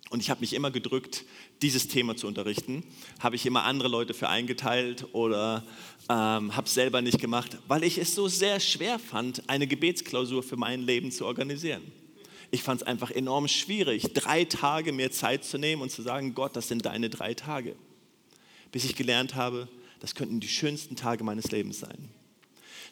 Und 0.09 0.19
ich 0.21 0.29
habe 0.29 0.41
mich 0.41 0.53
immer 0.53 0.69
gedrückt, 0.69 1.25
dieses 1.61 1.87
Thema 1.87 2.15
zu 2.15 2.27
unterrichten. 2.27 2.83
Habe 3.19 3.35
ich 3.35 3.45
immer 3.45 3.63
andere 3.63 3.87
Leute 3.87 4.13
für 4.13 4.29
eingeteilt 4.29 5.07
oder 5.13 5.65
ähm, 6.09 6.55
habe 6.55 6.67
es 6.67 6.73
selber 6.73 7.01
nicht 7.01 7.19
gemacht, 7.19 7.57
weil 7.67 7.83
ich 7.83 7.97
es 7.97 8.13
so 8.13 8.27
sehr 8.27 8.59
schwer 8.59 8.99
fand, 8.99 9.49
eine 9.49 9.65
Gebetsklausur 9.65 10.43
für 10.43 10.57
mein 10.57 10.81
Leben 10.81 11.11
zu 11.11 11.25
organisieren. 11.25 11.81
Ich 12.51 12.61
fand 12.61 12.81
es 12.81 12.87
einfach 12.87 13.11
enorm 13.11 13.47
schwierig, 13.47 14.13
drei 14.13 14.45
Tage 14.45 14.93
mehr 14.93 15.11
Zeit 15.11 15.43
zu 15.43 15.57
nehmen 15.57 15.81
und 15.81 15.91
zu 15.91 16.03
sagen, 16.03 16.35
Gott, 16.35 16.55
das 16.55 16.67
sind 16.67 16.85
deine 16.85 17.09
drei 17.09 17.33
Tage. 17.33 17.75
Bis 18.71 18.85
ich 18.85 18.95
gelernt 18.95 19.35
habe, 19.35 19.67
das 19.99 20.13
könnten 20.13 20.39
die 20.39 20.47
schönsten 20.47 20.95
Tage 20.95 21.23
meines 21.23 21.51
Lebens 21.51 21.79
sein. 21.79 22.09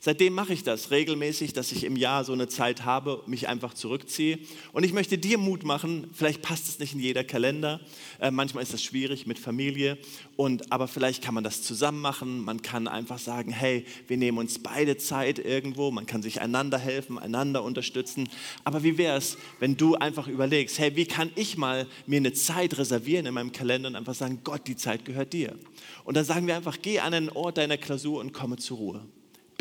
Seitdem 0.05 0.33
mache 0.33 0.51
ich 0.51 0.63
das 0.63 0.91
regelmäßig, 0.91 1.53
dass 1.53 1.71
ich 1.71 1.85
im 1.85 1.95
Jahr 1.95 2.25
so 2.25 2.33
eine 2.33 2.49
Zeit 2.49 2.83
habe, 2.83 3.23
mich 3.25 3.47
einfach 3.47 3.73
zurückziehe. 3.73 4.37
Und 4.73 4.83
ich 4.83 4.91
möchte 4.91 5.17
dir 5.17 5.37
Mut 5.37 5.63
machen, 5.63 6.09
vielleicht 6.11 6.41
passt 6.41 6.67
es 6.67 6.77
nicht 6.77 6.93
in 6.93 6.99
jeder 6.99 7.23
Kalender, 7.23 7.79
äh, 8.19 8.29
manchmal 8.29 8.63
ist 8.63 8.73
das 8.73 8.83
schwierig 8.83 9.27
mit 9.27 9.39
Familie, 9.39 9.97
und, 10.35 10.73
aber 10.73 10.89
vielleicht 10.89 11.23
kann 11.23 11.33
man 11.33 11.45
das 11.45 11.61
zusammen 11.61 12.01
machen. 12.01 12.43
Man 12.43 12.61
kann 12.61 12.89
einfach 12.89 13.17
sagen, 13.17 13.53
hey, 13.53 13.85
wir 14.07 14.17
nehmen 14.17 14.39
uns 14.39 14.59
beide 14.59 14.97
Zeit 14.97 15.39
irgendwo, 15.39 15.89
man 15.89 16.05
kann 16.05 16.21
sich 16.21 16.41
einander 16.41 16.77
helfen, 16.77 17.17
einander 17.17 17.63
unterstützen. 17.63 18.27
Aber 18.65 18.83
wie 18.83 18.97
wäre 18.97 19.17
es, 19.17 19.37
wenn 19.61 19.77
du 19.77 19.95
einfach 19.95 20.27
überlegst, 20.27 20.79
hey, 20.79 20.97
wie 20.97 21.05
kann 21.05 21.31
ich 21.35 21.55
mal 21.55 21.87
mir 22.07 22.17
eine 22.17 22.33
Zeit 22.33 22.77
reservieren 22.77 23.25
in 23.25 23.33
meinem 23.33 23.53
Kalender 23.53 23.87
und 23.87 23.95
einfach 23.95 24.15
sagen, 24.15 24.41
Gott, 24.43 24.67
die 24.67 24.75
Zeit 24.75 25.05
gehört 25.05 25.31
dir. 25.31 25.57
Und 26.03 26.17
dann 26.17 26.25
sagen 26.25 26.45
wir 26.45 26.57
einfach, 26.57 26.79
geh 26.81 26.99
an 26.99 27.13
einen 27.13 27.29
Ort 27.29 27.57
deiner 27.57 27.77
Klausur 27.77 28.19
und 28.19 28.33
komme 28.33 28.57
zur 28.57 28.79
Ruhe. 28.79 29.05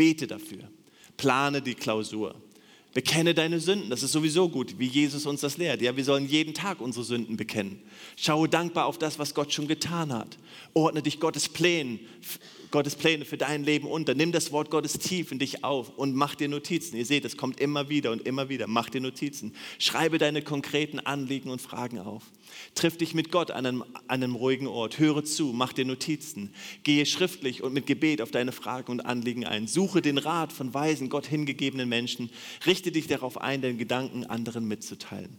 Bete 0.02 0.26
dafür. 0.26 0.68
Plane 1.16 1.62
die 1.62 1.76
Klausur. 1.76 2.34
Bekenne 2.92 3.34
deine 3.34 3.60
Sünden, 3.60 3.88
das 3.88 4.02
ist 4.02 4.10
sowieso 4.10 4.48
gut, 4.48 4.80
wie 4.80 4.88
Jesus 4.88 5.26
uns 5.26 5.42
das 5.42 5.58
lehrt. 5.58 5.80
Ja, 5.80 5.96
wir 5.96 6.04
sollen 6.04 6.26
jeden 6.26 6.54
Tag 6.54 6.80
unsere 6.80 7.04
Sünden 7.04 7.36
bekennen. 7.36 7.80
Schaue 8.16 8.48
dankbar 8.48 8.86
auf 8.86 8.98
das, 8.98 9.20
was 9.20 9.32
Gott 9.32 9.52
schon 9.52 9.68
getan 9.68 10.12
hat. 10.12 10.38
Ordne 10.74 11.02
dich 11.02 11.20
Gottes 11.20 11.48
Plänen, 11.48 12.00
Gottes 12.72 12.96
Pläne 12.96 13.24
für 13.24 13.36
dein 13.36 13.62
Leben 13.62 13.86
unter. 13.86 14.14
Nimm 14.14 14.32
das 14.32 14.50
Wort 14.50 14.70
Gottes 14.70 14.98
tief 14.98 15.30
in 15.30 15.38
dich 15.38 15.62
auf 15.62 15.90
und 15.96 16.16
mach 16.16 16.34
dir 16.34 16.48
Notizen. 16.48 16.96
Ihr 16.96 17.06
seht, 17.06 17.24
es 17.24 17.36
kommt 17.36 17.60
immer 17.60 17.88
wieder 17.88 18.10
und 18.10 18.26
immer 18.26 18.48
wieder. 18.48 18.66
Mach 18.66 18.88
dir 18.88 19.00
Notizen. 19.00 19.54
Schreibe 19.78 20.18
deine 20.18 20.42
konkreten 20.42 20.98
Anliegen 20.98 21.50
und 21.50 21.60
Fragen 21.60 21.98
auf. 21.98 22.24
Triff 22.74 22.96
dich 22.96 23.14
mit 23.14 23.30
Gott 23.30 23.50
an 23.50 23.66
einem, 23.66 23.82
an 23.82 24.22
einem 24.22 24.34
ruhigen 24.34 24.66
Ort. 24.66 24.98
Höre 24.98 25.24
zu, 25.24 25.52
mach 25.52 25.72
dir 25.72 25.84
Notizen. 25.84 26.52
Gehe 26.82 27.06
schriftlich 27.06 27.62
und 27.62 27.74
mit 27.74 27.86
Gebet 27.86 28.20
auf 28.20 28.30
deine 28.30 28.52
Fragen 28.52 28.90
und 28.90 29.02
Anliegen 29.02 29.44
ein. 29.44 29.68
Suche 29.68 30.02
den 30.02 30.18
Rat 30.18 30.52
von 30.52 30.74
weisen, 30.74 31.10
Gott 31.10 31.26
hingegebenen 31.26 31.88
Menschen. 31.88 32.30
Richte 32.66 32.90
dich 32.90 33.06
darauf 33.06 33.40
ein, 33.40 33.62
deine 33.62 33.76
Gedanken 33.76 34.24
anderen 34.24 34.66
mitzuteilen. 34.66 35.38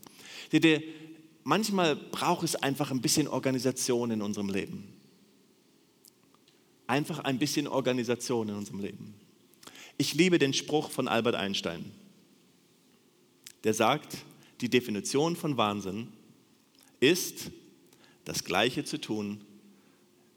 Manchmal 1.44 1.96
braucht 1.98 2.44
es 2.44 2.56
einfach 2.56 2.92
ein 2.92 3.02
bisschen 3.02 3.28
Organisation 3.28 4.12
in 4.12 4.22
unserem 4.22 4.50
Leben 4.50 5.03
einfach 6.94 7.20
ein 7.20 7.40
bisschen 7.40 7.68
Organisation 7.68 8.50
in 8.50 8.56
unserem 8.56 8.80
Leben. 8.80 9.16
Ich 9.98 10.14
liebe 10.14 10.38
den 10.38 10.54
Spruch 10.54 10.92
von 10.92 11.08
Albert 11.08 11.34
Einstein. 11.34 11.92
Der 13.64 13.74
sagt, 13.74 14.18
die 14.62 14.70
Definition 14.70 15.36
von 15.36 15.58
Wahnsinn 15.58 16.10
ist, 17.00 17.50
das 18.26 18.44
Gleiche 18.44 18.86
zu 18.86 19.02
tun, 19.02 19.42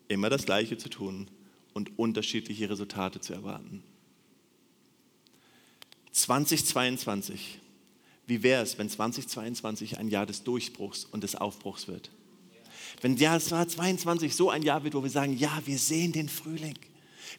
immer 0.09 0.31
das 0.31 0.47
Gleiche 0.47 0.79
zu 0.79 0.89
tun 0.89 1.29
und 1.75 1.99
unterschiedliche 1.99 2.71
Resultate 2.71 3.21
zu 3.21 3.35
erwarten. 3.35 3.83
2022. 6.13 7.61
Wie 8.27 8.43
wäre 8.43 8.63
es, 8.63 8.79
wenn 8.79 8.89
2022 8.89 9.99
ein 9.99 10.09
Jahr 10.09 10.25
des 10.25 10.43
Durchbruchs 10.43 11.05
und 11.05 11.23
des 11.23 11.35
Aufbruchs 11.35 11.87
wird? 11.87 12.11
Wenn 13.03 13.17
Jahr 13.17 13.41
22 13.41 14.35
so 14.35 14.51
ein 14.51 14.63
Jahr 14.63 14.83
wird, 14.85 14.95
wo 14.95 15.03
wir 15.03 15.11
sagen, 15.11 15.37
ja, 15.37 15.61
wir 15.65 15.79
sehen 15.79 16.13
den 16.13 16.29
Frühling. 16.29 16.79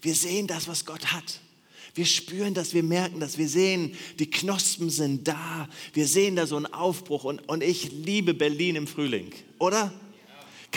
Wir 0.02 0.14
sehen 0.16 0.48
das, 0.48 0.68
was 0.68 0.86
Gott 0.86 1.14
hat. 1.14 1.42
Wir 1.96 2.06
spüren 2.06 2.54
das, 2.54 2.76
wir 2.76 2.84
merken 2.84 3.20
das, 3.20 3.40
wir 3.40 3.50
sehen, 3.50 3.94
die 4.20 4.30
Knospen 4.30 4.92
sind 4.92 5.28
da. 5.28 5.68
Wir 5.94 6.08
sehen 6.08 6.36
da 6.36 6.46
so 6.46 6.56
einen 6.56 6.68
Aufbruch 6.68 7.24
und, 7.24 7.40
und 7.50 7.64
ich 7.64 7.92
liebe 7.92 8.36
Berlin 8.36 8.76
im 8.76 8.86
Frühling, 8.86 9.32
oder? 9.58 9.92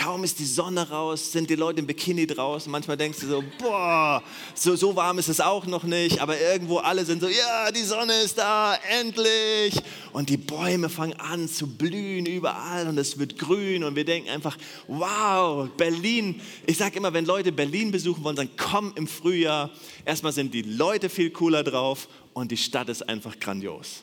Kaum 0.01 0.23
ist 0.23 0.39
die 0.39 0.45
Sonne 0.45 0.89
raus, 0.89 1.31
sind 1.31 1.47
die 1.47 1.55
Leute 1.55 1.79
im 1.79 1.85
Bikini 1.85 2.25
draußen. 2.25 2.71
Manchmal 2.71 2.97
denkst 2.97 3.19
du 3.19 3.27
so, 3.27 3.43
boah, 3.59 4.23
so, 4.55 4.75
so 4.75 4.95
warm 4.95 5.19
ist 5.19 5.27
es 5.27 5.39
auch 5.39 5.67
noch 5.67 5.83
nicht. 5.83 6.21
Aber 6.21 6.39
irgendwo 6.39 6.77
alle 6.77 7.05
sind 7.05 7.21
so, 7.21 7.27
ja, 7.27 7.71
die 7.71 7.83
Sonne 7.83 8.13
ist 8.21 8.39
da, 8.39 8.75
endlich. 8.99 9.79
Und 10.11 10.29
die 10.29 10.37
Bäume 10.37 10.89
fangen 10.89 11.13
an 11.19 11.47
zu 11.47 11.67
blühen 11.67 12.25
überall 12.25 12.87
und 12.87 12.97
es 12.97 13.19
wird 13.19 13.37
grün. 13.37 13.83
Und 13.83 13.95
wir 13.95 14.03
denken 14.03 14.31
einfach, 14.31 14.57
wow, 14.87 15.69
Berlin. 15.77 16.41
Ich 16.65 16.79
sage 16.79 16.97
immer, 16.97 17.13
wenn 17.13 17.25
Leute 17.25 17.51
Berlin 17.51 17.91
besuchen 17.91 18.23
wollen, 18.23 18.35
dann 18.35 18.49
komm 18.57 18.93
im 18.95 19.05
Frühjahr. 19.05 19.69
Erstmal 20.03 20.33
sind 20.33 20.51
die 20.55 20.63
Leute 20.63 21.09
viel 21.09 21.29
cooler 21.29 21.63
drauf 21.63 22.07
und 22.33 22.51
die 22.51 22.57
Stadt 22.57 22.89
ist 22.89 23.07
einfach 23.07 23.39
grandios. 23.39 24.01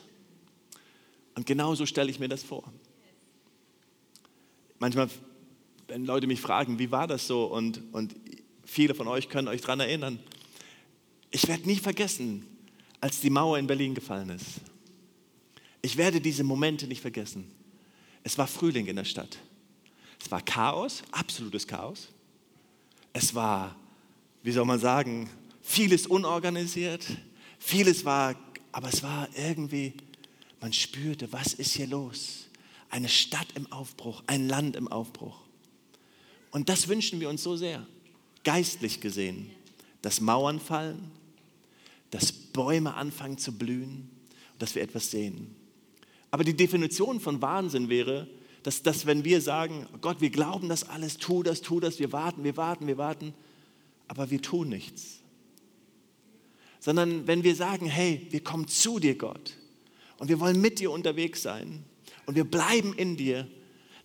Und 1.35 1.45
genau 1.45 1.75
so 1.75 1.85
stelle 1.85 2.09
ich 2.09 2.19
mir 2.19 2.29
das 2.29 2.41
vor. 2.41 2.63
Manchmal 4.79 5.09
wenn 5.89 6.05
Leute 6.05 6.27
mich 6.27 6.39
fragen, 6.39 6.79
wie 6.79 6.91
war 6.91 7.07
das 7.07 7.27
so? 7.27 7.45
Und, 7.45 7.81
und 7.91 8.15
viele 8.63 8.95
von 8.95 9.07
euch 9.07 9.29
können 9.29 9.47
euch 9.47 9.61
daran 9.61 9.79
erinnern. 9.79 10.19
Ich 11.31 11.47
werde 11.47 11.67
nie 11.67 11.77
vergessen, 11.77 12.45
als 13.01 13.21
die 13.21 13.29
Mauer 13.29 13.57
in 13.57 13.67
Berlin 13.67 13.93
gefallen 13.93 14.29
ist. 14.29 14.61
Ich 15.81 15.97
werde 15.97 16.19
diese 16.19 16.43
Momente 16.43 16.87
nicht 16.87 17.01
vergessen. 17.01 17.49
Es 18.23 18.37
war 18.37 18.47
Frühling 18.47 18.87
in 18.87 18.95
der 18.95 19.05
Stadt. 19.05 19.37
Es 20.21 20.29
war 20.29 20.41
Chaos, 20.41 21.03
absolutes 21.11 21.65
Chaos. 21.65 22.09
Es 23.13 23.33
war, 23.33 23.75
wie 24.43 24.51
soll 24.51 24.65
man 24.65 24.79
sagen, 24.79 25.29
vieles 25.61 26.05
unorganisiert. 26.07 27.05
Vieles 27.57 28.05
war, 28.05 28.35
aber 28.71 28.89
es 28.89 29.01
war 29.01 29.29
irgendwie, 29.35 29.93
man 30.59 30.73
spürte, 30.73 31.31
was 31.31 31.53
ist 31.53 31.73
hier 31.75 31.87
los? 31.87 32.47
Eine 32.89 33.09
Stadt 33.09 33.47
im 33.55 33.71
Aufbruch, 33.71 34.23
ein 34.27 34.47
Land 34.47 34.75
im 34.75 34.87
Aufbruch. 34.87 35.39
Und 36.51 36.69
das 36.69 36.87
wünschen 36.87 37.19
wir 37.19 37.29
uns 37.29 37.43
so 37.43 37.55
sehr, 37.55 37.85
geistlich 38.43 39.01
gesehen, 39.01 39.51
dass 40.01 40.21
Mauern 40.21 40.59
fallen, 40.59 41.11
dass 42.11 42.31
Bäume 42.31 42.95
anfangen 42.95 43.37
zu 43.37 43.57
blühen 43.57 44.09
dass 44.59 44.75
wir 44.75 44.83
etwas 44.83 45.09
sehen. 45.09 45.55
Aber 46.29 46.43
die 46.43 46.55
Definition 46.55 47.19
von 47.19 47.41
Wahnsinn 47.41 47.89
wäre, 47.89 48.27
dass, 48.61 48.83
dass 48.83 49.05
wenn 49.05 49.23
wir 49.23 49.41
sagen, 49.41 49.87
Gott, 50.01 50.21
wir 50.21 50.29
glauben 50.29 50.69
das 50.69 50.87
alles, 50.87 51.17
tu 51.17 51.41
das, 51.41 51.61
tu 51.61 51.79
das, 51.79 51.97
wir 51.97 52.11
warten, 52.11 52.43
wir 52.43 52.57
warten, 52.57 52.85
wir 52.85 52.97
warten, 52.97 53.33
aber 54.07 54.29
wir 54.29 54.41
tun 54.41 54.69
nichts. 54.69 55.21
Sondern 56.79 57.25
wenn 57.25 57.43
wir 57.43 57.55
sagen, 57.55 57.87
hey, 57.87 58.27
wir 58.29 58.43
kommen 58.43 58.67
zu 58.67 58.99
dir, 58.99 59.17
Gott, 59.17 59.57
und 60.17 60.27
wir 60.27 60.39
wollen 60.39 60.59
mit 60.59 60.79
dir 60.79 60.91
unterwegs 60.91 61.41
sein 61.41 61.83
und 62.25 62.35
wir 62.35 62.43
bleiben 62.43 62.93
in 62.93 63.15
dir, 63.15 63.47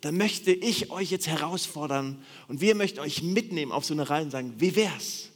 dann 0.04 0.18
möchte 0.18 0.52
ich 0.52 0.90
euch 0.90 1.10
jetzt 1.10 1.28
herausfordern 1.28 2.22
und 2.46 2.60
wir 2.60 2.74
möchten 2.74 3.00
euch 3.00 3.22
mitnehmen 3.22 3.72
auf 3.72 3.86
so 3.86 3.94
eine 3.94 4.10
Reihe 4.10 4.24
und 4.24 4.30
sagen, 4.30 4.52
wie 4.58 4.76
wär's, 4.76 5.30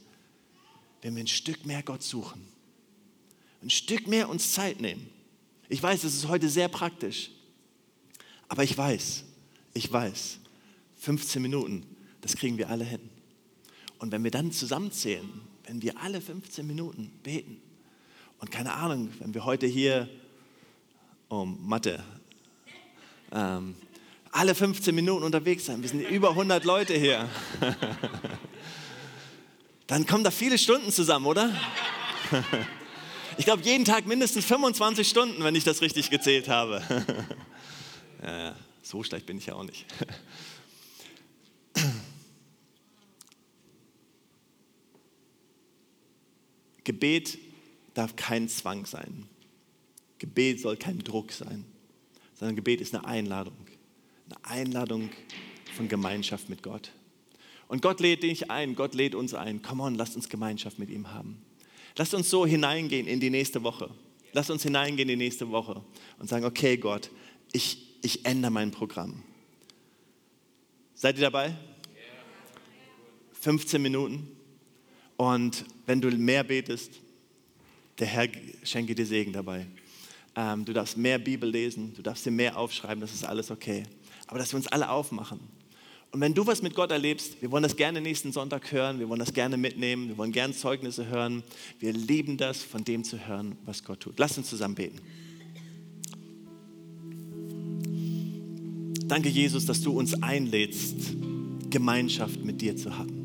wenn 1.01 1.15
wir 1.15 1.23
ein 1.23 1.27
Stück 1.27 1.65
mehr 1.65 1.81
Gott 1.81 2.03
suchen? 2.03 2.47
Ein 3.63 3.71
Stück 3.71 4.05
mehr 4.05 4.29
uns 4.29 4.53
Zeit 4.53 4.79
nehmen. 4.79 5.09
Ich 5.69 5.81
weiß, 5.81 6.03
es 6.03 6.13
ist 6.13 6.27
heute 6.27 6.49
sehr 6.49 6.67
praktisch, 6.67 7.31
aber 8.47 8.63
ich 8.63 8.77
weiß, 8.77 9.23
ich 9.73 9.91
weiß, 9.91 10.37
15 10.97 11.41
Minuten, 11.41 11.83
das 12.21 12.35
kriegen 12.35 12.59
wir 12.59 12.69
alle 12.69 12.83
hin. 12.83 13.01
Und 13.97 14.11
wenn 14.11 14.23
wir 14.23 14.31
dann 14.31 14.51
zusammenzählen, 14.51 15.27
wenn 15.65 15.81
wir 15.81 15.99
alle 15.99 16.21
15 16.21 16.67
Minuten 16.67 17.09
beten 17.23 17.59
und 18.37 18.51
keine 18.51 18.73
Ahnung, 18.73 19.09
wenn 19.17 19.33
wir 19.33 19.45
heute 19.45 19.65
hier, 19.65 20.07
oh 21.29 21.45
Mathe, 21.45 22.03
ähm, 23.31 23.73
alle 24.31 24.55
15 24.55 24.93
Minuten 24.93 25.23
unterwegs 25.23 25.65
sein. 25.65 25.81
Wir 25.81 25.89
sind 25.89 26.01
über 26.01 26.31
100 26.31 26.63
Leute 26.65 26.93
hier. 26.93 27.27
Dann 29.87 30.05
kommen 30.05 30.23
da 30.23 30.31
viele 30.31 30.57
Stunden 30.57 30.91
zusammen, 30.91 31.25
oder? 31.25 31.51
Ich 33.37 33.45
glaube, 33.45 33.63
jeden 33.63 33.85
Tag 33.85 34.05
mindestens 34.05 34.45
25 34.45 35.07
Stunden, 35.07 35.43
wenn 35.43 35.55
ich 35.55 35.63
das 35.63 35.81
richtig 35.81 36.09
gezählt 36.09 36.47
habe. 36.47 36.83
Ja, 38.21 38.55
so 38.83 39.03
schlecht 39.03 39.25
bin 39.25 39.37
ich 39.37 39.47
ja 39.47 39.55
auch 39.55 39.63
nicht. 39.63 39.85
Gebet 46.83 47.37
darf 47.93 48.15
kein 48.15 48.49
Zwang 48.49 48.85
sein. 48.85 49.27
Gebet 50.17 50.59
soll 50.59 50.75
kein 50.75 50.99
Druck 50.99 51.31
sein, 51.31 51.65
sondern 52.33 52.55
Gebet 52.55 52.81
ist 52.81 52.93
eine 52.93 53.05
Einladung 53.05 53.55
eine 54.29 54.45
Einladung 54.45 55.09
von 55.75 55.87
Gemeinschaft 55.87 56.49
mit 56.49 56.63
Gott. 56.63 56.91
Und 57.67 57.81
Gott 57.81 57.99
lädt 57.99 58.23
dich 58.23 58.49
ein, 58.49 58.75
Gott 58.75 58.95
lädt 58.95 59.15
uns 59.15 59.33
ein. 59.33 59.61
Come 59.61 59.83
on, 59.83 59.95
lasst 59.95 60.15
uns 60.15 60.29
Gemeinschaft 60.29 60.79
mit 60.79 60.89
ihm 60.89 61.11
haben. 61.11 61.41
Lasst 61.97 62.13
uns 62.13 62.29
so 62.29 62.45
hineingehen 62.45 63.07
in 63.07 63.19
die 63.19 63.29
nächste 63.29 63.63
Woche. 63.63 63.89
Lasst 64.33 64.51
uns 64.51 64.63
hineingehen 64.63 65.09
in 65.09 65.19
die 65.19 65.25
nächste 65.25 65.49
Woche 65.49 65.83
und 66.17 66.29
sagen, 66.29 66.45
okay 66.45 66.77
Gott, 66.77 67.09
ich, 67.51 67.99
ich 68.01 68.25
ändere 68.25 68.51
mein 68.51 68.71
Programm. 68.71 69.23
Seid 70.93 71.17
ihr 71.17 71.21
dabei? 71.21 71.55
15 73.33 73.81
Minuten. 73.81 74.27
Und 75.17 75.65
wenn 75.85 76.01
du 76.01 76.09
mehr 76.09 76.43
betest, 76.43 76.93
der 77.99 78.07
Herr 78.07 78.27
schenke 78.63 78.95
dir 78.95 79.05
Segen 79.05 79.33
dabei. 79.33 79.67
Ähm, 80.35 80.63
du 80.63 80.73
darfst 80.73 80.97
mehr 80.97 81.19
Bibel 81.19 81.49
lesen, 81.49 81.93
du 81.95 82.01
darfst 82.01 82.25
dir 82.25 82.31
mehr 82.31 82.57
aufschreiben, 82.57 83.01
das 83.01 83.13
ist 83.13 83.25
alles 83.25 83.51
okay. 83.51 83.83
Aber 84.29 84.37
dass 84.37 84.53
wir 84.53 84.57
uns 84.57 84.67
alle 84.67 84.91
aufmachen. 84.91 85.39
Und 86.11 86.21
wenn 86.21 86.35
du 86.35 86.45
was 86.45 86.61
mit 86.61 86.75
Gott 86.75 86.91
erlebst, 86.91 87.41
wir 87.41 87.49
wollen 87.49 87.63
das 87.63 87.75
gerne 87.75 87.99
nächsten 87.99 88.31
Sonntag 88.31 88.71
hören, 88.71 88.99
wir 88.99 89.09
wollen 89.09 89.19
das 89.19 89.33
gerne 89.33 89.57
mitnehmen, 89.57 90.07
wir 90.07 90.17
wollen 90.19 90.31
gerne 90.31 90.53
Zeugnisse 90.53 91.07
hören. 91.07 91.43
Wir 91.79 91.93
lieben 91.93 92.37
das, 92.37 92.61
von 92.61 92.83
dem 92.83 93.03
zu 93.03 93.27
hören, 93.27 93.57
was 93.65 93.83
Gott 93.83 94.01
tut. 94.01 94.19
Lass 94.19 94.37
uns 94.37 94.47
zusammen 94.49 94.75
beten. 94.75 94.99
Danke, 99.07 99.29
Jesus, 99.29 99.65
dass 99.65 99.81
du 99.81 99.97
uns 99.97 100.21
einlädst, 100.21 101.15
Gemeinschaft 101.71 102.43
mit 102.43 102.61
dir 102.61 102.75
zu 102.75 102.95
haben. 102.95 103.15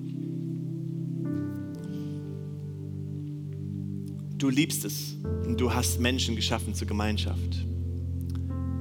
Du 4.38 4.48
liebst 4.48 4.86
es 4.86 5.16
und 5.46 5.60
du 5.60 5.72
hast 5.72 6.00
Menschen 6.00 6.34
geschaffen 6.36 6.74
zur 6.74 6.86
Gemeinschaft. 6.86 7.66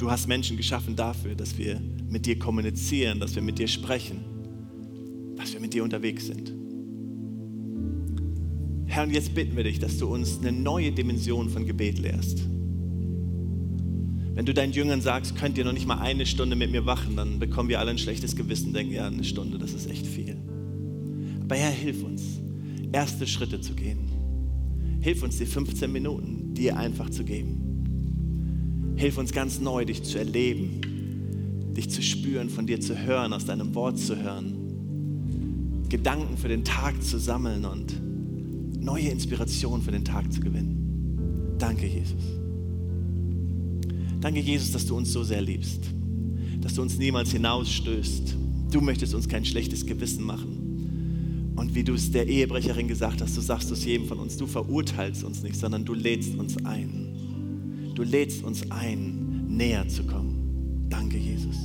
Du 0.04 0.12
hast 0.12 0.28
Menschen 0.28 0.58
geschaffen 0.58 0.98
dafür, 0.98 1.34
dass 1.34 1.58
wir 1.58 1.80
mit 2.10 2.26
dir 2.26 2.38
kommunizieren, 2.38 3.22
dass 3.22 3.36
wir 3.36 3.42
mit 3.42 3.58
dir 3.58 3.70
sprechen, 3.70 4.20
dass 5.38 5.54
wir 5.54 5.62
mit 5.62 5.74
dir 5.74 5.82
unterwegs 5.82 6.26
sind. 6.26 6.52
Herr, 8.86 9.04
und 9.04 9.12
jetzt 9.12 9.34
bitten 9.34 9.56
wir 9.56 9.64
dich, 9.64 9.80
dass 9.80 9.98
du 9.98 10.08
uns 10.08 10.40
eine 10.40 10.52
neue 10.52 10.92
Dimension 10.92 11.50
von 11.50 11.66
Gebet 11.66 12.00
lehrst. 12.00 12.40
Wenn 14.34 14.46
du 14.46 14.54
deinen 14.54 14.74
Jüngern 14.74 15.00
sagst, 15.00 15.38
könnt 15.38 15.58
ihr 15.58 15.64
noch 15.64 15.72
nicht 15.72 15.88
mal 15.88 16.00
eine 16.00 16.26
Stunde 16.26 16.58
mit 16.58 16.70
mir 16.70 16.86
wachen, 16.86 17.16
dann 17.16 17.40
bekommen 17.40 17.70
wir 17.70 17.80
alle 17.80 17.92
ein 17.92 17.98
schlechtes 17.98 18.36
Gewissen, 18.36 18.74
denken, 18.74 18.92
ja, 18.92 19.08
eine 19.08 19.24
Stunde, 19.24 19.58
das 19.58 19.72
ist 19.72 19.90
echt 19.90 20.06
viel. 20.06 20.36
Aber 21.44 21.56
Herr, 21.56 21.72
hilf 21.72 22.04
uns, 22.04 22.42
erste 22.92 23.26
Schritte 23.26 23.62
zu 23.62 23.74
gehen. 23.74 24.00
Hilf 25.00 25.24
uns, 25.24 25.38
die 25.38 25.46
15 25.46 25.90
Minuten 25.90 26.54
dir 26.54 26.76
einfach 26.76 27.10
zu 27.10 27.24
geben. 27.24 27.73
Hilf 29.04 29.18
uns 29.18 29.34
ganz 29.34 29.60
neu, 29.60 29.84
dich 29.84 30.02
zu 30.04 30.18
erleben, 30.18 31.74
dich 31.76 31.90
zu 31.90 32.02
spüren, 32.02 32.50
von 32.50 32.66
dir 32.66 32.80
zu 32.80 32.98
hören, 32.98 33.34
aus 33.34 33.44
deinem 33.44 33.76
Wort 33.76 34.00
zu 34.00 34.16
hören, 34.16 35.84
Gedanken 35.90 36.38
für 36.38 36.48
den 36.48 36.64
Tag 36.64 37.04
zu 37.04 37.20
sammeln 37.20 37.66
und 37.66 38.02
neue 38.82 39.10
Inspiration 39.10 39.82
für 39.82 39.92
den 39.92 40.06
Tag 40.06 40.32
zu 40.32 40.40
gewinnen. 40.40 41.58
Danke, 41.58 41.86
Jesus. 41.86 42.24
Danke, 44.22 44.40
Jesus, 44.40 44.72
dass 44.72 44.86
du 44.86 44.96
uns 44.96 45.12
so 45.12 45.22
sehr 45.26 45.42
liebst, 45.42 45.82
dass 46.62 46.76
du 46.76 46.82
uns 46.82 46.98
niemals 46.98 47.30
hinausstößt. 47.34 48.38
Du 48.72 48.80
möchtest 48.80 49.14
uns 49.14 49.28
kein 49.28 49.44
schlechtes 49.44 49.86
Gewissen 49.86 50.24
machen. 50.24 51.52
Und 51.58 51.76
wie 51.76 51.84
du 51.84 51.96
es 51.96 52.10
der 52.10 52.26
Ehebrecherin 52.30 52.88
gesagt 52.88 53.22
hast, 53.22 53.36
du 53.36 53.42
sagst 53.42 53.70
es 53.70 53.84
jedem 53.84 54.08
von 54.08 54.20
uns, 54.20 54.38
du 54.38 54.48
verurteilst 54.48 55.26
uns 55.26 55.44
nicht, 55.44 55.58
sondern 55.58 55.84
du 55.84 55.94
lädst 55.94 56.36
uns 56.36 56.56
ein. 56.66 57.13
Du 57.96 58.04
lädst 58.04 58.44
uns 58.44 58.70
ein, 58.72 59.46
näher 59.48 59.88
zu 59.88 60.04
kommen. 60.06 60.88
Danke, 60.90 61.18
Jesus. 61.18 61.56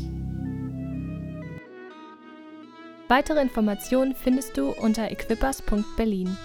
Weitere 3.09 3.41
Informationen 3.41 4.15
findest 4.15 4.57
du 4.59 4.71
unter 4.73 5.11
equippers.berlin. 5.11 6.37